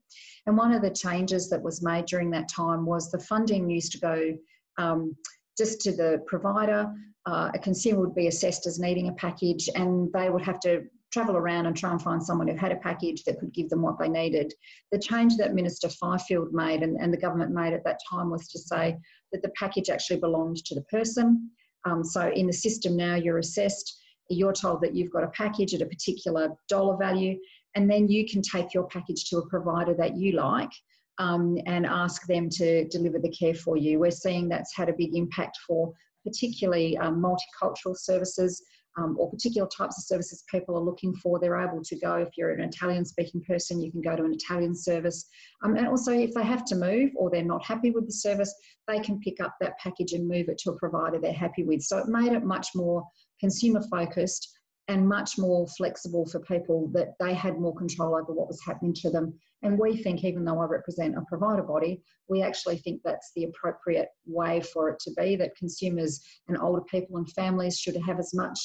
And 0.45 0.55
one 0.55 0.71
of 0.71 0.81
the 0.81 0.89
changes 0.89 1.49
that 1.49 1.61
was 1.61 1.83
made 1.83 2.05
during 2.05 2.31
that 2.31 2.47
time 2.47 2.85
was 2.85 3.11
the 3.11 3.19
funding 3.19 3.69
used 3.69 3.91
to 3.91 3.99
go 3.99 4.37
um, 4.77 5.17
just 5.57 5.81
to 5.81 5.91
the 5.91 6.23
provider. 6.27 6.89
Uh, 7.25 7.51
a 7.53 7.59
consumer 7.59 7.99
would 7.99 8.15
be 8.15 8.27
assessed 8.27 8.65
as 8.65 8.79
needing 8.79 9.09
a 9.09 9.13
package 9.15 9.67
and 9.75 10.09
they 10.13 10.29
would 10.29 10.45
have 10.45 10.61
to 10.61 10.83
travel 11.11 11.35
around 11.35 11.65
and 11.65 11.75
try 11.75 11.91
and 11.91 12.01
find 12.01 12.21
someone 12.21 12.47
who 12.47 12.55
had 12.55 12.71
a 12.71 12.77
package 12.77 13.23
that 13.23 13.39
could 13.39 13.53
give 13.53 13.69
them 13.69 13.81
what 13.81 13.97
they 13.99 14.07
needed. 14.07 14.53
The 14.91 14.99
change 14.99 15.37
that 15.37 15.55
Minister 15.55 15.89
Fifield 15.89 16.53
made 16.53 16.83
and, 16.83 16.97
and 16.99 17.11
the 17.11 17.17
government 17.17 17.51
made 17.51 17.73
at 17.73 17.83
that 17.85 17.99
time 18.09 18.29
was 18.29 18.47
to 18.49 18.59
say 18.59 18.97
that 19.31 19.41
the 19.41 19.51
package 19.57 19.89
actually 19.89 20.19
belonged 20.19 20.57
to 20.65 20.75
the 20.75 20.83
person. 20.83 21.49
Um, 21.85 22.03
so 22.03 22.31
in 22.35 22.47
the 22.47 22.53
system 22.53 22.95
now, 22.95 23.15
you're 23.15 23.39
assessed, 23.39 24.01
you're 24.29 24.53
told 24.53 24.81
that 24.81 24.95
you've 24.95 25.11
got 25.11 25.23
a 25.23 25.29
package 25.29 25.73
at 25.73 25.81
a 25.81 25.85
particular 25.85 26.49
dollar 26.67 26.97
value, 26.97 27.37
and 27.75 27.89
then 27.89 28.09
you 28.09 28.27
can 28.27 28.41
take 28.41 28.73
your 28.73 28.87
package 28.87 29.29
to 29.29 29.37
a 29.37 29.49
provider 29.49 29.93
that 29.95 30.17
you 30.17 30.33
like 30.33 30.71
um, 31.19 31.57
and 31.65 31.85
ask 31.85 32.25
them 32.27 32.49
to 32.49 32.87
deliver 32.89 33.19
the 33.19 33.29
care 33.29 33.53
for 33.53 33.77
you. 33.77 33.99
We're 33.99 34.11
seeing 34.11 34.49
that's 34.49 34.75
had 34.75 34.89
a 34.89 34.93
big 34.93 35.15
impact 35.15 35.57
for 35.65 35.93
particularly 36.25 36.97
um, 36.97 37.21
multicultural 37.21 37.95
services 37.95 38.63
um, 38.99 39.15
or 39.17 39.29
particular 39.29 39.67
types 39.67 39.97
of 39.97 40.03
services 40.03 40.43
people 40.49 40.75
are 40.75 40.83
looking 40.83 41.15
for. 41.15 41.39
They're 41.39 41.59
able 41.59 41.83
to 41.83 41.99
go, 41.99 42.15
if 42.15 42.29
you're 42.37 42.51
an 42.51 42.61
Italian 42.61 43.05
speaking 43.05 43.41
person, 43.41 43.81
you 43.81 43.91
can 43.91 44.01
go 44.01 44.15
to 44.15 44.23
an 44.23 44.33
Italian 44.33 44.75
service. 44.75 45.25
Um, 45.63 45.75
and 45.75 45.87
also, 45.87 46.11
if 46.11 46.33
they 46.33 46.43
have 46.43 46.65
to 46.65 46.75
move 46.75 47.11
or 47.15 47.29
they're 47.29 47.43
not 47.43 47.65
happy 47.65 47.91
with 47.91 48.05
the 48.05 48.13
service, 48.13 48.53
they 48.87 48.99
can 48.99 49.19
pick 49.19 49.41
up 49.41 49.55
that 49.61 49.77
package 49.79 50.13
and 50.13 50.27
move 50.27 50.49
it 50.49 50.57
to 50.59 50.71
a 50.71 50.77
provider 50.77 51.19
they're 51.19 51.33
happy 51.33 51.63
with. 51.63 51.81
So 51.81 51.97
it 51.97 52.07
made 52.07 52.33
it 52.33 52.43
much 52.43 52.69
more 52.75 53.03
consumer 53.39 53.81
focused 53.89 54.49
and 54.89 55.07
much 55.07 55.37
more 55.37 55.67
flexible 55.67 56.25
for 56.25 56.39
people 56.39 56.89
that 56.93 57.13
they 57.19 57.33
had 57.33 57.59
more 57.59 57.75
control 57.75 58.15
over 58.15 58.33
what 58.33 58.47
was 58.47 58.59
happening 58.65 58.93
to 58.95 59.11
them. 59.11 59.31
And 59.61 59.77
we 59.77 60.01
think, 60.01 60.23
even 60.23 60.43
though 60.43 60.59
I 60.59 60.65
represent 60.65 61.15
a 61.15 61.21
provider 61.29 61.61
body, 61.61 62.01
we 62.27 62.41
actually 62.41 62.77
think 62.77 63.01
that's 63.03 63.31
the 63.35 63.43
appropriate 63.43 64.07
way 64.25 64.61
for 64.61 64.89
it 64.89 64.99
to 65.01 65.11
be 65.11 65.35
that 65.35 65.55
consumers 65.55 66.19
and 66.47 66.57
older 66.57 66.81
people 66.89 67.17
and 67.17 67.29
families 67.33 67.77
should 67.77 67.97
have 68.07 68.17
as 68.17 68.33
much 68.33 68.57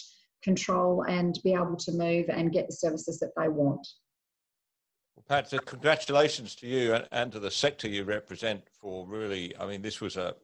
control 0.44 1.02
and 1.08 1.38
be 1.42 1.54
able 1.54 1.76
to 1.76 1.92
move 1.92 2.26
and 2.28 2.52
get 2.52 2.66
the 2.68 2.74
services 2.74 3.18
that 3.18 3.32
they 3.36 3.48
want. 3.48 3.86
Well, 5.16 5.24
Pat, 5.28 5.52
congratulations 5.64 6.54
to 6.56 6.66
you 6.66 6.98
and, 7.10 7.32
to 7.32 7.40
the 7.40 7.50
sector 7.50 7.88
you 7.88 8.04
represent 8.04 8.62
for 8.80 9.06
really, 9.08 9.56
I 9.58 9.66
mean, 9.66 9.82
this 9.82 10.00
was 10.00 10.16
a, 10.16 10.34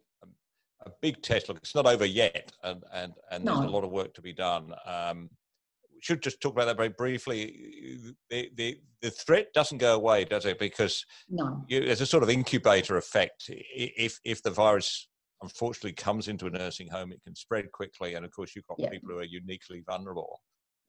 a, 0.86 0.90
big 1.02 1.22
test. 1.22 1.48
Look, 1.48 1.58
it's 1.58 1.74
not 1.74 1.86
over 1.86 2.06
yet, 2.06 2.52
and, 2.64 2.82
and, 2.92 3.12
and 3.30 3.46
there's 3.46 3.60
no. 3.60 3.68
a 3.68 3.70
lot 3.70 3.84
of 3.84 3.90
work 3.90 4.14
to 4.14 4.22
be 4.22 4.32
done. 4.32 4.72
Um, 4.86 5.28
should 6.00 6.22
just 6.22 6.40
talk 6.40 6.52
about 6.52 6.64
that 6.66 6.76
very 6.76 6.88
briefly. 6.88 8.14
The, 8.30 8.50
the, 8.54 8.78
the 9.02 9.10
threat 9.10 9.52
doesn't 9.52 9.78
go 9.78 9.94
away, 9.94 10.24
does 10.24 10.46
it? 10.46 10.58
Because 10.58 11.04
no. 11.28 11.62
you, 11.68 11.84
there's 11.84 12.00
a 12.00 12.06
sort 12.06 12.22
of 12.22 12.30
incubator 12.30 12.96
effect. 12.96 13.44
If, 13.48 14.18
if 14.24 14.42
the 14.42 14.50
virus 14.50 15.08
unfortunately 15.42 15.92
comes 15.92 16.28
into 16.28 16.46
a 16.46 16.50
nursing 16.50 16.88
home, 16.88 17.12
it 17.12 17.22
can 17.24 17.34
spread 17.34 17.70
quickly. 17.72 18.14
And 18.14 18.24
of 18.24 18.30
course, 18.30 18.54
you've 18.54 18.66
got 18.66 18.78
yeah. 18.78 18.90
people 18.90 19.10
who 19.10 19.18
are 19.18 19.24
uniquely 19.24 19.82
vulnerable. 19.86 20.40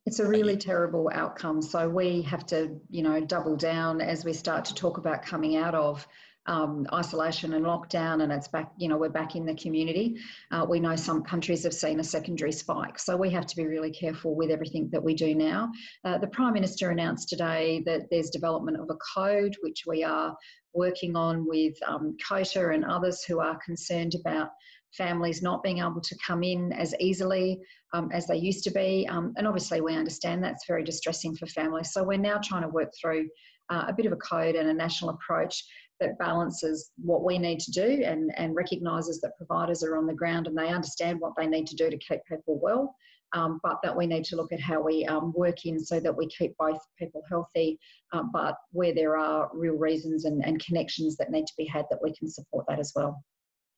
It's 0.06 0.20
a 0.20 0.28
really 0.28 0.58
terrible 0.58 1.12
outcome. 1.14 1.62
So 1.62 1.88
we 1.88 2.24
have 2.24 2.46
to, 2.48 2.80
you 2.90 3.04
know, 3.04 3.22
double 3.22 3.56
down 3.56 4.02
as 4.02 4.26
we 4.26 4.34
start 4.34 4.66
to 4.66 4.74
talk 4.74 4.98
about 4.98 5.24
coming 5.24 5.58
out 5.58 5.76
of 5.76 6.08
um, 6.48 6.88
isolation 6.92 7.54
and 7.54 7.66
lockdown, 7.66 8.24
and 8.24 8.32
it's 8.32 8.48
back, 8.48 8.72
you 8.78 8.88
know, 8.88 8.98
we're 8.98 9.10
back 9.10 9.36
in 9.36 9.46
the 9.46 9.54
community. 9.56 10.18
Uh, 10.50 10.66
we 10.68 10.80
know 10.80 10.96
some 10.96 11.24
countries 11.24 11.64
have 11.64 11.74
seen 11.74 12.00
a 12.00 12.04
secondary 12.04 12.52
spike, 12.52 12.98
so 12.98 13.16
we 13.16 13.30
have 13.30 13.46
to 13.46 13.56
be 13.56 13.68
really 13.68 13.92
careful 13.92 14.36
with 14.36 14.50
everything 14.50 14.90
that 14.92 15.04
we 15.04 15.14
do 15.14 15.36
now. 15.36 15.72
Uh, 16.04 16.18
the 16.18 16.28
Prime 16.28 16.54
Minister 16.54 16.90
announced 16.90 17.30
today 17.30 17.84
that 17.86 18.08
there's 18.10 18.32
development 18.32 18.80
of 18.80 18.90
a 18.90 18.98
code 19.16 19.56
which 19.62 19.84
we 19.86 20.04
are 20.04 20.36
working 20.74 21.16
on 21.16 21.48
with 21.48 21.76
um, 21.88 22.16
COTA 22.28 22.70
and 22.70 22.86
others 22.86 23.24
who 23.24 23.40
are 23.40 23.60
concerned 23.66 24.16
about 24.20 24.50
families 24.98 25.42
not 25.42 25.64
being 25.64 25.80
able 25.80 26.02
to 26.02 26.18
come 26.26 26.44
in 26.44 26.74
as 26.74 26.94
easily 27.00 27.60
um, 27.94 28.10
as 28.12 28.28
they 28.28 28.36
used 28.36 28.64
to 28.64 28.72
be. 28.72 29.08
Um, 29.10 29.34
and 29.38 29.48
obviously, 29.48 29.82
we 29.82 29.96
understand 29.96 30.44
that's 30.44 30.68
very 30.68 30.84
distressing 30.84 31.36
for 31.36 31.48
families. 31.48 31.94
So, 31.94 32.04
we're 32.04 32.18
now 32.18 32.40
trying 32.44 32.64
to 32.64 32.70
work 32.70 32.92
through 33.00 33.30
uh, 33.70 33.86
a 33.88 33.94
bit 33.94 34.06
of 34.06 34.12
a 34.12 34.18
code 34.18 34.56
and 34.56 34.70
a 34.70 34.74
national 34.74 35.12
approach 35.12 35.64
that 36.02 36.18
balances 36.18 36.92
what 36.98 37.24
we 37.24 37.38
need 37.38 37.60
to 37.60 37.72
do 37.72 38.04
and, 38.04 38.34
and 38.36 38.56
recognises 38.56 39.22
that 39.22 39.38
providers 39.38 39.84
are 39.84 39.96
on 39.96 40.08
the 40.08 40.14
ground 40.14 40.48
and 40.48 40.58
they 40.58 40.68
understand 40.68 41.20
what 41.20 41.34
they 41.38 41.48
need 41.48 41.68
to 41.68 41.76
do 41.76 41.90
to 41.90 41.98
keep 41.98 42.20
people 42.28 42.60
well. 42.62 42.96
Um, 43.34 43.62
but 43.64 43.78
that 43.82 43.96
we 43.96 44.08
need 44.08 44.26
to 44.26 44.36
look 44.36 44.52
at 44.52 44.60
how 44.60 44.82
we 44.82 45.06
um, 45.06 45.32
work 45.34 45.66
in 45.66 45.80
so 45.80 46.02
that 46.02 46.16
we 46.16 46.28
keep 46.28 46.56
both 46.58 46.80
people 47.00 47.24
healthy, 47.30 47.80
uh, 48.12 48.24
but 48.34 48.56
where 48.72 48.94
there 48.94 49.16
are 49.16 49.50
real 49.54 49.76
reasons 49.76 50.26
and, 50.26 50.44
and 50.44 50.64
connections 50.64 51.16
that 51.16 51.32
need 51.32 51.48
to 51.48 51.54
be 51.58 51.66
had, 51.66 51.86
that 51.90 52.04
we 52.04 52.14
can 52.14 52.30
support 52.30 52.66
that 52.68 52.78
as 52.78 52.92
well. 52.94 53.24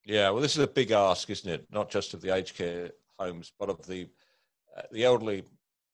Yeah, 0.06 0.32
well, 0.32 0.41
this 0.41 0.56
is 0.56 0.64
a 0.64 0.68
big 0.68 0.91
ask, 0.91 1.30
isn't 1.30 1.49
it? 1.49 1.68
Not 1.72 1.89
just 1.89 2.14
of 2.14 2.22
the 2.22 2.34
aged 2.34 2.56
care 2.58 2.91
homes, 3.20 3.54
but 3.60 3.70
of 3.70 3.86
the 3.86 4.10
uh, 4.76 4.82
the 4.91 5.06
elderly, 5.06 5.43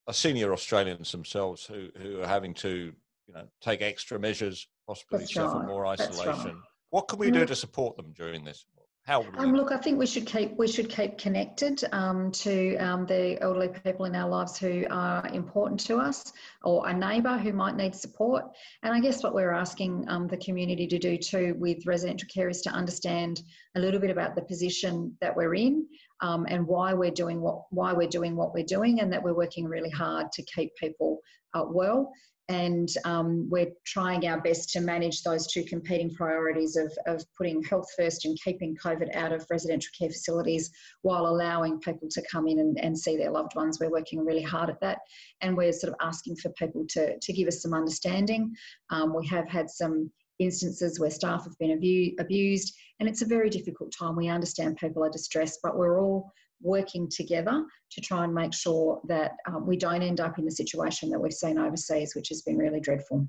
uh, 0.07 0.11
senior 0.11 0.53
Australians 0.53 1.11
themselves 1.11 1.65
who 1.65 1.89
who 2.01 2.21
are 2.21 2.27
having 2.27 2.53
to 2.55 2.93
you 3.27 3.33
know 3.33 3.47
take 3.61 3.81
extra 3.81 4.17
measures 4.19 4.67
possibly 4.87 5.19
That's 5.19 5.33
suffer 5.33 5.59
right. 5.59 5.67
more 5.67 5.85
isolation. 5.85 6.55
Right. 6.55 6.55
What 6.89 7.07
can 7.07 7.19
we 7.19 7.29
do 7.29 7.45
to 7.45 7.55
support 7.55 7.95
them 7.97 8.13
during 8.13 8.43
this? 8.43 8.65
How 9.05 9.25
um, 9.37 9.55
look, 9.55 9.71
I 9.71 9.77
think 9.77 9.97
we 9.97 10.05
should 10.05 10.27
keep 10.27 10.55
we 10.57 10.67
should 10.67 10.87
keep 10.87 11.17
connected 11.17 11.83
um, 11.91 12.31
to 12.33 12.77
um, 12.77 13.07
the 13.07 13.41
elderly 13.41 13.69
people 13.69 14.05
in 14.05 14.15
our 14.15 14.29
lives 14.29 14.57
who 14.57 14.85
are 14.91 15.27
important 15.33 15.79
to 15.87 15.97
us, 15.97 16.31
or 16.63 16.87
a 16.87 16.93
neighbour 16.93 17.37
who 17.37 17.51
might 17.51 17.75
need 17.75 17.95
support. 17.95 18.45
And 18.83 18.93
I 18.93 18.99
guess 18.99 19.23
what 19.23 19.33
we're 19.33 19.51
asking 19.51 20.05
um, 20.09 20.27
the 20.27 20.37
community 20.37 20.85
to 20.85 20.99
do 20.99 21.17
too 21.17 21.55
with 21.57 21.87
residential 21.87 22.27
care 22.31 22.49
is 22.49 22.61
to 22.61 22.69
understand 22.69 23.41
a 23.75 23.79
little 23.79 23.99
bit 23.99 24.11
about 24.11 24.35
the 24.35 24.43
position 24.43 25.17
that 25.21 25.35
we're 25.35 25.55
in 25.55 25.87
um, 26.21 26.45
and 26.47 26.67
why 26.67 26.93
we're 26.93 27.09
doing 27.09 27.41
what 27.41 27.63
why 27.71 27.93
we're 27.93 28.07
doing 28.07 28.35
what 28.35 28.53
we're 28.53 28.63
doing, 28.63 28.99
and 28.99 29.11
that 29.11 29.23
we're 29.23 29.33
working 29.33 29.65
really 29.65 29.89
hard 29.89 30.31
to 30.33 30.43
keep 30.43 30.75
people 30.75 31.19
uh, 31.55 31.63
well 31.67 32.11
and 32.49 32.89
um, 33.05 33.47
we're 33.47 33.71
trying 33.85 34.27
our 34.27 34.41
best 34.41 34.71
to 34.71 34.81
manage 34.81 35.21
those 35.21 35.45
two 35.45 35.63
competing 35.63 36.13
priorities 36.15 36.75
of, 36.75 36.91
of 37.05 37.23
putting 37.37 37.61
health 37.61 37.87
first 37.95 38.25
and 38.25 38.37
keeping 38.43 38.75
COVID 38.83 39.15
out 39.15 39.31
of 39.31 39.45
residential 39.51 39.91
care 39.97 40.09
facilities 40.09 40.71
while 41.03 41.27
allowing 41.27 41.79
people 41.79 42.09
to 42.09 42.23
come 42.29 42.47
in 42.47 42.57
and, 42.57 42.79
and 42.79 42.97
see 42.97 43.15
their 43.15 43.29
loved 43.29 43.55
ones. 43.55 43.79
We're 43.79 43.91
working 43.91 44.25
really 44.25 44.41
hard 44.41 44.71
at 44.71 44.81
that 44.81 44.97
and 45.41 45.55
we're 45.55 45.71
sort 45.71 45.93
of 45.93 45.99
asking 46.01 46.37
for 46.37 46.49
people 46.53 46.85
to, 46.89 47.19
to 47.19 47.33
give 47.33 47.47
us 47.47 47.61
some 47.61 47.75
understanding. 47.75 48.55
Um, 48.89 49.15
we 49.15 49.27
have 49.27 49.47
had 49.47 49.69
some 49.69 50.11
instances 50.39 50.99
where 50.99 51.11
staff 51.11 51.43
have 51.43 51.57
been 51.59 51.71
abu- 51.71 52.15
abused 52.19 52.75
and 52.99 53.07
it's 53.07 53.21
a 53.21 53.27
very 53.27 53.51
difficult 53.51 53.93
time. 53.97 54.15
We 54.15 54.27
understand 54.27 54.77
people 54.77 55.03
are 55.03 55.11
distressed, 55.11 55.59
but 55.61 55.77
we're 55.77 56.01
all 56.01 56.31
working 56.61 57.09
together 57.09 57.63
to 57.91 58.01
try 58.01 58.23
and 58.23 58.33
make 58.33 58.53
sure 58.53 59.01
that 59.07 59.31
um, 59.47 59.65
we 59.65 59.77
don't 59.77 60.01
end 60.01 60.19
up 60.19 60.37
in 60.37 60.45
the 60.45 60.51
situation 60.51 61.09
that 61.09 61.19
we've 61.19 61.33
seen 61.33 61.57
overseas, 61.57 62.15
which 62.15 62.29
has 62.29 62.41
been 62.41 62.57
really 62.57 62.79
dreadful. 62.79 63.27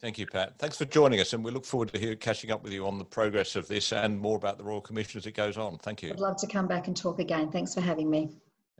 Thank 0.00 0.18
you, 0.18 0.26
Pat. 0.26 0.58
Thanks 0.58 0.76
for 0.76 0.84
joining 0.84 1.20
us, 1.20 1.32
and 1.32 1.44
we 1.44 1.52
look 1.52 1.64
forward 1.64 1.92
to 1.92 1.98
hear, 1.98 2.16
catching 2.16 2.50
up 2.50 2.64
with 2.64 2.72
you 2.72 2.86
on 2.86 2.98
the 2.98 3.04
progress 3.04 3.54
of 3.54 3.68
this 3.68 3.92
and 3.92 4.18
more 4.18 4.36
about 4.36 4.58
the 4.58 4.64
Royal 4.64 4.80
Commission 4.80 5.18
as 5.18 5.26
it 5.26 5.32
goes 5.32 5.56
on. 5.56 5.78
Thank 5.78 6.02
you. 6.02 6.10
I'd 6.10 6.18
love 6.18 6.36
to 6.38 6.46
come 6.48 6.66
back 6.66 6.88
and 6.88 6.96
talk 6.96 7.20
again. 7.20 7.52
Thanks 7.52 7.72
for 7.72 7.80
having 7.80 8.10
me. 8.10 8.30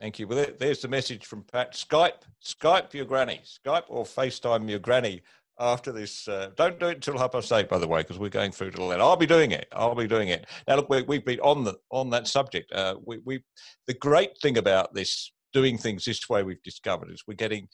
Thank 0.01 0.19
you. 0.19 0.27
Well, 0.27 0.45
there's 0.59 0.81
the 0.81 0.89
message 0.89 1.25
from 1.25 1.43
Pat. 1.43 1.75
Skype, 1.75 2.23
Skype 2.43 2.93
your 2.93 3.05
granny, 3.05 3.39
Skype 3.45 3.83
or 3.87 4.03
FaceTime 4.03 4.69
your 4.69 4.79
granny 4.79 5.21
after 5.59 5.91
this. 5.91 6.27
Uh, 6.27 6.49
don't 6.55 6.79
do 6.79 6.87
it 6.87 6.95
until 6.95 7.17
half 7.17 7.31
past 7.31 7.51
eight, 7.51 7.69
by 7.69 7.77
the 7.77 7.87
way, 7.87 8.01
because 8.01 8.19
we're 8.19 8.29
going 8.29 8.51
through 8.51 8.71
till 8.71 8.89
then. 8.89 9.01
I'll 9.01 9.15
be 9.15 9.25
doing 9.25 9.51
it. 9.51 9.67
I'll 9.71 9.95
be 9.95 10.07
doing 10.07 10.29
it. 10.29 10.45
Now, 10.67 10.77
look, 10.77 10.89
we, 10.89 11.15
have 11.15 11.25
been 11.25 11.39
on 11.39 11.63
the 11.63 11.75
on 11.91 12.09
that 12.11 12.27
subject. 12.27 12.71
Uh, 12.71 12.95
we, 13.05 13.19
we 13.25 13.43
the 13.87 13.93
great 13.93 14.37
thing 14.41 14.57
about 14.57 14.93
this 14.93 15.31
doing 15.53 15.77
things 15.77 16.05
this 16.05 16.27
way 16.29 16.43
we've 16.43 16.63
discovered 16.63 17.11
is 17.11 17.23
we're 17.27 17.35
getting 17.35 17.67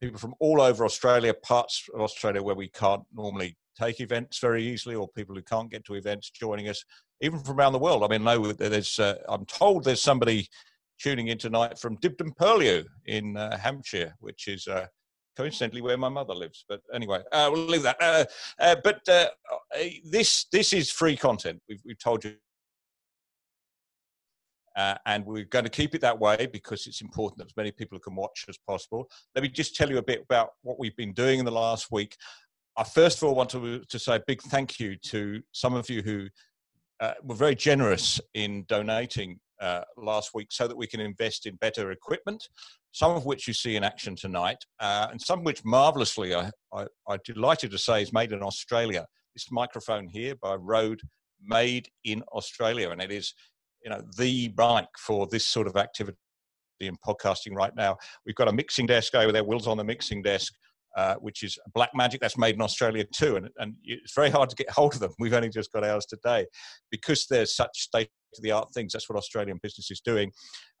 people 0.00 0.18
from 0.18 0.34
all 0.40 0.60
over 0.60 0.84
Australia, 0.84 1.32
parts 1.32 1.88
of 1.94 2.00
Australia 2.00 2.42
where 2.42 2.54
we 2.54 2.68
can't 2.68 3.04
normally 3.14 3.56
take 3.80 4.00
events 4.00 4.38
very 4.38 4.62
easily, 4.64 4.94
or 4.94 5.08
people 5.08 5.34
who 5.34 5.42
can't 5.42 5.70
get 5.70 5.84
to 5.84 5.94
events 5.94 6.30
joining 6.30 6.68
us, 6.68 6.84
even 7.20 7.38
from 7.38 7.58
around 7.58 7.72
the 7.72 7.78
world. 7.78 8.04
I 8.04 8.08
mean, 8.08 8.24
no, 8.24 8.52
there's. 8.52 8.98
Uh, 8.98 9.16
I'm 9.28 9.46
told 9.46 9.84
there's 9.84 10.02
somebody 10.02 10.48
tuning 11.00 11.28
in 11.28 11.38
tonight 11.38 11.78
from 11.78 11.96
Dibden 11.98 12.36
Purlieu 12.36 12.84
in 13.06 13.36
uh, 13.36 13.56
Hampshire, 13.56 14.14
which 14.20 14.46
is 14.46 14.68
uh, 14.68 14.86
coincidentally 15.36 15.82
where 15.82 15.96
my 15.96 16.08
mother 16.08 16.34
lives. 16.34 16.64
But 16.68 16.80
anyway, 16.92 17.22
uh, 17.32 17.50
we'll 17.52 17.66
leave 17.66 17.82
that. 17.82 17.96
Uh, 18.00 18.24
uh, 18.58 18.76
but 18.82 19.00
uh, 19.08 19.28
uh, 19.50 19.84
this 20.04 20.46
this 20.52 20.72
is 20.72 20.90
free 20.90 21.16
content. 21.16 21.60
We've, 21.68 21.80
we've 21.84 21.98
told 21.98 22.24
you. 22.24 22.36
Uh, 24.74 24.94
and 25.04 25.26
we're 25.26 25.44
going 25.44 25.66
to 25.66 25.70
keep 25.70 25.94
it 25.94 26.00
that 26.00 26.18
way 26.18 26.48
because 26.50 26.86
it's 26.86 27.02
important 27.02 27.36
that 27.36 27.44
as 27.44 27.56
many 27.58 27.70
people 27.70 27.98
can 27.98 28.14
watch 28.14 28.46
as 28.48 28.56
possible. 28.66 29.06
Let 29.34 29.42
me 29.42 29.48
just 29.48 29.76
tell 29.76 29.90
you 29.90 29.98
a 29.98 30.02
bit 30.02 30.22
about 30.22 30.52
what 30.62 30.78
we've 30.78 30.96
been 30.96 31.12
doing 31.12 31.38
in 31.38 31.44
the 31.44 31.50
last 31.52 31.88
week. 31.92 32.16
I 32.78 32.84
first 32.84 33.18
of 33.18 33.28
all 33.28 33.34
want 33.34 33.50
to, 33.50 33.80
to 33.80 33.98
say 33.98 34.16
a 34.16 34.22
big 34.26 34.40
thank 34.40 34.80
you 34.80 34.96
to 35.08 35.42
some 35.52 35.74
of 35.74 35.90
you 35.90 36.00
who 36.00 36.26
were 37.22 37.34
very 37.34 37.54
generous 37.54 38.18
in 38.32 38.64
donating 38.66 39.40
uh, 39.62 39.82
last 39.96 40.34
week 40.34 40.48
so 40.50 40.66
that 40.66 40.76
we 40.76 40.86
can 40.86 41.00
invest 41.00 41.46
in 41.46 41.54
better 41.56 41.92
equipment, 41.92 42.48
some 42.90 43.12
of 43.12 43.24
which 43.24 43.46
you 43.46 43.54
see 43.54 43.76
in 43.76 43.84
action 43.84 44.16
tonight, 44.16 44.58
uh, 44.80 45.06
and 45.10 45.20
some 45.20 45.44
which 45.44 45.64
marvelously, 45.64 46.34
I, 46.34 46.50
I, 46.74 46.86
I'm 47.08 47.20
delighted 47.24 47.70
to 47.70 47.78
say, 47.78 48.02
is 48.02 48.12
made 48.12 48.32
in 48.32 48.42
Australia. 48.42 49.06
This 49.34 49.46
microphone 49.50 50.08
here 50.08 50.34
by 50.42 50.56
Rode, 50.56 51.00
made 51.40 51.88
in 52.04 52.22
Australia, 52.34 52.90
and 52.90 53.00
it 53.00 53.12
is, 53.12 53.34
you 53.84 53.90
know, 53.90 54.02
the 54.18 54.52
mic 54.58 54.88
for 54.98 55.26
this 55.28 55.46
sort 55.46 55.66
of 55.66 55.76
activity 55.76 56.16
in 56.80 56.96
podcasting 57.06 57.54
right 57.54 57.74
now. 57.76 57.96
We've 58.26 58.34
got 58.34 58.48
a 58.48 58.52
mixing 58.52 58.86
desk 58.86 59.14
over 59.14 59.30
there. 59.30 59.44
Will's 59.44 59.68
on 59.68 59.78
the 59.78 59.84
mixing 59.84 60.22
desk. 60.22 60.52
Uh, 60.94 61.14
which 61.20 61.42
is 61.42 61.58
Blackmagic. 61.74 62.20
That's 62.20 62.36
made 62.36 62.54
in 62.54 62.60
Australia 62.60 63.06
too, 63.14 63.36
and, 63.36 63.48
and 63.56 63.74
it's 63.82 64.12
very 64.14 64.28
hard 64.28 64.50
to 64.50 64.56
get 64.56 64.68
hold 64.68 64.92
of 64.92 65.00
them. 65.00 65.10
We've 65.18 65.32
only 65.32 65.48
just 65.48 65.72
got 65.72 65.84
ours 65.84 66.04
today 66.04 66.44
because 66.90 67.26
there's 67.30 67.56
such 67.56 67.88
the 68.40 68.52
art 68.52 68.72
things. 68.72 68.92
That's 68.92 69.08
what 69.08 69.18
Australian 69.18 69.58
business 69.62 69.90
is 69.90 70.00
doing. 70.00 70.32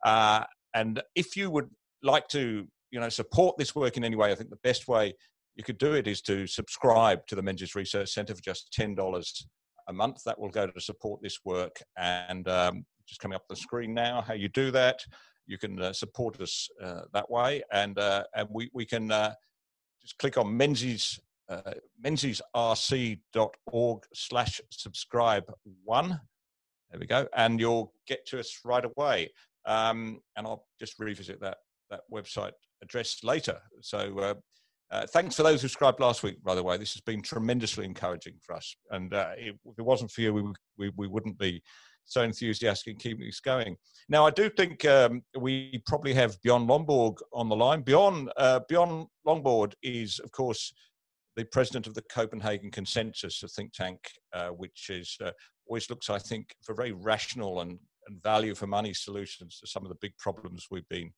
Uh, 0.06 0.44
and 0.74 1.02
if 1.14 1.36
you 1.36 1.50
would 1.50 1.68
like 2.02 2.28
to, 2.28 2.66
you 2.90 3.00
know, 3.00 3.10
support 3.10 3.58
this 3.58 3.74
work 3.74 3.96
in 3.96 4.04
any 4.04 4.16
way, 4.16 4.32
I 4.32 4.34
think 4.34 4.50
the 4.50 4.56
best 4.62 4.88
way 4.88 5.14
you 5.54 5.64
could 5.64 5.78
do 5.78 5.92
it 5.92 6.06
is 6.06 6.22
to 6.22 6.46
subscribe 6.46 7.26
to 7.26 7.34
the 7.34 7.42
Menzies 7.42 7.74
Research 7.74 8.10
Centre 8.10 8.34
for 8.34 8.40
just 8.40 8.72
ten 8.72 8.94
dollars 8.94 9.46
a 9.88 9.92
month. 9.92 10.22
That 10.24 10.38
will 10.38 10.48
go 10.48 10.66
to 10.66 10.80
support 10.80 11.20
this 11.22 11.40
work. 11.44 11.82
And 11.98 12.48
um, 12.48 12.86
just 13.06 13.20
coming 13.20 13.36
up 13.36 13.46
the 13.48 13.56
screen 13.56 13.92
now, 13.92 14.22
how 14.22 14.32
you 14.34 14.48
do 14.48 14.70
that. 14.70 15.00
You 15.46 15.58
can 15.58 15.82
uh, 15.82 15.92
support 15.92 16.40
us 16.40 16.70
uh, 16.82 17.02
that 17.12 17.30
way, 17.30 17.62
and 17.72 17.98
uh, 17.98 18.24
and 18.34 18.48
we 18.50 18.70
we 18.72 18.86
can 18.86 19.10
uh, 19.10 19.34
just 20.00 20.16
click 20.18 20.38
on 20.38 20.56
Menzies, 20.56 21.20
uh, 21.48 21.72
menziesrc.org 22.04 24.04
slash 24.14 24.60
subscribe 24.70 25.52
one. 25.84 26.20
There 26.92 27.00
we 27.00 27.06
go. 27.06 27.26
And 27.34 27.58
you'll 27.58 27.94
get 28.06 28.26
to 28.26 28.38
us 28.38 28.60
right 28.64 28.84
away. 28.84 29.30
Um, 29.64 30.20
and 30.36 30.46
I'll 30.46 30.66
just 30.78 30.98
revisit 30.98 31.40
that, 31.40 31.58
that 31.90 32.00
website 32.12 32.52
address 32.82 33.20
later. 33.24 33.58
So 33.80 34.18
uh, 34.18 34.34
uh, 34.90 35.06
thanks 35.06 35.36
for 35.36 35.42
those 35.42 35.62
who 35.62 35.68
subscribed 35.68 36.00
last 36.00 36.22
week, 36.22 36.42
by 36.44 36.54
the 36.54 36.62
way. 36.62 36.76
This 36.76 36.92
has 36.92 37.00
been 37.00 37.22
tremendously 37.22 37.86
encouraging 37.86 38.34
for 38.42 38.54
us. 38.54 38.76
And 38.90 39.14
uh, 39.14 39.30
if 39.38 39.56
it 39.78 39.82
wasn't 39.82 40.10
for 40.10 40.20
you, 40.20 40.34
we, 40.34 40.42
we, 40.76 40.92
we 40.96 41.06
wouldn't 41.08 41.38
be 41.38 41.62
so 42.04 42.22
enthusiastic 42.22 42.92
in 42.92 42.98
keeping 42.98 43.24
this 43.24 43.40
going. 43.40 43.76
Now, 44.08 44.26
I 44.26 44.30
do 44.30 44.50
think 44.50 44.84
um, 44.84 45.22
we 45.38 45.82
probably 45.86 46.12
have 46.14 46.40
Bjorn 46.42 46.66
Lomborg 46.66 47.16
on 47.32 47.48
the 47.48 47.56
line. 47.56 47.80
Bjorn, 47.80 48.28
uh, 48.36 48.60
Bjorn 48.68 49.06
Lomborg 49.26 49.72
is, 49.82 50.18
of 50.18 50.30
course, 50.32 50.74
the 51.36 51.44
president 51.46 51.86
of 51.86 51.94
the 51.94 52.02
Copenhagen 52.12 52.70
Consensus, 52.70 53.42
a 53.42 53.48
think 53.48 53.72
tank 53.72 53.98
uh, 54.34 54.48
which 54.48 54.90
is 54.90 55.16
uh, 55.24 55.30
always 55.72 55.88
looks, 55.88 56.10
I 56.10 56.18
think, 56.18 56.54
for 56.62 56.74
very 56.74 56.92
rational 56.92 57.62
and, 57.62 57.78
and 58.06 58.22
value 58.22 58.54
for 58.54 58.66
money 58.66 58.92
solutions 58.92 59.58
to 59.58 59.66
some 59.66 59.82
of 59.84 59.88
the 59.88 59.96
big 60.02 60.14
problems 60.18 60.66
we've 60.70 60.88
been 60.90 61.10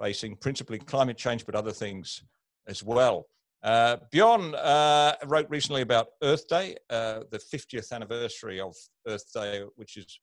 facing, 0.00 0.36
principally 0.36 0.78
climate 0.78 1.16
change, 1.16 1.44
but 1.44 1.56
other 1.56 1.72
things 1.72 2.22
as 2.68 2.84
well. 2.84 3.26
Uh, 3.64 3.96
Bjorn 4.12 4.54
uh, 4.54 5.16
wrote 5.24 5.50
recently 5.50 5.82
about 5.82 6.06
Earth 6.22 6.46
Day, 6.46 6.76
uh, 6.88 7.22
the 7.32 7.40
50th 7.52 7.90
anniversary 7.90 8.60
of 8.60 8.76
Earth 9.08 9.28
Day, 9.34 9.64
which 9.74 9.96
is 9.96 10.20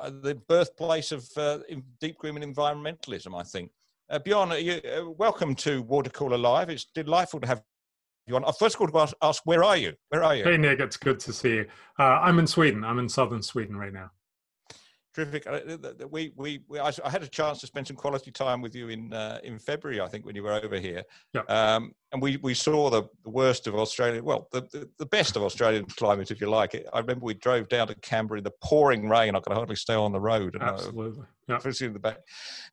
uh, 0.00 0.12
the 0.22 0.36
birthplace 0.36 1.10
of 1.10 1.28
uh, 1.36 1.58
deep 2.00 2.16
green 2.18 2.36
environmentalism, 2.36 3.36
I 3.36 3.42
think. 3.42 3.72
Uh, 4.08 4.20
Bjorn, 4.20 4.52
you, 4.64 5.12
welcome 5.18 5.56
to 5.56 5.82
Water 5.82 6.10
Cooler 6.10 6.38
Live. 6.38 6.70
It's 6.70 6.86
delightful 6.94 7.40
to 7.40 7.48
have 7.48 7.62
you 8.26 8.36
on. 8.36 8.44
First 8.58 8.76
of 8.76 8.80
all, 8.80 8.88
to 8.88 8.98
ask, 8.98 9.14
ask, 9.22 9.42
where 9.44 9.62
are 9.64 9.76
you? 9.76 9.94
Where 10.08 10.22
are 10.24 10.34
you? 10.34 10.44
Hey, 10.44 10.56
Nick, 10.56 10.80
it's 10.80 10.96
good 10.96 11.20
to 11.20 11.32
see 11.32 11.56
you. 11.56 11.66
Uh, 11.98 12.20
I'm 12.20 12.38
in 12.38 12.46
Sweden. 12.46 12.84
I'm 12.84 12.98
in 12.98 13.08
southern 13.08 13.42
Sweden 13.42 13.76
right 13.76 13.92
now. 13.92 14.10
Terrific. 15.14 15.46
Uh, 15.46 15.60
we, 16.10 16.32
we, 16.34 16.64
we 16.66 16.80
I, 16.80 16.90
had 17.08 17.22
a 17.22 17.28
chance 17.28 17.60
to 17.60 17.68
spend 17.68 17.86
some 17.86 17.94
quality 17.94 18.32
time 18.32 18.60
with 18.60 18.74
you 18.74 18.88
in 18.88 19.12
uh, 19.12 19.38
in 19.44 19.60
February, 19.60 20.00
I 20.00 20.08
think, 20.08 20.26
when 20.26 20.34
you 20.34 20.42
were 20.42 20.54
over 20.54 20.80
here. 20.80 21.04
Yeah. 21.32 21.42
Um, 21.42 21.92
and 22.10 22.20
we, 22.20 22.38
we 22.38 22.52
saw 22.52 22.90
the, 22.90 23.04
the 23.22 23.30
worst 23.30 23.68
of 23.68 23.76
Australia, 23.76 24.20
well, 24.24 24.48
the, 24.50 24.62
the, 24.72 24.90
the, 24.98 25.06
best 25.06 25.36
of 25.36 25.44
Australian 25.44 25.84
climate, 25.84 26.32
if 26.32 26.40
you 26.40 26.48
like. 26.50 26.74
It 26.74 26.88
I 26.92 26.98
remember 26.98 27.26
we 27.26 27.34
drove 27.34 27.68
down 27.68 27.86
to 27.88 27.94
Canberra 27.96 28.38
in 28.38 28.44
the 28.44 28.52
pouring 28.60 29.08
rain. 29.08 29.36
I 29.36 29.40
could 29.40 29.52
hardly 29.52 29.76
stay 29.76 29.94
on 29.94 30.10
the 30.10 30.20
road. 30.20 30.54
And 30.54 30.64
Absolutely. 30.64 31.22
I, 31.48 31.60
yeah. 31.62 31.86
in 31.86 31.92
the 31.92 31.98
back. 32.00 32.18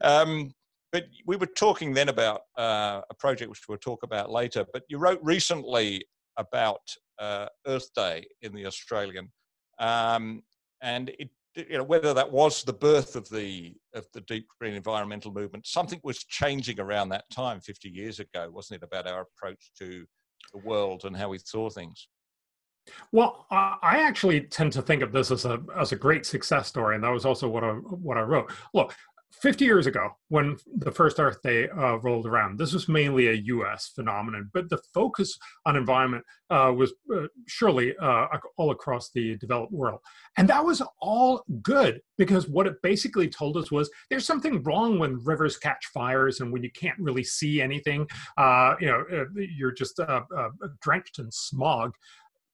Um, 0.01 0.51
but 0.91 1.05
we 1.25 1.37
were 1.37 1.45
talking 1.45 1.93
then 1.93 2.09
about 2.09 2.41
uh, 2.57 3.01
a 3.09 3.13
project 3.13 3.49
which 3.49 3.67
we'll 3.67 3.77
talk 3.77 4.03
about 4.03 4.29
later. 4.29 4.65
But 4.73 4.83
you 4.89 4.97
wrote 4.97 5.19
recently 5.23 6.05
about 6.37 6.81
uh, 7.19 7.47
Earth 7.67 7.93
Day 7.95 8.25
in 8.41 8.53
the 8.53 8.65
Australian. 8.65 9.31
Um, 9.79 10.43
and 10.81 11.09
it 11.19 11.29
you 11.55 11.77
know 11.77 11.83
whether 11.83 12.13
that 12.13 12.31
was 12.31 12.63
the 12.63 12.73
birth 12.73 13.15
of 13.15 13.27
the 13.29 13.73
of 13.93 14.05
the 14.13 14.21
deep 14.21 14.47
green 14.59 14.73
environmental 14.73 15.33
movement 15.33 15.67
something 15.67 15.99
was 16.03 16.23
changing 16.23 16.79
around 16.79 17.09
that 17.09 17.29
time 17.29 17.59
50 17.59 17.89
years 17.89 18.19
ago 18.19 18.49
wasn't 18.51 18.81
it 18.81 18.85
about 18.85 19.07
our 19.07 19.21
approach 19.21 19.71
to 19.77 20.05
the 20.53 20.59
world 20.59 21.03
and 21.05 21.15
how 21.15 21.29
we 21.29 21.39
saw 21.39 21.69
things 21.69 22.07
well 23.11 23.45
i 23.51 23.99
actually 24.01 24.41
tend 24.41 24.71
to 24.71 24.81
think 24.81 25.01
of 25.01 25.11
this 25.11 25.29
as 25.29 25.45
a 25.45 25.61
as 25.77 25.91
a 25.91 25.95
great 25.95 26.25
success 26.25 26.67
story 26.67 26.95
and 26.95 27.03
that 27.03 27.11
was 27.11 27.25
also 27.25 27.47
what 27.47 27.63
i 27.63 27.71
what 27.71 28.17
i 28.17 28.21
wrote 28.21 28.51
look 28.73 28.95
50 29.33 29.65
years 29.65 29.87
ago, 29.87 30.09
when 30.29 30.57
the 30.77 30.91
first 30.91 31.19
Earth 31.19 31.41
Day 31.41 31.69
uh, 31.69 31.97
rolled 31.99 32.25
around, 32.25 32.59
this 32.59 32.73
was 32.73 32.87
mainly 32.87 33.27
a 33.27 33.33
US 33.33 33.91
phenomenon, 33.95 34.49
but 34.53 34.69
the 34.69 34.79
focus 34.93 35.37
on 35.65 35.75
environment 35.75 36.23
uh, 36.49 36.73
was 36.75 36.93
uh, 37.15 37.27
surely 37.47 37.95
uh, 38.01 38.27
all 38.57 38.71
across 38.71 39.09
the 39.11 39.37
developed 39.37 39.71
world. 39.71 39.99
And 40.37 40.47
that 40.49 40.63
was 40.63 40.81
all 40.99 41.43
good 41.61 42.01
because 42.17 42.47
what 42.49 42.67
it 42.67 42.81
basically 42.83 43.29
told 43.29 43.57
us 43.57 43.71
was 43.71 43.89
there's 44.09 44.25
something 44.25 44.61
wrong 44.63 44.99
when 44.99 45.23
rivers 45.23 45.57
catch 45.57 45.87
fires 45.93 46.41
and 46.41 46.51
when 46.51 46.63
you 46.63 46.71
can't 46.71 46.99
really 46.99 47.23
see 47.23 47.61
anything, 47.61 48.07
uh, 48.37 48.75
you 48.79 48.87
know, 48.87 49.03
uh, 49.13 49.25
you're 49.35 49.71
just 49.71 49.99
drenched 50.81 51.19
in 51.19 51.31
smog 51.31 51.93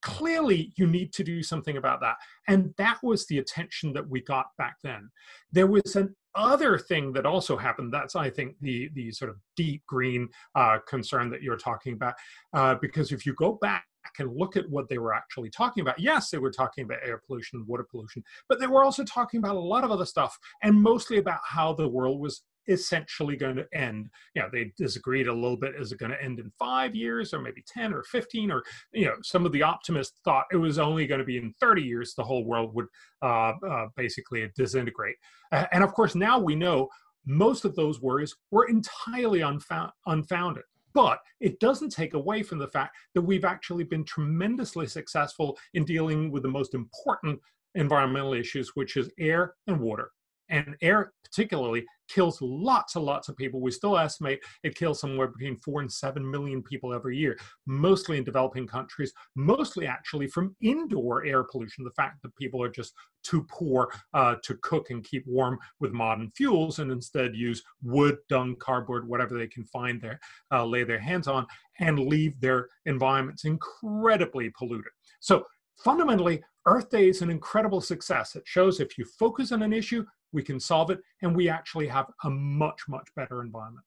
clearly 0.02 0.74
you 0.76 0.88
need 0.88 1.14
to 1.14 1.24
do 1.24 1.42
something 1.44 1.78
about 1.78 2.02
that. 2.02 2.16
And 2.48 2.74
that 2.78 2.98
was 3.04 3.26
the 3.28 3.40
attention 3.40 3.94
that 3.94 4.08
we 4.08 4.22
got 4.22 4.48
back 4.58 4.78
then. 4.84 5.10
There 5.52 5.68
was 5.68 5.96
an 5.96 6.16
other 6.38 6.78
thing 6.78 7.12
that 7.14 7.26
also 7.26 7.58
happened. 7.58 7.92
That's 7.92 8.16
i 8.16 8.30
think 8.30 8.56
the 8.62 8.90
the 8.94 9.12
sort 9.12 9.30
of 9.30 9.38
deep 9.56 9.84
green 9.88 10.30
uh, 10.56 10.78
concern 10.88 11.30
that 11.32 11.42
you're 11.42 11.58
talking 11.58 11.94
about 11.94 12.14
uh, 12.54 12.76
because 12.76 13.12
if 13.12 13.26
you 13.26 13.34
go 13.34 13.54
back 13.54 13.86
and 14.20 14.38
look 14.38 14.56
at 14.56 14.70
what 14.70 14.88
they 14.88 14.98
were 14.98 15.14
actually 15.14 15.50
talking 15.50 15.82
about 15.82 16.00
yes 16.00 16.30
they 16.30 16.38
were 16.38 16.52
talking 16.52 16.86
about 16.86 17.00
air 17.04 17.22
pollution 17.26 17.66
water 17.68 17.86
pollution 17.90 18.24
but 18.48 18.60
they 18.60 18.68
were 18.68 18.84
also 18.84 19.04
talking 19.04 19.40
about 19.40 19.56
a 19.56 19.60
lot 19.60 19.84
of 19.84 19.92
other 19.92 20.06
stuff 20.06 20.38
and 20.64 20.82
mostly 20.82 21.18
about 21.18 21.42
how 21.44 21.74
the 21.74 21.88
world 21.88 22.20
was 22.20 22.44
essentially 22.68 23.36
going 23.36 23.56
to 23.56 23.68
end. 23.74 24.10
You 24.36 24.42
know, 24.42 24.50
they 24.52 24.72
disagreed 24.78 25.28
a 25.28 25.34
little 25.34 25.58
bit. 25.58 25.76
Is 25.76 25.92
it 25.92 26.00
going 26.00 26.12
to 26.12 26.24
end 26.24 26.40
in 26.40 26.52
five 26.58 26.96
years 26.96 27.34
or 27.34 27.40
maybe 27.40 27.64
10 27.68 27.94
or 27.94 28.04
15? 28.04 28.52
Or, 28.52 28.64
you 28.94 29.06
know, 29.06 29.16
some 29.24 29.46
of 29.46 29.52
the 29.52 29.64
optimists 29.64 30.20
thought 30.24 30.46
it 30.52 30.58
was 30.58 30.80
only 30.80 31.08
going 31.08 31.20
to 31.20 31.26
be 31.26 31.38
in 31.38 31.54
30 31.60 31.82
years 31.82 32.14
the 32.14 32.24
whole 32.24 32.46
world 32.46 32.74
would 32.74 32.88
uh, 33.22 33.54
uh, 33.68 33.88
basically 33.96 34.50
disintegrate. 34.56 35.16
Uh, 35.52 35.66
and 35.72 35.84
of 35.84 35.94
course, 35.94 36.16
now 36.16 36.40
we 36.40 36.56
know 36.56 36.88
most 37.26 37.66
of 37.66 37.76
those 37.76 38.02
worries 38.02 38.36
were 38.52 38.68
entirely 38.68 39.42
unfound, 39.42 39.92
unfounded. 40.06 40.64
But 40.94 41.20
it 41.40 41.60
doesn't 41.60 41.92
take 41.92 42.16
away 42.16 42.42
from 42.42 42.58
the 42.58 42.70
fact 42.70 42.96
that 43.14 43.22
we've 43.22 43.46
actually 43.46 43.84
been 43.84 44.04
tremendously 44.04 44.88
successful 44.88 45.58
in 45.76 45.86
dealing 45.86 46.32
with 46.32 46.42
the 46.42 46.50
most 46.50 46.74
important 46.74 47.40
environmental 47.76 48.34
issues, 48.34 48.72
which 48.74 48.98
is 48.98 49.12
air 49.20 49.54
and 49.68 49.80
water. 49.80 50.12
And 50.50 50.76
air, 50.82 51.14
particularly, 51.24 51.86
kills 52.08 52.42
lots 52.42 52.96
and 52.96 53.06
lots 53.06 53.28
of 53.28 53.36
people. 53.36 53.60
We 53.60 53.72
still 53.72 53.98
estimate 53.98 54.40
it 54.64 54.76
kills 54.76 55.00
somewhere 55.00 55.28
between 55.28 55.58
four 55.58 55.82
and 55.82 55.92
seven 55.92 56.30
million 56.30 56.64
people 56.64 56.94
every 56.94 57.18
year, 57.18 57.38
mostly 57.66 58.18
in 58.18 58.24
developing 58.24 58.68
countries, 58.68 59.14
mostly 59.36 59.88
actually 59.88 60.28
from 60.28 60.56
indoor 60.62 61.26
air 61.26 61.44
pollution. 61.44 61.84
The 61.84 61.92
fact 61.92 62.22
that 62.24 62.36
people 62.36 62.64
are 62.64 62.70
just 62.70 62.94
too 63.24 63.46
poor 63.50 63.92
uh, 64.14 64.36
to 64.44 64.56
cook 64.62 64.90
and 64.90 65.04
keep 65.04 65.26
warm 65.28 65.60
with 65.80 65.92
modern 65.92 66.32
fuels 66.32 66.80
and 66.80 66.92
instead 66.92 67.36
use 67.36 67.62
wood, 67.84 68.18
dung, 68.30 68.56
cardboard, 68.56 69.08
whatever 69.08 69.38
they 69.38 69.48
can 69.48 69.66
find 69.66 70.02
there, 70.02 70.20
uh, 70.52 70.66
lay 70.66 70.84
their 70.84 71.00
hands 71.00 71.28
on, 71.28 71.46
and 71.80 72.00
leave 72.00 72.40
their 72.40 72.70
environments 72.86 73.44
incredibly 73.44 74.50
polluted. 74.58 74.92
So 75.20 75.46
fundamentally, 75.84 76.42
Earth 76.66 76.90
Day 76.90 77.10
is 77.10 77.22
an 77.22 77.30
incredible 77.30 77.82
success. 77.82 78.36
It 78.36 78.44
shows 78.46 78.80
if 78.80 78.98
you 78.98 79.06
focus 79.18 79.52
on 79.52 79.62
an 79.62 79.74
issue, 79.74 80.06
we 80.34 80.44
can 80.44 80.60
solve 80.60 80.90
it, 80.92 81.00
and 81.22 81.36
we 81.36 81.50
actually 81.50 81.88
have 81.88 82.08
a 82.24 82.30
much, 82.30 82.82
much 82.88 83.08
better 83.16 83.42
environment. 83.42 83.86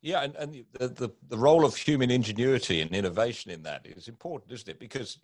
Yeah, 0.00 0.22
and, 0.22 0.36
and 0.36 0.64
the, 0.78 0.88
the, 0.88 1.10
the 1.28 1.38
role 1.38 1.64
of 1.64 1.74
human 1.74 2.10
ingenuity 2.10 2.80
and 2.80 2.94
innovation 2.94 3.50
in 3.50 3.62
that 3.64 3.84
is 3.84 4.06
important, 4.06 4.52
isn't 4.52 4.68
it? 4.68 4.78
Because 4.78 5.18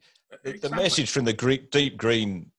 exactly. 0.44 0.68
the 0.68 0.74
message 0.74 1.10
from 1.10 1.24
the 1.24 1.32
Greek, 1.32 1.70
deep 1.70 1.96
green 1.96 2.50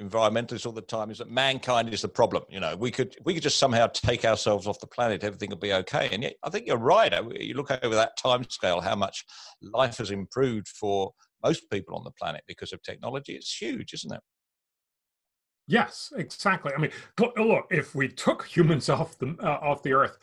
environmentalists 0.00 0.66
all 0.66 0.72
the 0.72 0.82
time 0.82 1.10
is 1.10 1.18
that 1.18 1.30
mankind 1.30 1.92
is 1.92 2.02
the 2.02 2.08
problem. 2.08 2.44
You 2.50 2.60
know, 2.60 2.76
we 2.76 2.90
could 2.90 3.16
we 3.24 3.34
could 3.34 3.42
just 3.42 3.58
somehow 3.58 3.86
take 3.88 4.24
ourselves 4.24 4.66
off 4.66 4.78
the 4.78 4.86
planet, 4.86 5.24
everything 5.24 5.50
will 5.50 5.56
be 5.56 5.72
okay. 5.72 6.08
And 6.12 6.22
yet, 6.22 6.34
I 6.44 6.50
think 6.50 6.66
you're 6.66 6.76
right. 6.76 7.12
Uh, 7.12 7.24
you 7.38 7.54
look 7.54 7.70
over 7.82 7.94
that 7.94 8.16
time 8.16 8.48
scale, 8.48 8.80
how 8.80 8.94
much 8.94 9.24
life 9.62 9.98
has 9.98 10.10
improved 10.10 10.68
for 10.68 11.12
most 11.42 11.68
people 11.70 11.96
on 11.96 12.04
the 12.04 12.10
planet 12.12 12.42
because 12.46 12.72
of 12.72 12.82
technology. 12.82 13.34
It's 13.34 13.56
huge, 13.56 13.92
isn't 13.94 14.12
it? 14.12 14.20
Yes, 15.68 16.12
exactly. 16.16 16.72
I 16.76 16.80
mean, 16.80 16.92
look, 17.18 17.66
if 17.70 17.94
we 17.94 18.08
took 18.08 18.44
humans 18.46 18.88
off 18.88 19.18
the 19.18 19.36
uh, 19.42 19.58
off 19.62 19.82
the 19.82 19.92
Earth, 19.92 20.18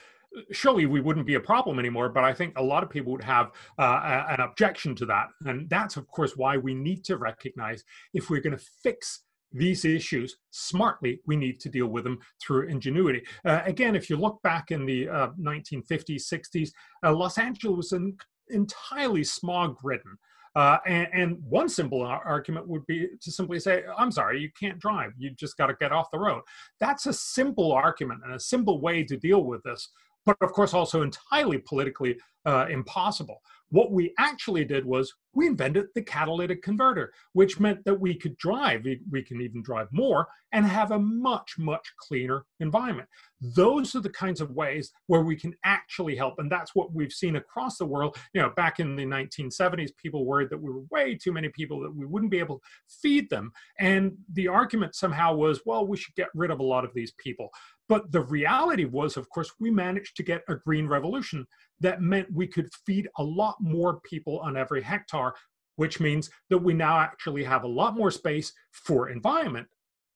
surely 0.51 0.85
we 0.85 1.01
wouldn't 1.01 1.25
be 1.25 1.35
a 1.35 1.39
problem 1.39 1.79
anymore. 1.79 2.09
But 2.09 2.23
I 2.23 2.33
think 2.33 2.57
a 2.57 2.63
lot 2.63 2.83
of 2.83 2.89
people 2.89 3.11
would 3.11 3.23
have 3.23 3.51
uh, 3.77 4.25
an 4.29 4.39
objection 4.39 4.95
to 4.95 5.05
that, 5.07 5.27
and 5.45 5.69
that's 5.69 5.97
of 5.97 6.07
course 6.07 6.37
why 6.37 6.57
we 6.57 6.73
need 6.73 7.03
to 7.05 7.17
recognize 7.17 7.83
if 8.13 8.29
we're 8.29 8.41
going 8.41 8.57
to 8.57 8.65
fix 8.83 9.21
these 9.53 9.85
issues 9.85 10.37
smartly, 10.49 11.19
we 11.27 11.35
need 11.35 11.59
to 11.59 11.69
deal 11.69 11.87
with 11.87 12.03
them 12.03 12.19
through 12.41 12.67
ingenuity. 12.67 13.21
Uh, 13.45 13.61
again, 13.65 13.95
if 13.95 14.09
you 14.09 14.17
look 14.17 14.41
back 14.41 14.71
in 14.71 14.85
the 14.85 15.05
1950s, 15.05 16.33
uh, 16.33 16.37
60s, 16.37 16.69
uh, 17.05 17.13
Los 17.13 17.37
Angeles 17.37 17.77
was 17.77 17.91
an 17.91 18.17
entirely 18.49 19.23
smog-ridden. 19.23 20.17
Uh, 20.55 20.77
and, 20.85 21.07
and, 21.13 21.43
one 21.49 21.67
simple 21.67 22.03
argument 22.03 22.67
would 22.67 22.85
be 22.85 23.07
to 23.19 23.31
simply 23.31 23.59
say, 23.59 23.83
I'm 23.97 24.11
sorry, 24.11 24.39
you 24.39 24.51
can't 24.59 24.77
drive. 24.77 25.11
You 25.17 25.31
just 25.31 25.57
got 25.57 25.67
to 25.67 25.75
get 25.79 25.91
off 25.91 26.11
the 26.11 26.19
road. 26.19 26.41
That's 26.79 27.07
a 27.07 27.13
simple 27.13 27.71
argument 27.71 28.21
and 28.23 28.35
a 28.35 28.39
simple 28.39 28.79
way 28.79 29.03
to 29.03 29.17
deal 29.17 29.43
with 29.43 29.63
this, 29.63 29.89
but 30.25 30.37
of 30.41 30.51
course, 30.51 30.73
also 30.75 31.01
entirely 31.01 31.57
politically 31.57 32.17
uh, 32.45 32.67
impossible. 32.69 33.41
What 33.73 33.91
we 33.91 34.13
actually 34.19 34.65
did 34.65 34.85
was 34.85 35.11
we 35.33 35.47
invented 35.47 35.87
the 35.95 36.03
catalytic 36.03 36.61
converter, 36.61 37.11
which 37.31 37.59
meant 37.59 37.83
that 37.85 37.99
we 37.99 38.13
could 38.13 38.37
drive, 38.37 38.85
we 39.09 39.23
can 39.23 39.41
even 39.41 39.63
drive 39.63 39.87
more, 39.91 40.27
and 40.51 40.63
have 40.63 40.91
a 40.91 40.99
much, 40.99 41.55
much 41.57 41.91
cleaner 41.97 42.45
environment. 42.59 43.09
Those 43.41 43.95
are 43.95 43.99
the 43.99 44.11
kinds 44.11 44.41
of 44.41 44.51
ways 44.51 44.91
where 45.07 45.23
we 45.23 45.35
can 45.35 45.55
actually 45.65 46.15
help. 46.15 46.35
And 46.37 46.51
that's 46.51 46.75
what 46.75 46.93
we've 46.93 47.11
seen 47.11 47.37
across 47.37 47.79
the 47.79 47.87
world. 47.87 48.15
You 48.35 48.43
know, 48.43 48.51
back 48.55 48.79
in 48.79 48.95
the 48.95 49.05
1970s, 49.05 49.89
people 49.97 50.23
worried 50.23 50.51
that 50.51 50.61
we 50.61 50.69
were 50.69 50.83
way 50.91 51.15
too 51.15 51.31
many 51.31 51.49
people, 51.49 51.81
that 51.81 51.95
we 51.95 52.05
wouldn't 52.05 52.31
be 52.31 52.37
able 52.37 52.59
to 52.59 52.65
feed 53.01 53.27
them. 53.31 53.51
And 53.79 54.13
the 54.31 54.49
argument 54.49 54.93
somehow 54.93 55.33
was, 55.33 55.61
well, 55.65 55.87
we 55.87 55.97
should 55.97 56.13
get 56.13 56.29
rid 56.35 56.51
of 56.51 56.59
a 56.59 56.63
lot 56.63 56.85
of 56.85 56.93
these 56.93 57.13
people. 57.17 57.49
But 57.93 58.11
the 58.11 58.21
reality 58.21 58.85
was, 58.85 59.17
of 59.17 59.29
course, 59.29 59.51
we 59.59 59.69
managed 59.69 60.17
to 60.17 60.23
get 60.23 60.41
a 60.49 60.55
green 60.55 60.87
revolution 60.87 61.45
that 61.79 62.01
meant 62.01 62.33
we 62.33 62.47
could 62.47 62.67
feed 62.87 63.07
a 63.19 63.23
lot 63.23 63.55
more 63.61 63.99
people 63.99 64.39
on 64.39 64.57
every 64.57 64.81
hectare, 64.81 65.35
which 65.75 65.99
means 65.99 66.31
that 66.49 66.57
we 66.57 66.73
now 66.73 66.97
actually 66.97 67.43
have 67.43 67.65
a 67.65 67.67
lot 67.67 67.95
more 67.95 68.09
space 68.09 68.51
for 68.71 69.09
environment 69.09 69.67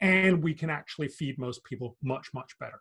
and 0.02 0.42
we 0.42 0.56
can 0.56 0.72
actually 0.72 1.08
feed 1.08 1.38
most 1.38 1.64
people 1.66 1.96
much, 2.02 2.30
much 2.34 2.58
better. 2.60 2.80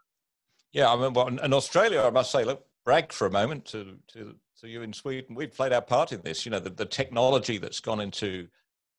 Yeah, 0.73 0.91
I 0.91 0.97
mean, 0.97 1.13
well, 1.13 1.29
in 1.29 1.53
Australia, 1.53 2.01
I 2.01 2.09
must 2.09 2.33
say, 2.33 2.45
look, 2.45 2.65
brag 2.83 3.13
for 3.13 3.27
a 3.27 3.31
moment 3.31 3.67
to, 3.67 3.99
to, 4.15 4.35
to 4.63 4.67
you 4.67 4.81
in 4.81 4.95
Sweden. 4.95 5.35
We've 5.35 5.55
played 5.55 5.75
our 5.75 5.83
part 5.83 6.13
in 6.13 6.23
this. 6.23 6.47
You 6.47 6.53
know, 6.53 6.59
the, 6.59 6.71
the 6.71 6.87
technology 6.87 7.59
that's 7.59 7.81
gone 7.81 8.01
into 8.01 8.49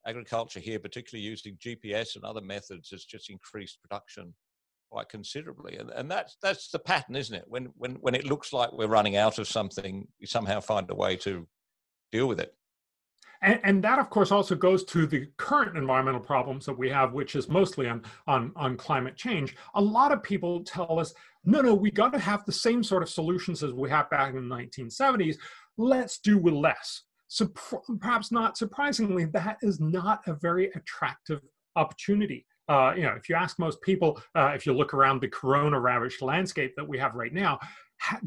agriculture 0.06 0.60
here, 0.60 0.78
particularly 0.78 1.28
using 1.28 1.58
GPS 1.58 2.16
and 2.16 2.24
other 2.24 2.42
methods, 2.42 2.92
has 2.92 3.04
just 3.04 3.32
increased 3.32 3.82
production 3.82 4.36
quite 4.90 5.10
considerably. 5.10 5.78
And, 5.78 5.90
and 5.92 6.10
that's, 6.10 6.38
that's 6.42 6.70
the 6.70 6.80
pattern, 6.80 7.16
isn't 7.16 7.36
it? 7.36 7.46
When, 7.48 7.70
when, 7.78 7.94
when 7.96 8.16
it 8.16 8.26
looks 8.26 8.54
like 8.54 8.72
we're 8.72 8.88
running 8.88 9.16
out 9.16 9.40
of 9.40 9.48
something, 9.48 10.08
we 10.20 10.28
somehow 10.28 10.60
find 10.60 10.90
a 10.90 10.96
way 10.96 11.16
to 11.18 11.48
deal 12.12 12.28
with 12.28 12.40
it. 12.40 12.54
And, 13.44 13.60
and, 13.64 13.84
that, 13.84 14.00
of 14.00 14.10
course, 14.10 14.32
also 14.32 14.56
goes 14.56 14.84
to 14.86 15.06
the 15.06 15.28
current 15.38 15.78
environmental 15.78 16.20
problems 16.20 16.66
that 16.66 16.78
we 16.78 16.90
have, 16.90 17.14
which 17.14 17.36
is 17.36 17.48
mostly 17.48 17.88
on, 17.88 18.04
on, 18.26 18.52
on 18.56 18.78
climate 18.78 19.16
change. 19.16 19.56
A 19.76 19.82
lot 19.82 20.12
of 20.12 20.24
people 20.24 20.64
tell 20.64 21.00
us 21.00 21.14
no, 21.46 21.62
no, 21.62 21.74
we 21.74 21.92
got 21.92 22.12
to 22.12 22.20
have 22.20 22.44
the 22.46 22.52
same 22.52 22.84
sort 22.84 23.04
of 23.04 23.10
solutions 23.10 23.64
as 23.64 23.72
we 23.72 23.90
had 23.90 24.10
back 24.10 24.34
in 24.34 24.50
the 24.50 24.56
1970s. 24.56 25.38
Let's 25.78 26.20
do 26.20 26.38
with 26.38 26.54
less. 26.54 27.04
So 27.30 27.50
perhaps 28.00 28.32
not 28.32 28.58
surprisingly, 28.58 29.26
that 29.26 29.58
is 29.62 29.80
not 29.80 30.28
a 30.28 30.34
very 30.34 30.72
attractive 30.76 31.42
opportunity. 31.76 32.46
Uh, 32.68 32.94
you 32.96 33.04
know, 33.04 33.14
if 33.14 33.30
you 33.30 33.36
ask 33.36 33.60
most 33.60 33.82
people, 33.82 34.22
uh, 34.36 34.52
if 34.54 34.66
you 34.66 34.74
look 34.74 34.94
around 34.94 35.22
the 35.22 35.28
corona 35.28 35.80
ravaged 35.80 36.22
landscape 36.22 36.74
that 36.76 36.88
we 36.88 36.98
have 36.98 37.16
right 37.16 37.34
now, 37.34 37.60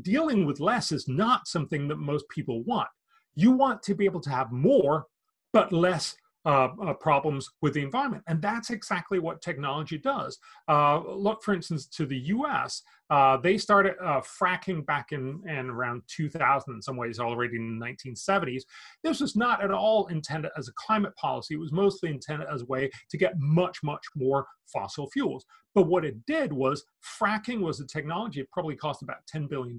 dealing 0.03 0.47
with 0.47 0.61
less 0.61 0.93
is 0.93 1.09
not 1.09 1.47
something 1.47 1.89
that 1.89 1.97
most 1.97 2.29
people 2.29 2.63
want. 2.65 2.89
You 3.35 3.53
want 3.53 3.83
to 3.85 3.95
be 3.95 4.05
able 4.05 4.21
to 4.21 4.31
have 4.31 4.51
more, 4.51 5.07
but 5.53 5.73
less 5.73 6.17
uh, 6.47 6.69
uh, 6.83 6.95
problems 6.95 7.49
with 7.61 7.75
the 7.75 7.83
environment. 7.83 8.25
And 8.27 8.41
that's 8.41 8.71
exactly 8.71 9.19
what 9.19 9.43
technology 9.43 9.99
does. 9.99 10.39
Uh, 10.69 11.01
look, 11.07 11.43
for 11.43 11.53
instance, 11.53 11.87
to 11.89 12.07
the 12.07 12.19
US, 12.19 12.83
uh, 13.11 13.37
they 13.37 13.59
started 13.59 13.95
uh, 14.03 14.21
fracking 14.21 14.87
back 14.87 15.13
in, 15.13 15.43
in 15.47 15.69
around 15.69 16.03
2000, 16.09 16.75
in 16.75 16.81
some 16.81 16.97
ways 16.97 17.19
already 17.19 17.57
in 17.57 17.79
the 17.79 17.87
1970s. 17.87 18.63
This 19.03 19.21
was 19.21 19.37
not 19.37 19.63
at 19.63 19.71
all 19.71 20.07
intended 20.07 20.53
as 20.57 20.69
a 20.69 20.73
climate 20.77 21.15
policy. 21.17 21.55
It 21.55 21.61
was 21.61 21.73
mostly 21.73 22.11
intended 22.11 22.49
as 22.53 22.63
a 22.63 22.67
way 22.67 22.91
to 23.11 23.19
get 23.19 23.39
much, 23.39 23.83
much 23.83 24.07
more 24.15 24.47
fossil 24.73 25.11
fuels. 25.11 25.45
But 25.75 25.89
what 25.89 26.05
it 26.05 26.25
did 26.27 26.53
was 26.53 26.85
fracking 27.21 27.61
was 27.61 27.81
a 27.81 27.87
technology, 27.87 28.41
it 28.41 28.51
probably 28.51 28.77
cost 28.77 29.03
about 29.03 29.19
$10 29.33 29.49
billion, 29.49 29.79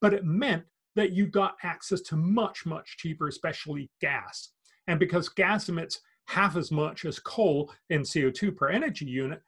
but 0.00 0.12
it 0.12 0.24
meant 0.24 0.64
that 0.96 1.12
you 1.12 1.26
got 1.26 1.56
access 1.62 2.00
to 2.00 2.16
much, 2.16 2.66
much 2.66 2.96
cheaper, 2.98 3.28
especially 3.28 3.90
gas. 4.00 4.50
And 4.86 4.98
because 4.98 5.28
gas 5.28 5.68
emits 5.68 6.00
half 6.26 6.56
as 6.56 6.70
much 6.70 7.04
as 7.04 7.18
coal 7.18 7.72
in 7.90 8.02
CO2 8.02 8.56
per 8.56 8.68
energy 8.68 9.06
unit, 9.06 9.42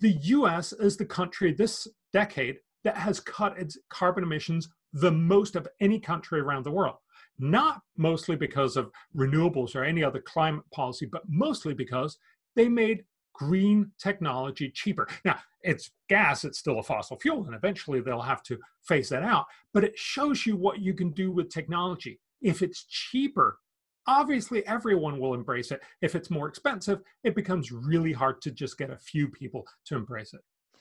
the 0.00 0.12
US 0.12 0.72
is 0.72 0.96
the 0.96 1.04
country 1.04 1.52
this 1.52 1.86
decade 2.12 2.58
that 2.82 2.96
has 2.96 3.20
cut 3.20 3.58
its 3.58 3.78
carbon 3.88 4.24
emissions 4.24 4.68
the 4.92 5.10
most 5.10 5.56
of 5.56 5.66
any 5.80 5.98
country 5.98 6.40
around 6.40 6.64
the 6.64 6.70
world. 6.70 6.96
Not 7.38 7.82
mostly 7.96 8.36
because 8.36 8.76
of 8.76 8.90
renewables 9.16 9.74
or 9.74 9.82
any 9.84 10.04
other 10.04 10.20
climate 10.20 10.64
policy, 10.72 11.06
but 11.06 11.22
mostly 11.28 11.74
because 11.74 12.16
they 12.54 12.68
made 12.68 13.04
green 13.32 13.90
technology 13.98 14.70
cheaper. 14.70 15.08
Now, 15.24 15.38
it's 15.62 15.90
gas, 16.08 16.44
it's 16.44 16.58
still 16.58 16.78
a 16.78 16.82
fossil 16.82 17.18
fuel, 17.18 17.46
and 17.46 17.54
eventually 17.54 18.00
they'll 18.00 18.20
have 18.20 18.42
to 18.44 18.58
phase 18.82 19.08
that 19.08 19.22
out. 19.22 19.46
But 19.72 19.82
it 19.82 19.98
shows 19.98 20.46
you 20.46 20.56
what 20.56 20.80
you 20.80 20.94
can 20.94 21.10
do 21.10 21.32
with 21.32 21.48
technology. 21.48 22.20
If 22.40 22.62
it's 22.62 22.84
cheaper 22.84 23.58
obviously 24.06 24.66
everyone 24.66 25.18
will 25.18 25.34
embrace 25.34 25.70
it. 25.70 25.80
If 26.02 26.14
it's 26.14 26.30
more 26.30 26.48
expensive, 26.48 27.00
it 27.22 27.34
becomes 27.34 27.72
really 27.72 28.12
hard 28.12 28.40
to 28.42 28.50
just 28.50 28.78
get 28.78 28.90
a 28.90 28.96
few 28.96 29.28
people 29.28 29.66
to 29.86 29.96
embrace 29.96 30.34
it. 30.34 30.40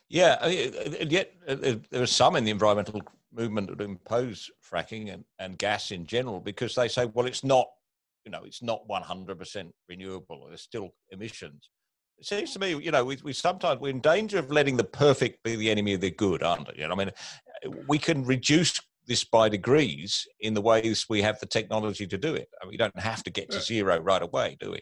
Yeah, 0.09 0.43
and 0.45 1.11
yet 1.11 1.33
there 1.47 2.03
are 2.03 2.05
some 2.05 2.35
in 2.35 2.43
the 2.43 2.51
environmental 2.51 3.01
movement 3.33 3.75
that 3.75 3.83
impose 3.83 4.51
fracking 4.63 5.11
and, 5.11 5.25
and 5.39 5.57
gas 5.57 5.91
in 5.91 6.05
general 6.05 6.39
because 6.39 6.75
they 6.75 6.87
say, 6.87 7.05
well, 7.05 7.25
it's 7.25 7.43
not, 7.43 7.67
you 8.25 8.31
know, 8.31 8.43
it's 8.45 8.61
not 8.61 8.87
100% 8.87 9.71
renewable. 9.89 10.45
There's 10.47 10.61
still 10.61 10.93
emissions. 11.09 11.69
It 12.19 12.25
seems 12.27 12.53
to 12.53 12.59
me, 12.59 12.75
you 12.75 12.91
know, 12.91 13.03
we, 13.03 13.17
we 13.23 13.33
sometimes 13.33 13.81
we're 13.81 13.89
in 13.89 14.01
danger 14.01 14.37
of 14.37 14.51
letting 14.51 14.77
the 14.77 14.83
perfect 14.83 15.41
be 15.43 15.55
the 15.55 15.71
enemy 15.71 15.95
of 15.95 16.01
the 16.01 16.11
good, 16.11 16.43
aren't 16.43 16.67
we? 16.67 16.81
You 16.81 16.87
know, 16.87 16.93
I 16.93 16.97
mean, 16.97 17.11
we 17.87 17.97
can 17.97 18.23
reduce 18.23 18.79
this 19.07 19.23
by 19.23 19.49
degrees 19.49 20.27
in 20.39 20.53
the 20.53 20.61
ways 20.61 21.07
we 21.09 21.21
have 21.21 21.39
the 21.39 21.45
technology 21.45 22.07
to 22.07 22.17
do 22.17 22.33
it. 22.35 22.49
I 22.61 22.65
mean, 22.65 22.71
we 22.71 22.77
don't 22.77 22.97
have 22.99 23.23
to 23.23 23.29
get 23.29 23.49
to 23.51 23.61
zero 23.61 23.99
right 23.99 24.21
away, 24.21 24.57
do 24.59 24.71
we? 24.71 24.81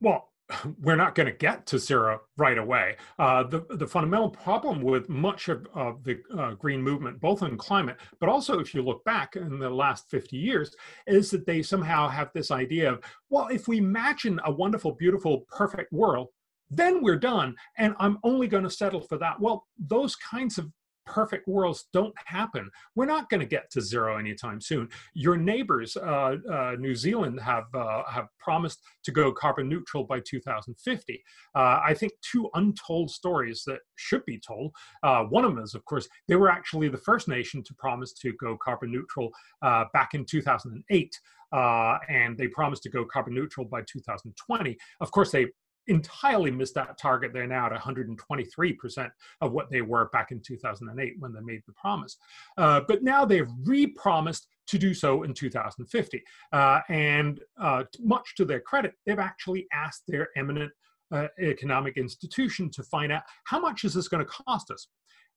Well, 0.00 0.30
we're 0.82 0.96
not 0.96 1.14
going 1.14 1.26
to 1.26 1.32
get 1.32 1.66
to 1.66 1.78
zero 1.78 2.20
right 2.36 2.58
away. 2.58 2.96
Uh, 3.18 3.44
the, 3.44 3.64
the 3.70 3.86
fundamental 3.86 4.28
problem 4.28 4.82
with 4.82 5.08
much 5.08 5.48
of, 5.48 5.66
of 5.74 6.04
the 6.04 6.20
uh, 6.38 6.52
green 6.54 6.82
movement, 6.82 7.20
both 7.20 7.42
in 7.42 7.56
climate, 7.56 7.96
but 8.20 8.28
also 8.28 8.58
if 8.58 8.74
you 8.74 8.82
look 8.82 9.04
back 9.04 9.36
in 9.36 9.58
the 9.58 9.70
last 9.70 10.10
50 10.10 10.36
years, 10.36 10.74
is 11.06 11.30
that 11.30 11.46
they 11.46 11.62
somehow 11.62 12.08
have 12.08 12.30
this 12.34 12.50
idea 12.50 12.92
of, 12.92 13.00
well, 13.30 13.48
if 13.48 13.68
we 13.68 13.78
imagine 13.78 14.40
a 14.44 14.52
wonderful, 14.52 14.92
beautiful, 14.92 15.44
perfect 15.48 15.92
world, 15.92 16.28
then 16.70 17.02
we're 17.02 17.18
done. 17.18 17.54
And 17.78 17.94
I'm 17.98 18.18
only 18.24 18.48
going 18.48 18.64
to 18.64 18.70
settle 18.70 19.00
for 19.00 19.18
that. 19.18 19.40
Well, 19.40 19.66
those 19.78 20.16
kinds 20.16 20.58
of 20.58 20.70
perfect 21.06 21.46
worlds 21.48 21.86
don't 21.92 22.14
happen. 22.24 22.70
We're 22.94 23.06
not 23.06 23.28
going 23.30 23.40
to 23.40 23.46
get 23.46 23.70
to 23.72 23.80
zero 23.80 24.18
anytime 24.18 24.60
soon. 24.60 24.88
Your 25.14 25.36
neighbors, 25.36 25.96
uh, 25.96 26.36
uh, 26.50 26.76
New 26.78 26.94
Zealand, 26.94 27.40
have 27.40 27.64
uh, 27.74 28.02
have 28.08 28.28
promised 28.38 28.80
to 29.04 29.12
go 29.12 29.32
carbon 29.32 29.68
neutral 29.68 30.04
by 30.04 30.20
2050. 30.20 31.24
Uh, 31.54 31.58
I 31.58 31.94
think 31.94 32.12
two 32.22 32.48
untold 32.54 33.10
stories 33.10 33.62
that 33.66 33.80
should 33.96 34.24
be 34.24 34.38
told. 34.38 34.72
Uh, 35.02 35.24
one 35.24 35.44
of 35.44 35.54
them 35.54 35.62
is, 35.62 35.74
of 35.74 35.84
course, 35.84 36.08
they 36.28 36.36
were 36.36 36.50
actually 36.50 36.88
the 36.88 36.98
first 36.98 37.28
nation 37.28 37.62
to 37.64 37.74
promise 37.74 38.12
to 38.14 38.32
go 38.40 38.56
carbon 38.56 38.90
neutral 38.90 39.30
uh, 39.62 39.84
back 39.92 40.14
in 40.14 40.24
2008. 40.24 41.20
Uh, 41.52 41.98
and 42.08 42.36
they 42.36 42.48
promised 42.48 42.82
to 42.82 42.90
go 42.90 43.04
carbon 43.04 43.32
neutral 43.32 43.64
by 43.64 43.80
2020. 43.82 44.76
Of 45.00 45.10
course, 45.12 45.30
they 45.30 45.46
entirely 45.86 46.50
missed 46.50 46.74
that 46.74 46.98
target. 46.98 47.32
They're 47.32 47.46
now 47.46 47.66
at 47.66 47.72
123% 47.72 49.10
of 49.40 49.52
what 49.52 49.70
they 49.70 49.82
were 49.82 50.08
back 50.10 50.30
in 50.30 50.40
2008 50.40 51.14
when 51.18 51.32
they 51.32 51.40
made 51.40 51.62
the 51.66 51.72
promise. 51.72 52.16
Uh, 52.56 52.80
but 52.86 53.02
now 53.02 53.24
they've 53.24 53.50
re-promised 53.64 54.48
to 54.66 54.78
do 54.78 54.94
so 54.94 55.22
in 55.24 55.34
2050. 55.34 56.22
Uh, 56.52 56.80
and 56.88 57.40
uh, 57.60 57.84
much 58.00 58.34
to 58.36 58.44
their 58.44 58.60
credit, 58.60 58.94
they've 59.06 59.18
actually 59.18 59.66
asked 59.72 60.04
their 60.08 60.28
eminent 60.36 60.72
uh, 61.12 61.28
economic 61.38 61.96
institution 61.96 62.70
to 62.70 62.82
find 62.82 63.12
out 63.12 63.22
how 63.44 63.60
much 63.60 63.84
is 63.84 63.94
this 63.94 64.08
going 64.08 64.24
to 64.24 64.32
cost 64.46 64.70
us? 64.70 64.88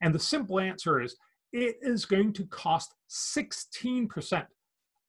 And 0.01 0.13
the 0.13 0.19
simple 0.19 0.59
answer 0.59 1.01
is 1.01 1.15
it 1.53 1.77
is 1.81 2.05
going 2.05 2.33
to 2.33 2.45
cost 2.47 2.93
16% 3.09 4.45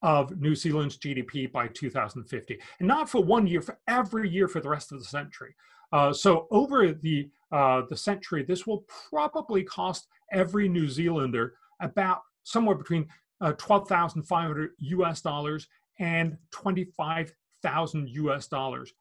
of 0.03 0.41
New 0.41 0.55
Zealand's 0.55 0.97
GDP 0.97 1.51
by 1.51 1.69
2050, 1.69 2.59
and 2.79 2.89
not 2.89 3.09
for 3.09 3.23
one 3.23 3.47
year, 3.47 3.61
for 3.61 3.79
every 3.89 4.29
year 4.29 4.49
for 4.49 4.61
the 4.61 4.69
rest 4.69 4.93
of 4.93 4.99
the 4.99 5.05
century. 5.05 5.55
Uh, 5.93 6.13
so 6.13 6.47
over 6.51 6.93
the 6.93 7.31
uh, 7.51 7.83
the 7.89 7.97
century, 7.97 8.45
this 8.45 8.67
will 8.67 8.85
probably 9.11 9.65
cost 9.65 10.07
every 10.33 10.69
New 10.69 10.89
Zealander 10.89 11.55
about 11.81 12.21
somewhere 12.45 12.77
between 12.77 13.07
uh, 13.41 13.53
12,500 13.53 14.71
US 14.79 15.21
dollars 15.21 15.69
and 15.99 16.37
25,000 16.51 18.09
US 18.09 18.47
dollars 18.49 18.93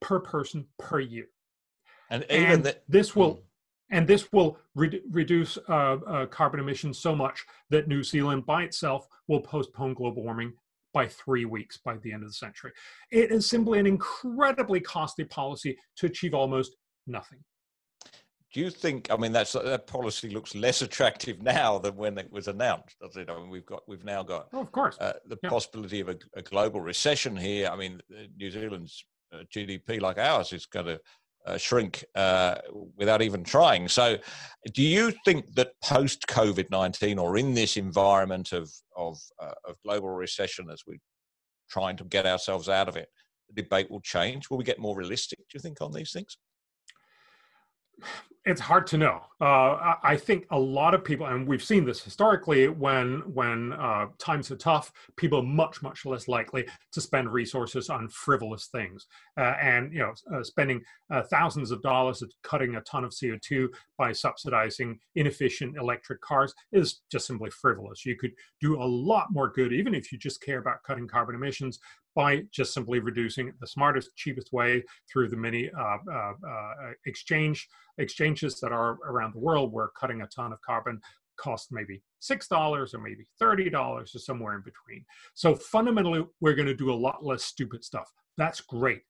per 0.00 0.20
person 0.20 0.66
per 0.78 1.00
year. 1.00 1.26
And, 2.10 2.22
and 2.24 2.64
the, 2.64 2.76
this 2.88 3.16
will 3.16 3.34
hmm 3.34 3.40
and 3.94 4.08
this 4.08 4.32
will 4.32 4.58
re- 4.74 5.00
reduce 5.12 5.56
uh, 5.68 5.96
uh, 6.06 6.26
carbon 6.26 6.58
emissions 6.58 6.98
so 6.98 7.14
much 7.14 7.44
that 7.70 7.86
New 7.86 8.02
Zealand 8.02 8.44
by 8.44 8.64
itself 8.64 9.06
will 9.28 9.40
postpone 9.40 9.94
global 9.94 10.24
warming 10.24 10.52
by 10.92 11.06
three 11.06 11.44
weeks 11.44 11.78
by 11.78 11.96
the 11.98 12.12
end 12.12 12.24
of 12.24 12.28
the 12.28 12.34
century. 12.34 12.72
It 13.12 13.30
is 13.30 13.48
simply 13.48 13.78
an 13.78 13.86
incredibly 13.86 14.80
costly 14.80 15.24
policy 15.24 15.78
to 15.96 16.06
achieve 16.06 16.34
almost 16.34 16.74
nothing. 17.06 17.38
Do 18.52 18.60
you 18.60 18.70
think? 18.70 19.10
I 19.10 19.16
mean, 19.16 19.32
that's 19.32 19.52
that 19.52 19.86
policy 19.86 20.28
looks 20.28 20.56
less 20.56 20.82
attractive 20.82 21.42
now 21.42 21.78
than 21.78 21.96
when 21.96 22.18
it 22.18 22.30
was 22.32 22.48
announced, 22.48 22.96
does 23.00 23.16
it? 23.16 23.30
I 23.30 23.36
mean, 23.36 23.50
we've 23.50 23.66
got 23.66 23.82
we've 23.88 24.04
now 24.04 24.22
got 24.24 24.48
oh, 24.52 24.60
of 24.60 24.70
course 24.70 24.96
uh, 25.00 25.14
the 25.26 25.38
yeah. 25.42 25.50
possibility 25.50 26.00
of 26.00 26.08
a, 26.08 26.16
a, 26.36 26.42
global 26.42 26.80
recession 26.80 27.36
here. 27.36 27.68
I 27.68 27.76
mean, 27.76 28.00
New 28.36 28.50
Zealand's 28.52 29.04
uh, 29.32 29.42
GDP 29.52 30.00
like 30.00 30.18
ours 30.18 30.52
is 30.52 30.66
going 30.66 30.86
to 30.86 31.00
uh, 31.46 31.56
shrink 31.56 32.04
uh, 32.14 32.56
without 32.96 33.22
even 33.22 33.44
trying. 33.44 33.88
So, 33.88 34.18
do 34.72 34.82
you 34.82 35.12
think 35.24 35.54
that 35.54 35.72
post 35.82 36.26
COVID 36.28 36.70
19 36.70 37.18
or 37.18 37.36
in 37.36 37.54
this 37.54 37.76
environment 37.76 38.52
of, 38.52 38.72
of, 38.96 39.18
uh, 39.40 39.52
of 39.66 39.76
global 39.84 40.10
recession 40.10 40.70
as 40.70 40.82
we're 40.86 40.98
trying 41.68 41.96
to 41.98 42.04
get 42.04 42.26
ourselves 42.26 42.68
out 42.68 42.88
of 42.88 42.96
it, 42.96 43.08
the 43.48 43.62
debate 43.62 43.90
will 43.90 44.00
change? 44.00 44.48
Will 44.48 44.58
we 44.58 44.64
get 44.64 44.78
more 44.78 44.96
realistic, 44.96 45.38
do 45.38 45.44
you 45.54 45.60
think, 45.60 45.80
on 45.80 45.92
these 45.92 46.12
things? 46.12 46.36
It's 48.46 48.60
hard 48.60 48.86
to 48.88 48.98
know. 48.98 49.22
Uh, 49.40 49.94
I 50.02 50.16
think 50.16 50.46
a 50.50 50.58
lot 50.58 50.94
of 50.94 51.02
people, 51.02 51.26
and 51.26 51.46
we've 51.46 51.62
seen 51.62 51.84
this 51.84 52.02
historically, 52.02 52.68
when 52.68 53.20
when 53.32 53.72
uh, 53.72 54.06
times 54.18 54.50
are 54.50 54.56
tough, 54.56 54.92
people 55.16 55.40
are 55.40 55.44
much 55.44 55.82
much 55.82 56.04
less 56.04 56.28
likely 56.28 56.66
to 56.92 57.00
spend 57.00 57.32
resources 57.32 57.88
on 57.88 58.08
frivolous 58.08 58.66
things. 58.66 59.06
Uh, 59.38 59.54
and 59.60 59.92
you 59.92 60.00
know, 60.00 60.12
uh, 60.34 60.42
spending 60.42 60.82
uh, 61.10 61.22
thousands 61.22 61.70
of 61.70 61.80
dollars 61.82 62.22
at 62.22 62.28
cutting 62.42 62.76
a 62.76 62.80
ton 62.82 63.04
of 63.04 63.14
CO 63.18 63.38
two 63.40 63.70
by 63.96 64.12
subsidizing 64.12 64.98
inefficient 65.14 65.76
electric 65.78 66.20
cars 66.20 66.54
is 66.72 67.00
just 67.10 67.26
simply 67.26 67.50
frivolous. 67.50 68.04
You 68.04 68.16
could 68.16 68.32
do 68.60 68.80
a 68.80 68.84
lot 68.84 69.28
more 69.30 69.50
good, 69.50 69.72
even 69.72 69.94
if 69.94 70.12
you 70.12 70.18
just 70.18 70.42
care 70.42 70.58
about 70.58 70.82
cutting 70.86 71.08
carbon 71.08 71.34
emissions, 71.34 71.78
by 72.14 72.42
just 72.52 72.72
simply 72.72 73.00
reducing 73.00 73.52
the 73.60 73.66
smartest, 73.66 74.14
cheapest 74.16 74.52
way 74.52 74.82
through 75.10 75.28
the 75.28 75.36
many 75.36 75.70
uh, 75.70 75.96
uh, 76.10 76.32
uh, 76.48 76.72
exchange 77.06 77.68
exchanges 77.98 78.60
that 78.60 78.72
are 78.72 78.98
around 79.06 79.34
the 79.34 79.40
world 79.40 79.72
where 79.72 79.88
cutting 79.98 80.22
a 80.22 80.26
ton 80.26 80.52
of 80.52 80.60
carbon 80.62 81.00
costs 81.36 81.72
maybe 81.72 82.02
$6 82.22 82.94
or 82.94 82.98
maybe 82.98 83.26
$30 83.40 83.74
or 83.74 84.06
somewhere 84.06 84.54
in 84.54 84.62
between. 84.62 85.04
So 85.34 85.54
fundamentally, 85.54 86.24
we're 86.40 86.54
going 86.54 86.68
to 86.68 86.74
do 86.74 86.92
a 86.92 86.94
lot 86.94 87.24
less 87.24 87.44
stupid 87.44 87.84
stuff. 87.84 88.10
That's 88.36 88.60
great. 88.60 89.02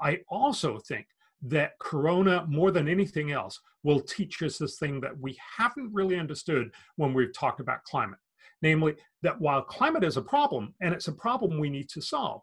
I 0.00 0.20
also 0.28 0.78
think 0.78 1.06
that 1.42 1.72
Corona, 1.80 2.46
more 2.48 2.70
than 2.70 2.88
anything 2.88 3.32
else, 3.32 3.58
will 3.82 4.00
teach 4.00 4.42
us 4.42 4.58
this 4.58 4.78
thing 4.78 5.00
that 5.00 5.18
we 5.18 5.36
haven't 5.58 5.92
really 5.92 6.18
understood 6.18 6.70
when 6.96 7.12
we've 7.12 7.34
talked 7.34 7.60
about 7.60 7.84
climate. 7.84 8.18
Namely, 8.60 8.94
that 9.22 9.40
while 9.40 9.62
climate 9.62 10.04
is 10.04 10.16
a 10.16 10.22
problem, 10.22 10.74
and 10.80 10.94
it's 10.94 11.08
a 11.08 11.12
problem 11.12 11.58
we 11.58 11.70
need 11.70 11.88
to 11.90 12.00
solve, 12.00 12.42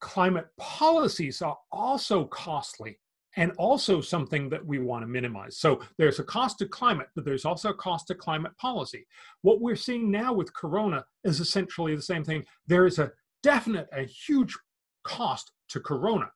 climate 0.00 0.46
policies 0.58 1.42
are 1.42 1.58
also 1.72 2.24
costly 2.26 2.98
and 3.36 3.52
also 3.58 4.00
something 4.00 4.48
that 4.48 4.64
we 4.64 4.78
want 4.78 5.02
to 5.02 5.06
minimize. 5.06 5.58
So 5.58 5.80
there's 5.96 6.18
a 6.18 6.24
cost 6.24 6.58
to 6.58 6.66
climate, 6.66 7.08
but 7.14 7.24
there's 7.24 7.44
also 7.44 7.70
a 7.70 7.74
cost 7.74 8.08
to 8.08 8.14
climate 8.14 8.56
policy. 8.56 9.06
What 9.42 9.60
we're 9.60 9.76
seeing 9.76 10.10
now 10.10 10.32
with 10.32 10.52
Corona 10.54 11.04
is 11.24 11.38
essentially 11.38 11.94
the 11.94 12.02
same 12.02 12.24
thing. 12.24 12.44
There 12.66 12.86
is 12.86 12.98
a 12.98 13.12
definite, 13.42 13.88
a 13.92 14.02
huge 14.02 14.56
cost 15.04 15.52
to 15.68 15.80
Corona. 15.80 16.30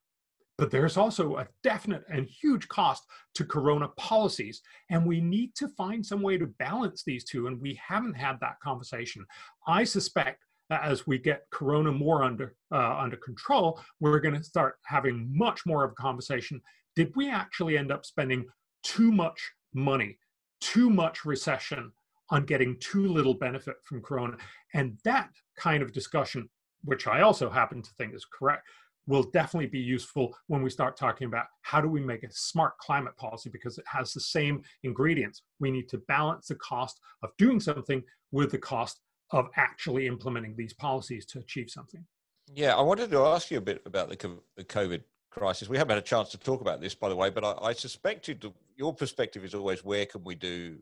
But 0.57 0.69
there's 0.69 0.97
also 0.97 1.37
a 1.37 1.47
definite 1.63 2.03
and 2.09 2.27
huge 2.27 2.67
cost 2.67 3.03
to 3.35 3.43
Corona 3.43 3.87
policies. 3.97 4.61
And 4.91 5.05
we 5.05 5.19
need 5.19 5.55
to 5.55 5.67
find 5.69 6.05
some 6.05 6.21
way 6.21 6.37
to 6.37 6.45
balance 6.45 7.03
these 7.03 7.25
two. 7.25 7.47
And 7.47 7.59
we 7.59 7.79
haven't 7.85 8.13
had 8.13 8.39
that 8.39 8.59
conversation. 8.63 9.25
I 9.67 9.83
suspect 9.83 10.43
as 10.81 11.05
we 11.05 11.17
get 11.17 11.45
Corona 11.51 11.91
more 11.91 12.23
under, 12.23 12.55
uh, 12.71 12.97
under 12.97 13.17
control, 13.17 13.81
we're 13.99 14.19
going 14.19 14.35
to 14.35 14.43
start 14.43 14.77
having 14.85 15.29
much 15.31 15.65
more 15.65 15.83
of 15.83 15.91
a 15.91 15.95
conversation. 15.95 16.61
Did 16.95 17.15
we 17.15 17.29
actually 17.29 17.77
end 17.77 17.91
up 17.91 18.05
spending 18.05 18.45
too 18.83 19.11
much 19.11 19.51
money, 19.73 20.17
too 20.61 20.89
much 20.89 21.25
recession 21.25 21.91
on 22.29 22.45
getting 22.45 22.77
too 22.79 23.07
little 23.07 23.33
benefit 23.33 23.75
from 23.83 24.01
Corona? 24.01 24.37
And 24.73 24.97
that 25.03 25.29
kind 25.57 25.83
of 25.83 25.91
discussion, 25.91 26.49
which 26.83 27.07
I 27.07 27.21
also 27.21 27.49
happen 27.49 27.81
to 27.81 27.91
think 27.97 28.13
is 28.13 28.25
correct, 28.25 28.67
will 29.05 29.23
definitely 29.23 29.67
be 29.67 29.79
useful 29.79 30.35
when 30.47 30.61
we 30.61 30.69
start 30.69 30.95
talking 30.95 31.27
about 31.27 31.47
how 31.61 31.81
do 31.81 31.89
we 31.89 31.99
make 31.99 32.23
a 32.23 32.31
smart 32.31 32.77
climate 32.77 33.15
policy 33.17 33.49
because 33.49 33.77
it 33.77 33.85
has 33.85 34.13
the 34.13 34.19
same 34.19 34.63
ingredients. 34.83 35.43
We 35.59 35.71
need 35.71 35.89
to 35.89 35.97
balance 36.07 36.47
the 36.47 36.55
cost 36.55 36.99
of 37.21 37.31
doing 37.37 37.59
something 37.59 38.01
with 38.31 38.51
the 38.51 38.57
cost 38.57 39.01
of 39.33 39.49
actually 39.57 40.07
implementing 40.07 40.55
these 40.55 40.73
policies 40.73 41.25
to 41.25 41.39
achieve 41.39 41.69
something. 41.69 42.05
Yeah, 42.53 42.75
I 42.75 42.81
wanted 42.81 43.09
to 43.11 43.19
ask 43.25 43.51
you 43.51 43.57
a 43.57 43.61
bit 43.61 43.81
about 43.85 44.09
the, 44.09 44.15
COVID 44.15 45.03
crisis. 45.31 45.67
We 45.67 45.77
haven't 45.77 45.95
had 45.95 46.03
a 46.03 46.05
chance 46.05 46.29
to 46.29 46.37
talk 46.37 46.61
about 46.61 46.81
this, 46.81 46.93
by 46.93 47.09
the 47.09 47.15
way, 47.15 47.29
but 47.29 47.43
I, 47.43 47.69
I 47.69 47.73
suspected 47.73 48.45
your 48.77 48.93
perspective 48.93 49.43
is 49.43 49.55
always 49.55 49.83
where 49.83 50.05
can 50.05 50.23
we 50.23 50.35
do 50.35 50.77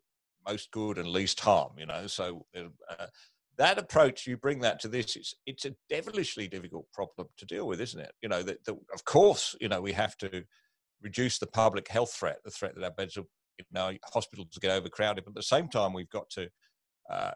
most 0.46 0.72
good 0.72 0.98
and 0.98 1.08
least 1.08 1.40
harm, 1.40 1.72
you 1.78 1.86
know? 1.86 2.08
So 2.08 2.46
uh, 2.56 3.08
that 3.58 3.78
approach, 3.78 4.28
you 4.28 4.38
bring 4.38 4.60
that 4.60 4.80
to 4.82 4.88
this, 4.88 5.16
it's, 5.16 5.34
it's 5.46 5.66
a 5.66 5.76
devilishly 5.90 6.48
difficult 6.48 6.92
problem 6.94 7.28
to 7.38 7.46
deal 7.46 7.68
with, 7.68 7.80
isn't 7.80 8.00
it? 8.00 8.12
You 8.22 8.30
know, 8.30 8.44
that, 8.44 8.58
of 8.68 9.06
course, 9.06 9.56
you 9.62 9.70
know, 9.70 9.82
we 9.82 9.94
have 9.94 10.18
to 10.18 10.44
reduce 11.02 11.40
the 11.40 11.48
public 11.48 11.88
health 11.88 12.12
threat, 12.12 12.40
the 12.44 12.52
threat 12.52 12.76
that 12.76 12.84
our 12.84 12.92
beds 12.92 13.18
are, 13.18 13.26
you 13.58 13.66
know, 13.72 13.94
hospitals 14.12 14.58
get 14.60 14.72
overcrowded, 14.72 15.24
but 15.24 15.32
at 15.32 15.36
the 15.36 15.44
same 15.44 15.70
time, 15.70 15.94
we've 15.94 16.10
got 16.10 16.30
to 16.32 16.50
uh, 17.10 17.32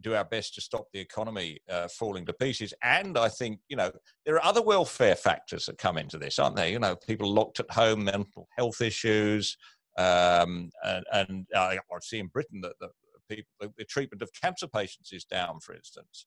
do 0.00 0.14
our 0.14 0.24
best 0.24 0.54
to 0.54 0.60
stop 0.60 0.86
the 0.92 1.00
economy 1.00 1.58
uh, 1.70 1.88
falling 1.88 2.24
to 2.26 2.32
pieces. 2.32 2.72
And 2.82 3.18
I 3.18 3.28
think, 3.28 3.60
you 3.68 3.76
know, 3.76 3.90
there 4.24 4.36
are 4.36 4.44
other 4.44 4.62
welfare 4.62 5.16
factors 5.16 5.66
that 5.66 5.78
come 5.78 5.98
into 5.98 6.18
this, 6.18 6.38
aren't 6.38 6.56
there? 6.56 6.68
You 6.68 6.78
know, 6.78 6.96
people 6.96 7.32
locked 7.32 7.60
at 7.60 7.70
home, 7.70 8.04
mental 8.04 8.48
health 8.56 8.80
issues. 8.80 9.56
Um, 9.98 10.70
and, 10.84 11.04
and 11.12 11.46
uh, 11.54 11.58
I 11.58 11.78
see 12.00 12.18
in 12.18 12.28
Britain 12.28 12.60
that 12.62 12.78
the, 12.80 12.88
people, 13.28 13.50
the, 13.60 13.72
the 13.76 13.84
treatment 13.84 14.22
of 14.22 14.30
cancer 14.40 14.68
patients 14.68 15.12
is 15.12 15.24
down, 15.24 15.60
for 15.60 15.74
instance. 15.74 16.26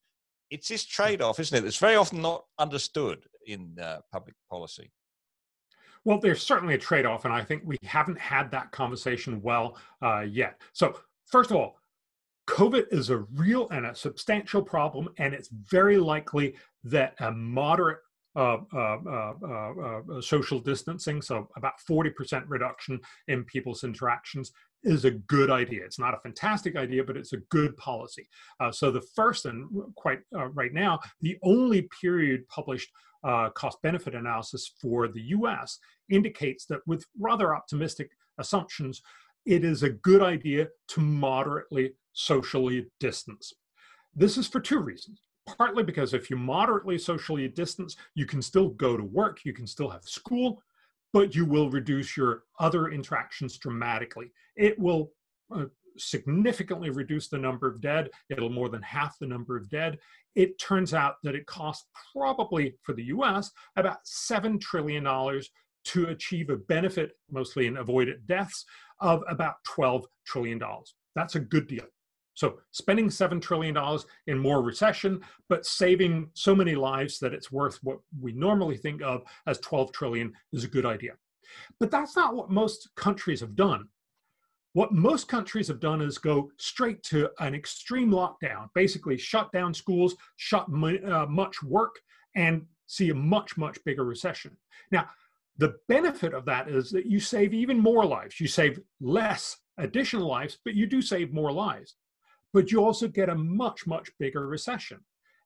It's 0.51 0.67
this 0.67 0.85
trade 0.85 1.21
off, 1.21 1.39
isn't 1.39 1.57
it? 1.57 1.61
That's 1.61 1.77
very 1.77 1.95
often 1.95 2.21
not 2.21 2.43
understood 2.59 3.23
in 3.47 3.75
uh, 3.81 3.99
public 4.11 4.35
policy. 4.49 4.91
Well, 6.05 6.19
there's 6.19 6.43
certainly 6.43 6.73
a 6.73 6.77
trade 6.77 7.05
off, 7.05 7.25
and 7.25 7.33
I 7.33 7.43
think 7.43 7.63
we 7.65 7.77
haven't 7.83 8.19
had 8.19 8.51
that 8.51 8.71
conversation 8.71 9.41
well 9.41 9.77
uh, 10.01 10.25
yet. 10.29 10.61
So, 10.73 10.99
first 11.25 11.49
of 11.49 11.55
all, 11.55 11.79
COVID 12.47 12.85
is 12.91 13.09
a 13.09 13.19
real 13.35 13.69
and 13.69 13.85
a 13.85 13.95
substantial 13.95 14.61
problem, 14.61 15.09
and 15.17 15.33
it's 15.33 15.49
very 15.49 15.97
likely 15.97 16.55
that 16.83 17.15
a 17.19 17.31
moderate 17.31 17.99
uh, 18.35 18.57
uh, 18.73 18.97
uh, 19.07 19.33
uh, 19.45 20.21
social 20.21 20.59
distancing, 20.59 21.21
so 21.21 21.47
about 21.55 21.73
40% 21.87 22.43
reduction 22.47 22.99
in 23.27 23.43
people's 23.43 23.83
interactions, 23.83 24.51
is 24.83 25.05
a 25.05 25.11
good 25.11 25.51
idea. 25.51 25.85
It's 25.85 25.99
not 25.99 26.15
a 26.15 26.19
fantastic 26.19 26.75
idea, 26.75 27.03
but 27.03 27.15
it's 27.15 27.33
a 27.33 27.43
good 27.51 27.77
policy. 27.77 28.27
Uh, 28.59 28.71
so 28.71 28.89
the 28.89 29.03
first, 29.15 29.45
and 29.45 29.69
quite 29.95 30.21
uh, 30.35 30.47
right 30.47 30.73
now, 30.73 30.99
the 31.21 31.37
only 31.43 31.87
period 32.01 32.47
published 32.49 32.89
cost 33.53 33.81
benefit 33.81 34.15
analysis 34.15 34.73
for 34.81 35.07
the 35.07 35.21
US 35.37 35.79
indicates 36.09 36.65
that 36.65 36.81
with 36.85 37.05
rather 37.17 37.55
optimistic 37.55 38.09
assumptions, 38.37 39.01
it 39.45 39.63
is 39.63 39.83
a 39.83 39.89
good 39.89 40.21
idea 40.21 40.67
to 40.89 40.99
moderately 40.99 41.93
socially 42.13 42.87
distance. 42.99 43.53
This 44.15 44.37
is 44.37 44.47
for 44.47 44.59
two 44.59 44.79
reasons. 44.79 45.21
Partly 45.57 45.83
because 45.83 46.13
if 46.13 46.29
you 46.29 46.37
moderately 46.37 46.97
socially 46.97 47.47
distance, 47.49 47.97
you 48.15 48.25
can 48.25 48.41
still 48.41 48.69
go 48.69 48.95
to 48.95 49.03
work, 49.03 49.39
you 49.43 49.53
can 49.53 49.67
still 49.67 49.89
have 49.89 50.03
school, 50.03 50.61
but 51.11 51.35
you 51.35 51.45
will 51.45 51.69
reduce 51.69 52.15
your 52.15 52.43
other 52.59 52.87
interactions 52.89 53.57
dramatically. 53.57 54.31
It 54.55 54.79
will 54.79 55.11
uh, 55.53 55.65
significantly 55.97 56.89
reduce 56.89 57.27
the 57.27 57.37
number 57.37 57.67
of 57.67 57.81
dead. 57.81 58.09
It'll 58.29 58.49
more 58.49 58.69
than 58.69 58.81
half 58.81 59.19
the 59.19 59.27
number 59.27 59.57
of 59.57 59.69
dead. 59.69 59.99
It 60.35 60.57
turns 60.59 60.93
out 60.93 61.15
that 61.23 61.35
it 61.35 61.45
costs 61.45 61.87
probably 62.13 62.75
for 62.81 62.93
the 62.93 63.05
US 63.05 63.51
about 63.75 63.99
$7 64.05 64.59
trillion 64.59 65.03
to 65.85 66.05
achieve 66.07 66.49
a 66.49 66.57
benefit, 66.57 67.11
mostly 67.29 67.67
in 67.67 67.77
avoided 67.77 68.25
deaths, 68.25 68.65
of 69.01 69.23
about 69.27 69.55
$12 69.67 70.03
trillion. 70.25 70.61
That's 71.15 71.35
a 71.35 71.39
good 71.39 71.67
deal. 71.67 71.85
So 72.33 72.59
spending 72.71 73.09
$7 73.09 73.41
trillion 73.41 73.77
in 74.27 74.37
more 74.37 74.61
recession, 74.61 75.21
but 75.49 75.65
saving 75.65 76.29
so 76.33 76.55
many 76.55 76.75
lives 76.75 77.19
that 77.19 77.33
it's 77.33 77.51
worth 77.51 77.79
what 77.83 77.99
we 78.19 78.31
normally 78.33 78.77
think 78.77 79.01
of 79.01 79.23
as 79.45 79.59
12 79.59 79.91
trillion 79.91 80.33
is 80.51 80.63
a 80.63 80.69
good 80.69 80.85
idea. 80.85 81.13
But 81.79 81.91
that's 81.91 82.15
not 82.15 82.35
what 82.35 82.49
most 82.49 82.89
countries 82.95 83.41
have 83.41 83.55
done. 83.55 83.87
What 84.73 84.91
most 84.91 85.27
countries 85.27 85.67
have 85.67 85.79
done 85.79 86.01
is 86.01 86.17
go 86.17 86.49
straight 86.57 87.03
to 87.03 87.29
an 87.39 87.53
extreme 87.53 88.09
lockdown, 88.09 88.69
basically 88.73 89.17
shut 89.17 89.51
down 89.51 89.71
schools, 89.71 90.15
shut 90.37 90.65
uh, 90.67 91.27
much 91.27 91.61
work, 91.61 91.95
and 92.35 92.65
see 92.87 93.11
a 93.11 93.15
much, 93.15 93.55
much 93.55 93.77
bigger 93.85 94.03
recession. 94.03 94.57
Now, 94.91 95.07
the 95.57 95.75
benefit 95.87 96.33
of 96.33 96.45
that 96.45 96.67
is 96.67 96.89
that 96.89 97.05
you 97.05 97.19
save 97.19 97.53
even 97.53 97.79
more 97.79 98.03
lives. 98.03 98.39
You 98.39 98.47
save 98.47 98.79
less 98.99 99.57
additional 99.77 100.27
lives, 100.27 100.57
but 100.65 100.73
you 100.73 100.87
do 100.87 101.03
save 101.03 101.31
more 101.31 101.51
lives 101.51 101.95
but 102.53 102.71
you 102.71 102.83
also 102.83 103.07
get 103.07 103.29
a 103.29 103.35
much, 103.35 103.85
much 103.87 104.11
bigger 104.19 104.47
recession. 104.47 104.99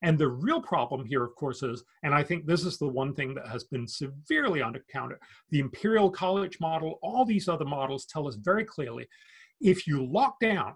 And 0.03 0.17
the 0.17 0.27
real 0.27 0.61
problem 0.61 1.05
here, 1.05 1.23
of 1.23 1.33
course, 1.35 1.63
is, 1.63 1.83
and 2.03 2.13
I 2.13 2.21
think 2.21 2.45
this 2.45 2.63
is 2.63 2.77
the 2.77 2.87
one 2.87 3.15
thing 3.15 3.33
that 3.33 3.47
has 3.47 3.63
been 3.63 3.87
severely 3.87 4.59
undercounted 4.59 5.17
the 5.49 5.59
Imperial 5.59 6.11
College 6.11 6.59
model, 6.59 6.99
all 7.01 7.25
these 7.25 7.47
other 7.47 7.65
models 7.65 8.05
tell 8.05 8.27
us 8.27 8.35
very 8.35 8.63
clearly 8.63 9.07
if 9.59 9.87
you 9.87 10.05
lock 10.05 10.39
down, 10.39 10.75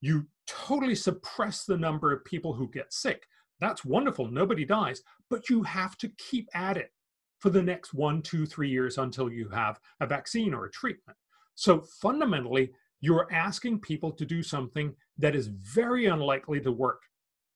you 0.00 0.26
totally 0.46 0.94
suppress 0.94 1.64
the 1.64 1.76
number 1.76 2.12
of 2.12 2.24
people 2.24 2.54
who 2.54 2.70
get 2.70 2.92
sick. 2.92 3.26
That's 3.60 3.84
wonderful, 3.84 4.28
nobody 4.28 4.64
dies, 4.64 5.02
but 5.28 5.50
you 5.50 5.62
have 5.62 5.98
to 5.98 6.10
keep 6.18 6.48
at 6.54 6.76
it 6.76 6.92
for 7.40 7.50
the 7.50 7.62
next 7.62 7.92
one, 7.92 8.22
two, 8.22 8.46
three 8.46 8.70
years 8.70 8.98
until 8.98 9.30
you 9.30 9.48
have 9.50 9.78
a 10.00 10.06
vaccine 10.06 10.54
or 10.54 10.64
a 10.64 10.70
treatment. 10.70 11.18
So 11.54 11.84
fundamentally, 12.00 12.72
you're 13.02 13.30
asking 13.30 13.80
people 13.80 14.12
to 14.12 14.24
do 14.24 14.42
something 14.42 14.94
that 15.18 15.34
is 15.34 15.48
very 15.48 16.06
unlikely 16.06 16.60
to 16.60 16.72
work 16.72 17.02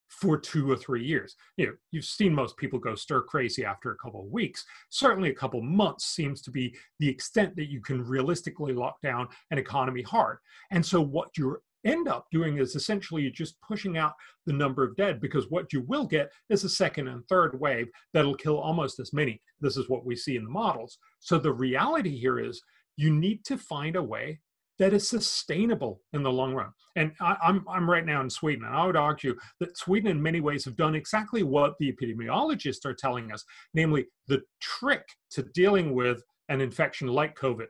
for 0.08 0.38
two 0.38 0.70
or 0.70 0.76
three 0.76 1.04
years. 1.04 1.36
You 1.56 1.66
know, 1.66 1.72
you've 1.92 2.04
seen 2.04 2.34
most 2.34 2.56
people 2.56 2.78
go 2.78 2.94
stir 2.94 3.22
crazy 3.22 3.64
after 3.64 3.92
a 3.92 3.96
couple 3.96 4.20
of 4.20 4.30
weeks. 4.30 4.64
Certainly, 4.90 5.30
a 5.30 5.34
couple 5.34 5.62
months 5.62 6.04
seems 6.06 6.42
to 6.42 6.50
be 6.50 6.74
the 6.98 7.08
extent 7.08 7.56
that 7.56 7.70
you 7.70 7.80
can 7.80 8.02
realistically 8.02 8.72
lock 8.72 9.00
down 9.02 9.28
an 9.50 9.58
economy 9.58 10.02
hard. 10.02 10.38
And 10.70 10.84
so, 10.84 11.00
what 11.00 11.30
you 11.38 11.58
end 11.84 12.08
up 12.08 12.26
doing 12.32 12.58
is 12.58 12.74
essentially 12.74 13.30
just 13.30 13.60
pushing 13.60 13.96
out 13.96 14.14
the 14.46 14.52
number 14.52 14.82
of 14.82 14.96
dead 14.96 15.20
because 15.20 15.50
what 15.50 15.72
you 15.72 15.82
will 15.82 16.06
get 16.06 16.30
is 16.50 16.64
a 16.64 16.68
second 16.68 17.06
and 17.06 17.24
third 17.28 17.58
wave 17.60 17.86
that'll 18.12 18.34
kill 18.34 18.58
almost 18.58 18.98
as 18.98 19.12
many. 19.12 19.40
This 19.60 19.76
is 19.76 19.88
what 19.88 20.04
we 20.04 20.16
see 20.16 20.36
in 20.36 20.44
the 20.44 20.50
models. 20.50 20.98
So, 21.20 21.38
the 21.38 21.52
reality 21.52 22.16
here 22.16 22.38
is 22.40 22.60
you 22.96 23.10
need 23.10 23.44
to 23.44 23.58
find 23.58 23.96
a 23.96 24.02
way 24.02 24.40
that 24.78 24.92
is 24.92 25.08
sustainable 25.08 26.02
in 26.12 26.22
the 26.22 26.32
long 26.32 26.54
run. 26.54 26.70
And 26.96 27.12
I, 27.20 27.32
am 27.32 27.36
I'm, 27.42 27.64
I'm 27.68 27.90
right 27.90 28.04
now 28.04 28.20
in 28.20 28.30
Sweden, 28.30 28.64
and 28.64 28.74
I 28.74 28.86
would 28.86 28.96
argue 28.96 29.34
that 29.60 29.76
Sweden, 29.76 30.10
in 30.10 30.22
many 30.22 30.40
ways, 30.40 30.64
have 30.64 30.76
done 30.76 30.94
exactly 30.94 31.42
what 31.42 31.74
the 31.78 31.92
epidemiologists 31.92 32.84
are 32.84 32.94
telling 32.94 33.32
us, 33.32 33.44
namely, 33.74 34.06
the 34.28 34.42
trick 34.60 35.06
to 35.30 35.42
dealing 35.54 35.94
with 35.94 36.22
an 36.48 36.60
infection 36.60 37.08
like 37.08 37.38
COVID 37.38 37.66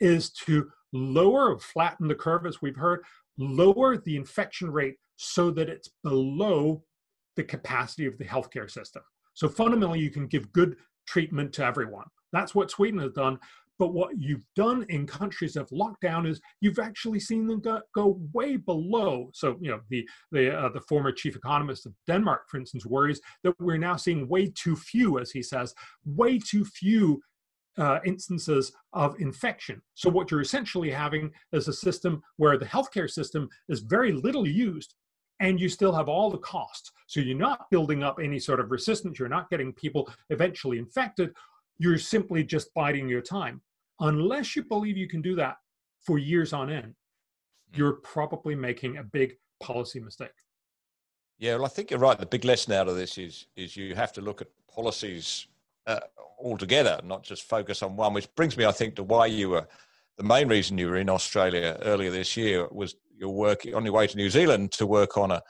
is 0.00 0.30
to 0.30 0.68
lower 0.92 1.58
flatten 1.58 2.08
the 2.08 2.14
curve, 2.14 2.46
as 2.46 2.62
we've 2.62 2.76
heard, 2.76 3.04
lower 3.36 3.96
the 3.98 4.16
infection 4.16 4.70
rate 4.70 4.96
so 5.16 5.50
that 5.50 5.68
it's 5.68 5.90
below 6.02 6.82
the 7.36 7.44
capacity 7.44 8.06
of 8.06 8.18
the 8.18 8.24
healthcare 8.24 8.70
system. 8.70 9.02
So 9.34 9.48
fundamentally, 9.48 10.00
you 10.00 10.10
can 10.10 10.26
give 10.26 10.52
good 10.52 10.76
treatment 11.06 11.52
to 11.54 11.64
everyone. 11.64 12.06
That's 12.32 12.54
what 12.54 12.70
Sweden 12.70 13.00
has 13.00 13.12
done. 13.12 13.38
But 13.78 13.94
what 13.94 14.18
you've 14.18 14.44
done 14.56 14.84
in 14.88 15.06
countries 15.06 15.54
that 15.54 15.60
have 15.60 15.72
locked 15.72 16.00
down 16.00 16.26
is 16.26 16.40
you've 16.60 16.80
actually 16.80 17.20
seen 17.20 17.46
them 17.46 17.60
go, 17.60 17.80
go 17.94 18.20
way 18.32 18.56
below. 18.56 19.30
So, 19.34 19.56
you 19.60 19.70
know, 19.70 19.80
the 19.88 20.08
the 20.32 20.56
uh, 20.56 20.68
the 20.70 20.80
former 20.80 21.12
chief 21.12 21.36
economist 21.36 21.86
of 21.86 21.94
Denmark, 22.06 22.42
for 22.48 22.58
instance, 22.58 22.84
worries 22.86 23.20
that 23.44 23.54
we're 23.60 23.78
now 23.78 23.96
seeing 23.96 24.28
way 24.28 24.52
too 24.54 24.74
few, 24.74 25.18
as 25.18 25.30
he 25.30 25.42
says, 25.42 25.74
way 26.04 26.38
too 26.38 26.64
few 26.64 27.20
uh, 27.78 28.00
instances 28.04 28.72
of 28.92 29.18
infection. 29.20 29.80
So, 29.94 30.10
what 30.10 30.30
you're 30.30 30.40
essentially 30.40 30.90
having 30.90 31.30
is 31.52 31.68
a 31.68 31.72
system 31.72 32.20
where 32.36 32.58
the 32.58 32.66
healthcare 32.66 33.08
system 33.08 33.48
is 33.68 33.80
very 33.80 34.12
little 34.12 34.46
used 34.46 34.94
and 35.40 35.60
you 35.60 35.68
still 35.68 35.92
have 35.92 36.08
all 36.08 36.30
the 36.30 36.38
costs. 36.38 36.90
So, 37.06 37.20
you're 37.20 37.38
not 37.38 37.70
building 37.70 38.02
up 38.02 38.18
any 38.20 38.40
sort 38.40 38.60
of 38.60 38.70
resistance, 38.70 39.18
you're 39.18 39.28
not 39.28 39.48
getting 39.50 39.72
people 39.72 40.10
eventually 40.30 40.78
infected, 40.78 41.30
you're 41.78 41.98
simply 41.98 42.42
just 42.42 42.74
biding 42.74 43.08
your 43.08 43.22
time. 43.22 43.62
Unless 44.00 44.56
you 44.56 44.64
believe 44.64 44.96
you 44.96 45.08
can 45.08 45.22
do 45.22 45.34
that 45.36 45.56
for 46.04 46.18
years 46.18 46.52
on 46.52 46.70
end, 46.70 46.94
hmm. 47.72 47.78
you're 47.78 47.94
probably 47.94 48.54
making 48.54 48.98
a 48.98 49.02
big 49.02 49.34
policy 49.60 50.00
mistake. 50.00 50.30
Yeah, 51.38 51.54
well, 51.54 51.66
I 51.66 51.68
think 51.68 51.90
you're 51.90 52.00
right. 52.00 52.18
The 52.18 52.26
big 52.26 52.44
lesson 52.44 52.72
out 52.72 52.88
of 52.88 52.96
this 52.96 53.16
is 53.16 53.46
is 53.56 53.76
you 53.76 53.94
have 53.94 54.12
to 54.14 54.20
look 54.20 54.40
at 54.40 54.48
policies 54.72 55.46
uh, 55.86 56.00
altogether, 56.38 57.00
not 57.04 57.22
just 57.22 57.44
focus 57.44 57.82
on 57.82 57.96
one. 57.96 58.12
Which 58.12 58.32
brings 58.34 58.56
me, 58.56 58.64
I 58.64 58.72
think, 58.72 58.96
to 58.96 59.04
why 59.04 59.26
you 59.26 59.50
were 59.50 59.66
the 60.16 60.24
main 60.24 60.48
reason 60.48 60.78
you 60.78 60.88
were 60.88 60.96
in 60.96 61.08
Australia 61.08 61.78
earlier 61.82 62.10
this 62.10 62.36
year 62.36 62.66
was 62.72 62.96
your 63.16 63.32
work 63.32 63.64
on 63.72 63.84
your 63.84 63.94
way 63.94 64.06
to 64.08 64.16
New 64.16 64.30
Zealand 64.30 64.72
to 64.72 64.86
work 64.86 65.16
on 65.16 65.30
a, 65.30 65.40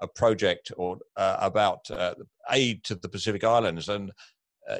a 0.00 0.06
project 0.06 0.70
or 0.76 0.98
uh, 1.16 1.38
about 1.40 1.90
uh, 1.90 2.14
aid 2.50 2.84
to 2.84 2.94
the 2.94 3.08
Pacific 3.08 3.44
Islands 3.44 3.88
and. 3.88 4.12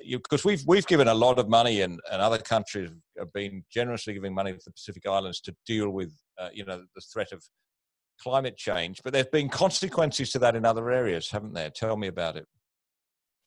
Because 0.08 0.44
uh, 0.44 0.48
we've 0.48 0.62
we've 0.66 0.86
given 0.86 1.08
a 1.08 1.14
lot 1.14 1.38
of 1.38 1.48
money, 1.48 1.80
and, 1.80 2.00
and 2.10 2.22
other 2.22 2.38
countries 2.38 2.90
have 3.18 3.32
been 3.32 3.64
generously 3.70 4.14
giving 4.14 4.34
money 4.34 4.52
to 4.52 4.60
the 4.64 4.72
Pacific 4.72 5.06
Islands 5.06 5.40
to 5.42 5.54
deal 5.66 5.90
with, 5.90 6.12
uh, 6.38 6.48
you 6.52 6.64
know, 6.64 6.82
the 6.94 7.00
threat 7.12 7.32
of 7.32 7.42
climate 8.20 8.56
change. 8.56 9.00
But 9.02 9.12
there's 9.12 9.26
been 9.26 9.48
consequences 9.48 10.30
to 10.30 10.38
that 10.40 10.56
in 10.56 10.64
other 10.64 10.90
areas, 10.90 11.30
haven't 11.30 11.54
there? 11.54 11.70
Tell 11.70 11.96
me 11.96 12.06
about 12.06 12.36
it. 12.36 12.46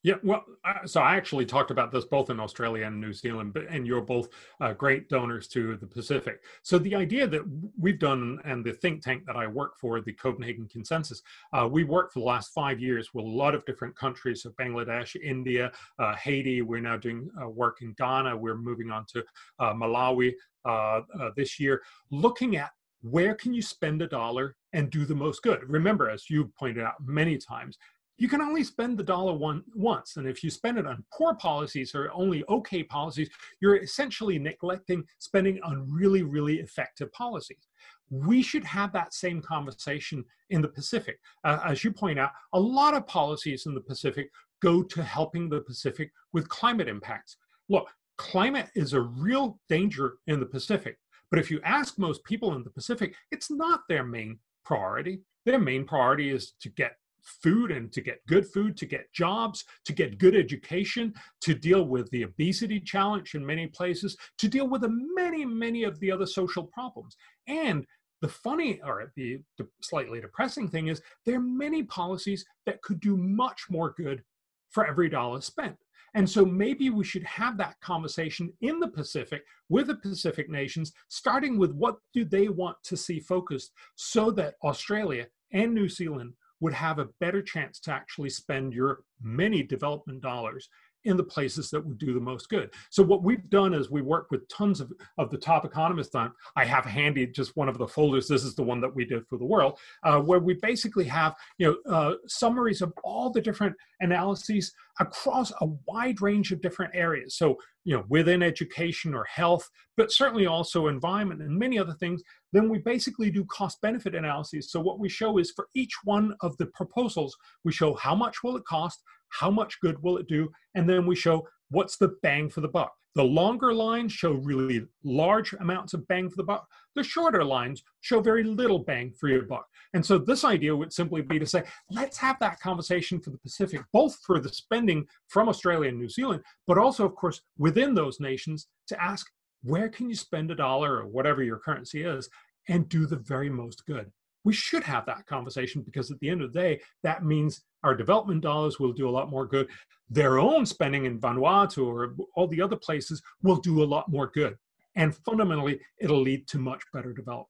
Yeah, 0.06 0.18
well, 0.22 0.46
so 0.86 1.02
I 1.02 1.16
actually 1.16 1.48
talked 1.48 1.72
about 1.72 1.92
this 1.92 2.06
both 2.06 2.30
in 2.30 2.40
Australia 2.40 2.86
and 2.86 3.02
New 3.02 3.12
Zealand, 3.12 3.58
and 3.58 3.88
you're 3.88 4.02
both 4.02 4.30
uh, 4.62 4.72
great 4.72 5.10
donors 5.10 5.48
to 5.48 5.78
the 5.78 5.88
Pacific. 5.88 6.44
So 6.62 6.78
the 6.78 6.94
idea 6.94 7.26
that 7.26 7.42
we've 7.80 7.98
done, 7.98 8.40
and 8.46 8.64
the 8.64 8.74
think 8.74 9.02
tank 9.02 9.24
that 9.26 9.36
I 9.36 9.48
work 9.48 9.80
for, 9.80 10.02
the 10.02 10.14
Copenhagen 10.14 10.68
Consensus, 10.68 11.24
uh, 11.54 11.68
we 11.68 11.86
worked 11.86 12.14
for 12.14 12.20
the 12.20 12.26
last 12.26 12.54
five 12.54 12.80
years 12.80 13.16
with 13.16 13.26
a 13.26 13.28
lot 13.28 13.56
of 13.56 13.66
different 13.66 13.96
countries, 13.96 14.44
so 14.44 14.52
Bangladesh, 14.52 15.16
India, 15.20 15.72
uh, 15.98 16.14
Haiti. 16.14 16.62
We're 16.62 16.82
now 16.82 16.98
doing 16.98 17.28
uh, 17.42 17.50
work 17.50 17.82
in 17.82 17.94
Ghana. 17.94 18.38
We're 18.38 18.58
moving 18.58 18.92
on 18.92 19.08
to 19.14 19.24
uh, 19.58 19.74
Malawi 19.74 20.34
uh, 20.66 21.02
this 21.36 21.60
year, 21.60 21.82
looking 22.12 22.58
at 22.58 22.70
where 23.02 23.36
can 23.36 23.54
you 23.54 23.62
spend 23.62 24.02
a 24.02 24.08
dollar 24.08 24.56
and 24.74 24.90
do 24.90 25.06
the 25.06 25.16
most 25.16 25.42
good. 25.44 25.62
Remember, 25.70 26.10
as 26.10 26.30
you 26.30 26.52
pointed 26.58 26.84
out 26.84 26.96
many 27.06 27.38
times, 27.38 27.78
you 28.18 28.30
can 28.30 28.42
only 28.42 28.64
spend 28.64 28.98
the 28.98 29.04
dollar 29.04 29.34
one 29.34 29.64
once. 29.74 30.18
And 30.18 30.28
if 30.28 30.44
you 30.44 30.50
spend 30.50 30.78
it 30.78 30.88
on 30.88 31.04
poor 31.14 31.36
policies 31.36 31.94
or 31.94 32.12
only 32.14 32.44
okay 32.50 32.84
policies, 32.84 33.30
you're 33.62 33.78
essentially 33.78 34.40
neglecting 34.40 35.04
spending 35.20 35.60
on 35.64 35.86
really, 35.90 36.24
really 36.24 36.60
effective 36.60 37.12
policies. 37.12 37.68
We 38.10 38.42
should 38.42 38.64
have 38.64 38.94
that 38.94 39.14
same 39.14 39.42
conversation 39.42 40.24
in 40.50 40.62
the 40.62 40.68
Pacific. 40.68 41.18
Uh, 41.44 41.60
as 41.66 41.84
you 41.84 41.92
point 41.92 42.20
out, 42.20 42.32
a 42.54 42.60
lot 42.60 42.94
of 42.94 43.08
policies 43.08 43.66
in 43.66 43.74
the 43.74 43.82
Pacific 43.82 44.30
go 44.62 44.84
to 44.84 45.04
helping 45.04 45.50
the 45.50 45.62
Pacific 45.62 46.12
with 46.32 46.48
climate 46.48 46.88
impacts. 46.88 47.38
Look, 47.68 47.90
climate 48.18 48.70
is 48.76 48.94
a 48.94 49.02
real 49.02 49.60
danger 49.68 50.14
in 50.28 50.40
the 50.40 50.46
Pacific. 50.46 50.98
But 51.32 51.40
if 51.40 51.52
you 51.52 51.60
ask 51.64 51.98
most 51.98 52.24
people 52.24 52.56
in 52.56 52.64
the 52.64 52.70
Pacific, 52.70 53.16
it's 53.32 53.52
not 53.52 53.82
their 53.90 54.04
main 54.04 54.40
priority. 54.64 55.22
Their 55.46 55.60
main 55.60 55.84
priority 55.86 56.30
is 56.30 56.54
to 56.62 56.70
get 56.70 56.96
food 57.26 57.72
and 57.72 57.92
to 57.92 58.02
get 58.02 58.26
good 58.28 58.48
food, 58.48 58.78
to 58.78 58.86
get 58.86 59.12
jobs, 59.14 59.66
to 59.86 59.94
get 59.94 60.18
good 60.18 60.36
education, 60.36 61.14
to 61.42 61.54
deal 61.54 61.84
with 61.84 62.10
the 62.12 62.24
obesity 62.24 62.80
challenge 62.80 63.36
in 63.36 63.46
many 63.46 63.68
places, 63.68 64.16
to 64.38 64.48
deal 64.48 64.68
with 64.68 64.82
the 64.82 65.00
many, 65.16 65.46
many 65.46 65.84
of 65.84 66.00
the 66.00 66.12
other 66.12 66.26
social 66.26 66.64
problems. 66.64 67.16
And 67.48 67.86
the 68.22 68.30
funny 68.30 68.80
or 68.84 69.12
the, 69.16 69.40
the 69.58 69.68
slightly 69.82 70.22
depressing 70.22 70.70
thing 70.70 70.88
is 70.88 71.02
there 71.26 71.36
are 71.36 71.42
many 71.42 71.84
policies 71.84 72.46
that 72.66 72.82
could 72.82 73.00
do 73.00 73.18
much 73.18 73.66
more 73.70 73.94
good 73.98 74.24
for 74.70 74.86
every 74.86 75.10
dollar 75.10 75.42
spent. 75.42 75.78
And 76.16 76.30
so 76.30 76.46
maybe 76.46 76.90
we 76.90 77.04
should 77.04 77.26
have 77.26 77.58
that 77.58 77.80
conversation 77.82 78.52
in 78.62 78.80
the 78.80 78.88
Pacific 78.88 79.44
with 79.68 79.88
the 79.88 79.96
Pacific 79.96 80.50
nations, 80.50 80.94
starting 81.10 81.58
with 81.58 81.74
what 81.74 81.98
do 82.14 82.24
they 82.24 82.48
want 82.48 82.78
to 82.86 82.96
see 82.96 83.20
focused 83.20 83.74
so 83.96 84.32
that 84.32 84.56
Australia 84.64 85.28
and 85.52 85.74
New 85.74 85.90
Zealand 85.90 86.34
would 86.66 86.74
have 86.74 86.98
a 86.98 87.10
better 87.20 87.44
chance 87.44 87.80
to 87.80 87.92
actually 87.92 88.32
spend 88.32 88.74
your 88.74 89.04
many 89.22 89.62
development 89.62 90.20
dollars 90.20 90.68
in 91.06 91.18
the 91.18 91.24
places 91.24 91.70
that 91.70 91.86
would 91.86 91.98
do 91.98 92.14
the 92.14 92.20
most 92.20 92.50
good. 92.50 92.72
So 92.90 93.04
what 93.04 93.24
we've 93.24 93.50
done 93.50 93.74
is 93.74 93.90
we 93.90 94.02
work 94.02 94.32
with 94.32 94.48
tons 94.48 94.82
of, 94.82 94.92
of 95.18 95.30
the 95.30 95.38
top 95.38 95.64
economists 95.66 96.16
on. 96.16 96.32
I 96.56 96.66
have 96.66 96.84
handy 96.84 97.28
just 97.28 97.56
one 97.56 97.70
of 97.70 97.78
the 97.78 97.88
folders. 97.88 98.28
This 98.28 98.44
is 98.44 98.56
the 98.56 98.64
one 98.64 98.82
that 98.82 98.94
we 98.94 99.06
did 99.06 99.28
for 99.28 99.38
the 99.38 99.46
world, 99.46 99.80
uh, 100.04 100.20
where 100.20 100.40
we 100.40 100.56
basically 100.56 101.06
have 101.06 101.36
you 101.58 101.82
know 101.86 101.94
uh, 101.94 102.16
summaries 102.28 102.82
of 102.82 102.94
all 103.04 103.30
the 103.30 103.42
different 103.42 103.76
analyses 104.00 104.74
across 105.00 105.52
a 105.62 105.66
wide 105.88 106.22
range 106.22 106.52
of 106.52 106.62
different 106.62 106.94
areas. 106.96 107.36
So 107.36 107.58
you 107.84 107.96
know 107.96 108.06
within 108.10 108.42
education 108.42 109.14
or 109.14 109.26
health, 109.26 109.70
but 109.98 110.12
certainly 110.12 110.46
also 110.48 110.88
environment 110.88 111.42
and 111.42 111.58
many 111.58 111.78
other 111.78 111.94
things. 111.94 112.22
Then 112.52 112.70
we 112.70 112.80
basically 112.80 113.30
do 113.30 113.44
cost 113.46 113.82
benefit 113.82 114.16
analyses. 114.16 114.72
So 114.72 114.80
what 114.80 115.00
we 115.00 115.10
show 115.10 115.38
is 115.38 115.52
for 115.52 115.68
each 115.76 115.94
one 116.06 116.36
of 116.42 116.56
the 116.58 116.68
proposals, 116.68 117.36
we 117.64 117.74
show 117.74 117.94
how 117.96 118.16
much 118.16 118.44
will 118.44 118.56
it 118.56 118.64
cost, 118.64 119.04
how 119.40 119.50
much 119.52 119.80
good 119.82 120.02
will 120.02 120.18
it 120.18 120.28
do, 120.28 120.50
and 120.76 120.90
then 120.90 121.06
we 121.06 121.16
show 121.16 121.48
what's 121.70 121.98
the 121.98 122.16
bang 122.22 122.50
for 122.50 122.62
the 122.62 122.68
buck. 122.68 122.94
The 123.16 123.24
longer 123.24 123.74
lines 123.74 124.12
show 124.12 124.34
really 124.34 124.86
large 125.06 125.54
amounts 125.54 125.94
of 125.94 126.06
bang 126.08 126.30
for 126.30 126.36
the 126.36 126.44
buck. 126.44 126.68
The 126.96 127.04
shorter 127.04 127.46
lines 127.46 127.82
show 128.02 128.20
very 128.20 128.44
little 128.44 128.80
bang 128.80 129.14
for 129.18 129.30
your 129.30 129.44
buck. 129.44 129.66
And 129.94 130.06
so 130.06 130.18
this 130.18 130.44
idea 130.44 130.76
would 130.76 130.92
simply 130.92 131.22
be 131.22 131.40
to 131.40 131.46
say, 131.46 131.64
let's 131.90 132.18
have 132.18 132.38
that 132.40 132.60
conversation 132.60 133.22
for 133.22 133.30
the 133.30 133.38
Pacific, 133.38 133.82
both 133.94 134.18
for 134.26 134.40
the 134.40 134.50
spending 134.50 135.06
from 135.30 135.48
Australia 135.48 135.90
and 135.90 135.98
New 135.98 136.10
Zealand, 136.10 136.44
but 136.68 136.78
also, 136.78 137.06
of 137.06 137.16
course, 137.16 137.42
within 137.58 137.94
those 137.94 138.20
nations 138.20 138.68
to 138.88 139.02
ask, 139.02 139.26
where 139.64 139.88
can 139.88 140.10
you 140.10 140.16
spend 140.16 140.52
a 140.52 140.56
dollar 140.56 140.98
or 140.98 141.08
whatever 141.08 141.42
your 141.42 141.60
currency 141.60 142.04
is 142.04 142.30
and 142.68 142.90
do 142.90 143.06
the 143.06 143.16
very 143.16 143.50
most 143.50 143.86
good? 143.86 144.12
we 144.46 144.54
should 144.54 144.84
have 144.84 145.06
that 145.08 145.26
conversation 145.26 145.82
because 145.82 146.12
at 146.12 146.20
the 146.20 146.30
end 146.30 146.42
of 146.42 146.54
the 146.54 146.60
day, 146.60 146.80
that 147.04 147.26
means 147.26 147.64
our 147.86 147.96
development 147.96 148.42
dollars 148.42 148.80
will 148.80 148.92
do 148.92 149.08
a 149.08 149.16
lot 149.18 149.30
more 149.30 149.46
good. 149.46 149.68
Their 150.10 150.40
own 150.40 150.66
spending 150.66 151.06
in 151.06 151.20
Vanuatu 151.20 151.86
or 151.86 152.16
all 152.36 152.48
the 152.48 152.62
other 152.62 152.76
places 152.76 153.22
will 153.44 153.58
do 153.58 153.84
a 153.84 153.86
lot 153.86 154.10
more 154.10 154.32
good. 154.34 154.56
And 154.96 155.16
fundamentally, 155.16 155.80
it'll 156.00 156.22
lead 156.22 156.48
to 156.48 156.58
much 156.58 156.82
better 156.94 157.14
development. 157.14 157.50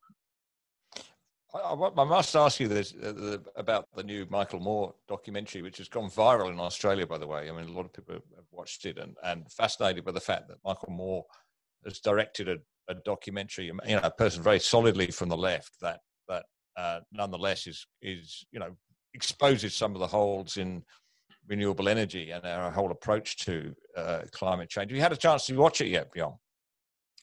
I, 1.53 2.03
must 2.03 2.35
ask 2.35 2.59
you 2.59 2.67
this 2.67 2.93
uh, 2.95 3.37
about 3.55 3.87
the 3.95 4.03
new 4.03 4.27
Michael 4.29 4.59
Moore 4.59 4.93
documentary, 5.07 5.61
which 5.61 5.77
has 5.77 5.87
gone 5.87 6.09
viral 6.09 6.51
in 6.51 6.59
Australia, 6.59 7.07
by 7.07 7.17
the 7.17 7.27
way. 7.27 7.49
I 7.49 7.53
mean, 7.53 7.69
a 7.69 7.71
lot 7.71 7.85
of 7.85 7.93
people 7.93 8.15
have 8.15 8.51
watched 8.51 8.85
it 8.85 8.97
and, 8.97 9.15
and 9.23 9.49
fascinated 9.49 10.03
by 10.03 10.11
the 10.11 10.19
fact 10.19 10.49
that 10.49 10.57
Michael 10.65 10.91
Moore 10.91 11.23
has 11.85 11.99
directed 11.99 12.49
a, 12.49 12.57
a 12.89 12.95
documentary, 13.05 13.67
you 13.67 13.95
know, 13.95 14.01
a 14.03 14.11
person 14.11 14.43
very 14.43 14.59
solidly 14.59 15.11
from 15.11 15.29
the 15.29 15.37
left 15.37 15.79
that 15.79 16.01
that 16.27 16.43
uh, 16.75 16.99
nonetheless 17.13 17.67
is 17.67 17.87
is 18.01 18.45
you 18.51 18.59
know 18.59 18.75
exposes 19.15 19.73
some 19.73 19.93
of 19.95 19.99
the 19.99 20.07
holes 20.07 20.57
in 20.57 20.83
renewable 21.47 21.87
energy 21.87 22.31
and 22.31 22.45
our 22.45 22.71
whole 22.71 22.91
approach 22.91 23.37
to 23.37 23.73
uh, 23.95 24.21
climate 24.31 24.69
change. 24.69 24.91
Have 24.91 24.95
you 24.95 25.01
had 25.01 25.13
a 25.13 25.17
chance 25.17 25.45
to 25.45 25.55
watch 25.55 25.81
it 25.81 25.87
yet, 25.87 26.11
Bjorn? 26.11 26.33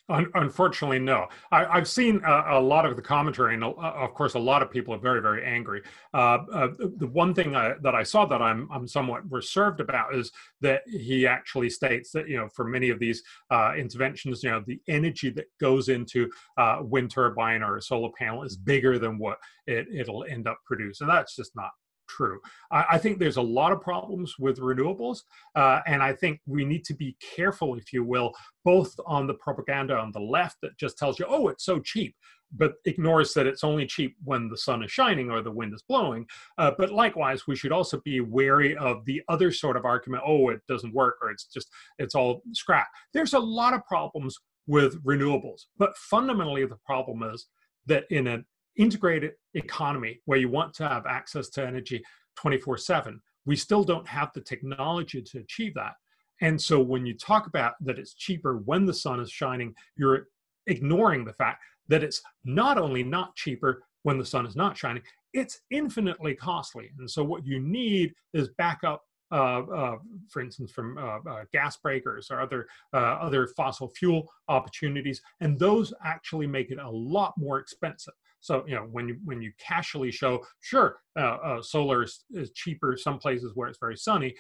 unfortunately, 0.09 0.99
no. 0.99 1.26
I, 1.51 1.76
have 1.76 1.88
seen 1.88 2.20
a, 2.26 2.59
a, 2.59 2.61
lot 2.61 2.84
of 2.84 2.97
the 2.97 3.03
commentary, 3.03 3.55
and 3.55 3.64
uh, 3.64 3.68
of 3.70 4.14
course, 4.14 4.34
a 4.34 4.38
lot 4.38 4.62
of 4.62 4.70
people 4.70 4.95
are 4.95 4.99
very, 4.99 5.20
very 5.20 5.45
angry. 5.45 5.82
Uh, 6.12 6.38
uh, 6.53 6.68
the 6.97 7.07
one 7.07 7.34
thing 7.34 7.55
I, 7.55 7.74
that 7.82 7.95
I 7.95 8.03
saw 8.03 8.26
that 8.26 8.43
I'm, 8.43 8.68
I'm 8.70 8.86
somewhat 8.86 9.30
reserved 9.30 9.80
about 9.80 10.14
is 10.14 10.30
that 10.61 10.82
he 10.86 11.26
actually 11.26 11.70
states 11.70 12.11
that 12.12 12.28
you 12.28 12.36
know, 12.36 12.49
for 12.49 12.64
many 12.64 12.90
of 12.90 12.99
these 12.99 13.22
uh, 13.51 13.72
interventions, 13.76 14.43
you 14.43 14.51
know, 14.51 14.62
the 14.66 14.80
energy 14.88 15.30
that 15.30 15.47
goes 15.61 15.88
into 15.88 16.28
uh, 16.59 16.78
wind 16.80 17.11
turbine 17.11 17.62
or 17.62 17.76
a 17.76 17.82
solar 17.82 18.11
panel 18.18 18.43
is 18.43 18.57
bigger 18.57 18.99
than 18.99 19.18
what 19.18 19.38
it, 19.66 19.86
it'll 19.93 20.24
end 20.24 20.47
up 20.47 20.59
producing. 20.66 21.07
That's 21.07 21.36
just 21.36 21.55
not 21.57 21.70
true. 22.16 22.40
I, 22.70 22.84
I, 22.92 22.98
think 22.98 23.18
there's 23.18 23.36
a 23.36 23.42
lot 23.42 23.72
of 23.72 23.80
problems 23.80 24.34
with 24.38 24.58
renewables, 24.58 25.20
uh, 25.54 25.80
and 25.86 26.02
I 26.02 26.12
think 26.12 26.40
we 26.46 26.64
need 26.64 26.84
to 26.84 26.94
be 26.94 27.16
careful, 27.36 27.74
if 27.76 27.92
you 27.92 28.04
will, 28.04 28.32
both 28.64 28.94
on 29.06 29.26
the 29.26 29.34
propaganda 29.34 29.96
on 29.96 30.12
the 30.12 30.20
left 30.20 30.56
that 30.62 30.78
just 30.78 30.98
tells 30.98 31.18
you, 31.18 31.26
oh, 31.28 31.48
it's 31.48 31.64
so 31.64 31.80
cheap, 31.80 32.14
but 32.52 32.74
ignores 32.84 33.32
that 33.34 33.46
it's 33.46 33.64
only 33.64 33.86
cheap 33.86 34.16
when 34.24 34.48
the 34.48 34.56
sun 34.56 34.82
is 34.82 34.90
shining 34.90 35.30
or 35.30 35.42
the 35.42 35.50
wind 35.50 35.72
is 35.74 35.82
blowing. 35.88 36.26
Uh, 36.58 36.72
but 36.76 36.90
likewise, 36.90 37.46
we 37.46 37.56
should 37.56 37.72
also 37.72 38.00
be 38.04 38.20
wary 38.20 38.76
of 38.76 39.04
the 39.06 39.22
other 39.28 39.50
sort 39.50 39.76
of 39.76 39.84
argument, 39.84 40.22
oh, 40.26 40.50
it 40.50 40.60
doesn't 40.68 40.94
work 40.94 41.16
or 41.22 41.30
it's 41.30 41.46
just, 41.46 41.68
it's 41.98 42.14
all 42.14 42.42
scrap. 42.52 42.88
There's 43.14 43.34
a 43.34 43.38
lot 43.38 43.74
of 43.74 43.84
problems 43.86 44.36
with 44.66 45.02
renewables. 45.04 45.62
But 45.78 45.96
fundamentally, 45.96 46.66
the 46.66 46.78
problem 46.86 47.22
is 47.22 47.46
that 47.86 48.04
in 48.10 48.26
an 48.26 48.44
integrated 48.77 49.33
economy 49.55 50.20
where 50.25 50.39
you 50.39 50.49
want 50.49 50.75
to 50.75 50.89
have 50.89 51.07
access 51.07 51.49
to 51.51 51.66
energy 51.66 52.03
24 52.37 52.79
7, 52.79 53.20
we 53.45 53.57
still 53.57 53.85
don't 53.85 54.07
have 54.09 54.31
the 54.35 54.41
technology 54.41 55.23
to 55.23 55.39
achieve 55.39 55.75
that. 55.75 55.93
And 56.41 56.61
so 56.61 56.81
when 56.81 57.07
you 57.07 57.16
talk 57.16 57.47
about 57.47 57.75
that 57.83 57.99
it's 57.99 58.14
cheaper 58.14 58.59
when 58.59 58.85
the 58.85 58.95
sun 58.95 59.20
is 59.20 59.31
shining, 59.31 59.75
you're 59.97 60.27
ignoring 60.66 61.25
the 61.25 61.33
fact 61.33 61.62
that 61.89 62.03
it's 62.03 62.23
not 62.45 62.79
only 62.79 63.03
not 63.03 63.37
cheaper 63.37 63.83
when 64.03 64.18
the 64.18 64.25
sun 64.25 64.47
is 64.47 64.57
not 64.57 64.77
shining, 64.77 65.03
it's 65.33 65.61
infinitely 65.70 66.35
costly. 66.35 66.91
And 66.99 67.11
so 67.11 67.23
what 67.23 67.47
you 67.47 67.61
need 67.61 68.14
is 68.35 68.49
backup 68.59 69.03
uh, 69.33 69.62
uh, 69.62 69.97
for 70.29 70.43
instance, 70.43 70.70
from 70.70 70.99
uh, 70.99 71.18
uh 71.27 71.45
gas 71.55 71.79
peakers 71.79 72.31
or 72.31 72.39
other 72.39 72.66
uh, 72.93 73.16
other 73.18 73.47
fossil 73.57 73.89
fuel 73.89 74.31
opportunities, 74.49 75.23
and 75.41 75.59
those 75.59 75.95
actually 76.05 76.47
make 76.47 76.70
it 76.70 76.79
a 76.79 76.91
lot 76.91 77.33
more 77.39 77.59
expensive. 77.59 78.12
So 78.43 78.64
you 78.66 78.74
know 78.74 78.82
when 78.90 79.09
you 79.09 79.16
when 79.24 79.40
you 79.40 79.53
casually 79.59 80.11
show, 80.11 80.45
sure, 80.61 80.99
uh, 81.16 81.62
solar 81.62 82.03
is, 82.03 82.24
is, 82.32 82.51
cheaper 82.51 82.97
some 82.99 83.18
places 83.18 83.53
where 83.55 83.68
it's 83.68 83.78
very 83.78 83.97
sunny 83.97 84.34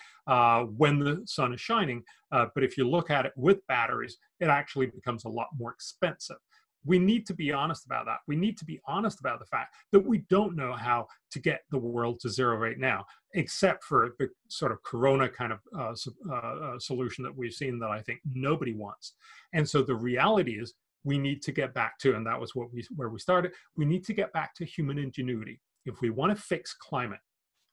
when 0.76 0.98
the 0.98 1.22
sun 1.24 1.54
is 1.54 1.60
shining, 1.60 2.02
but 2.30 2.62
if 2.62 2.76
you 2.76 2.88
look 2.88 3.10
at 3.10 3.24
it 3.24 3.32
with 3.36 3.66
batteries, 3.68 4.18
it 4.40 4.48
actually 4.48 4.86
becomes 4.86 5.24
a 5.24 5.28
lot 5.28 5.48
more 5.56 5.72
expensive 5.72 6.36
we 6.84 6.98
need 6.98 7.26
to 7.26 7.34
be 7.34 7.52
honest 7.52 7.86
about 7.86 8.06
that. 8.06 8.18
We 8.26 8.36
need 8.36 8.58
to 8.58 8.64
be 8.64 8.80
honest 8.86 9.20
about 9.20 9.38
the 9.38 9.46
fact 9.46 9.74
that 9.92 10.04
we 10.04 10.18
don't 10.28 10.56
know 10.56 10.72
how 10.72 11.06
to 11.30 11.38
get 11.38 11.62
the 11.70 11.78
world 11.78 12.20
to 12.20 12.28
zero 12.28 12.56
right 12.56 12.78
now, 12.78 13.04
except 13.34 13.84
for 13.84 14.14
the 14.18 14.28
sort 14.48 14.72
of 14.72 14.82
corona 14.82 15.28
kind 15.28 15.52
of 15.52 15.60
uh, 15.76 15.94
uh, 16.30 16.34
uh, 16.34 16.78
solution 16.78 17.22
that 17.24 17.36
we've 17.36 17.52
seen 17.52 17.78
that 17.78 17.90
I 17.90 18.00
think 18.00 18.20
nobody 18.34 18.74
wants. 18.74 19.14
And 19.52 19.68
so 19.68 19.82
the 19.82 19.94
reality 19.94 20.58
is 20.58 20.74
we 21.04 21.18
need 21.18 21.42
to 21.42 21.52
get 21.52 21.74
back 21.74 21.98
to, 22.00 22.14
and 22.14 22.26
that 22.26 22.40
was 22.40 22.54
what 22.54 22.72
we 22.72 22.84
where 22.94 23.08
we 23.08 23.18
started. 23.18 23.52
We 23.76 23.84
need 23.84 24.04
to 24.06 24.12
get 24.12 24.32
back 24.32 24.54
to 24.56 24.64
human 24.64 24.98
ingenuity 24.98 25.60
if 25.84 26.00
we 26.00 26.10
want 26.10 26.36
to 26.36 26.42
fix 26.42 26.74
climate. 26.74 27.20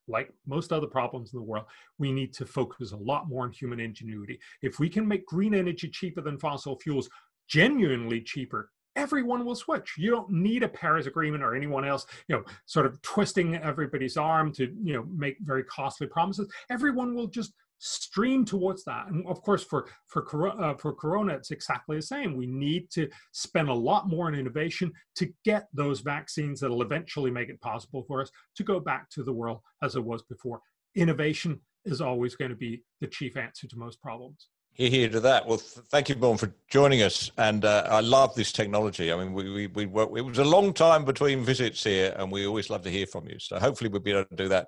Like 0.08 0.32
most 0.48 0.74
other 0.74 0.88
problems 0.88 1.34
in 1.34 1.40
the 1.40 1.46
world, 1.46 1.66
we 2.00 2.12
need 2.12 2.34
to 2.34 2.46
focus 2.46 2.94
a 2.94 2.98
lot 2.98 3.30
more 3.30 3.44
on 3.44 3.52
human 3.52 3.80
ingenuity. 3.80 4.40
If 4.64 4.80
we 4.80 4.90
can 4.90 5.08
make 5.08 5.26
green 5.28 5.54
energy 5.54 5.88
cheaper 5.88 6.22
than 6.22 6.40
fossil 6.40 6.80
fuels, 6.80 7.10
genuinely 7.48 8.22
cheaper 8.22 8.72
everyone 8.96 9.46
will 9.46 9.56
switch. 9.56 9.96
You 9.98 10.12
don't 10.12 10.30
need 10.30 10.64
a 10.64 10.68
Paris 10.68 11.06
Agreement 11.06 11.44
or 11.44 11.56
anyone 11.56 11.86
else, 11.86 12.06
you 12.28 12.36
know, 12.36 12.44
sort 12.66 12.86
of 12.86 13.02
twisting 13.02 13.56
everybody's 13.56 14.18
arm 14.18 14.52
to, 14.54 14.76
you 14.84 14.94
know, 14.94 15.06
make 15.16 15.38
very 15.42 15.64
costly 15.64 16.08
promises. 16.08 16.52
Everyone 16.70 17.16
will 17.16 17.28
just 17.28 17.54
stream 17.80 18.46
towards 18.46 18.84
that. 18.84 19.08
And 19.08 19.26
of 19.26 19.42
course, 19.42 19.64
for 19.64 19.88
for 20.06 20.50
uh, 20.62 20.76
for 20.76 20.94
Corona, 20.94 21.34
it's 21.34 21.52
exactly 21.52 21.96
the 21.96 22.02
same. 22.02 22.36
We 22.36 22.46
need 22.46 22.90
to 22.92 23.10
spend 23.32 23.70
a 23.70 23.74
lot 23.74 24.08
more 24.08 24.28
on 24.28 24.36
innovation 24.36 24.92
to 25.16 25.34
get 25.44 25.68
those 25.74 26.02
vaccines 26.02 26.60
that'll 26.60 26.82
eventually 26.82 27.32
make 27.32 27.50
it 27.50 27.62
possible 27.62 28.04
for 28.04 28.22
us 28.22 28.30
to 28.58 28.64
go 28.64 28.80
back 28.80 29.10
to 29.12 29.24
the 29.24 29.34
world 29.34 29.60
as 29.82 29.96
it 29.96 30.04
was 30.04 30.22
before. 30.24 30.60
Innovation 30.96 31.60
is 31.86 32.02
always 32.02 32.36
going 32.36 32.52
to 32.52 32.58
be 32.58 32.84
the 33.02 33.08
chief 33.08 33.38
answer 33.38 33.68
to 33.68 33.78
most 33.78 34.02
problems. 34.02 34.50
Hear, 34.74 34.90
hear 34.90 35.10
to 35.10 35.20
that. 35.22 35.48
Well, 35.48 35.58
th- 35.58 35.86
thank 35.88 36.10
you, 36.10 36.16
Bjorn, 36.16 36.38
for 36.38 36.54
joining 36.70 37.02
us. 37.02 37.32
And 37.38 37.66
uh, 37.66 37.88
I 37.90 38.02
love 38.02 38.36
this 38.36 38.52
technology. 38.52 39.12
I 39.12 39.16
mean, 39.18 39.34
we, 39.34 39.50
we, 39.50 39.68
we 39.68 39.86
work, 39.86 40.10
it 40.16 40.22
was 40.22 40.38
a 40.38 40.44
long 40.44 40.74
time 40.74 41.06
between 41.06 41.44
visits 41.44 41.84
here, 41.84 42.14
and 42.18 42.32
we 42.32 42.46
always 42.46 42.70
love 42.70 42.84
to 42.84 42.90
hear 42.90 43.08
from 43.08 43.28
you. 43.28 43.40
So 43.40 43.60
hopefully 43.60 43.90
we'll 43.90 44.02
be 44.02 44.12
able 44.12 44.26
to 44.26 44.36
do 44.36 44.48
that 44.50 44.68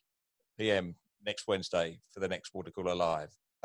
p.m. 0.57 0.95
next 1.25 1.45
Wednesday 1.47 1.99
for 2.13 2.21
the 2.21 2.27
next 2.29 2.53
Water 2.53 2.71
Cooler 2.71 2.95
Live. 2.95 3.35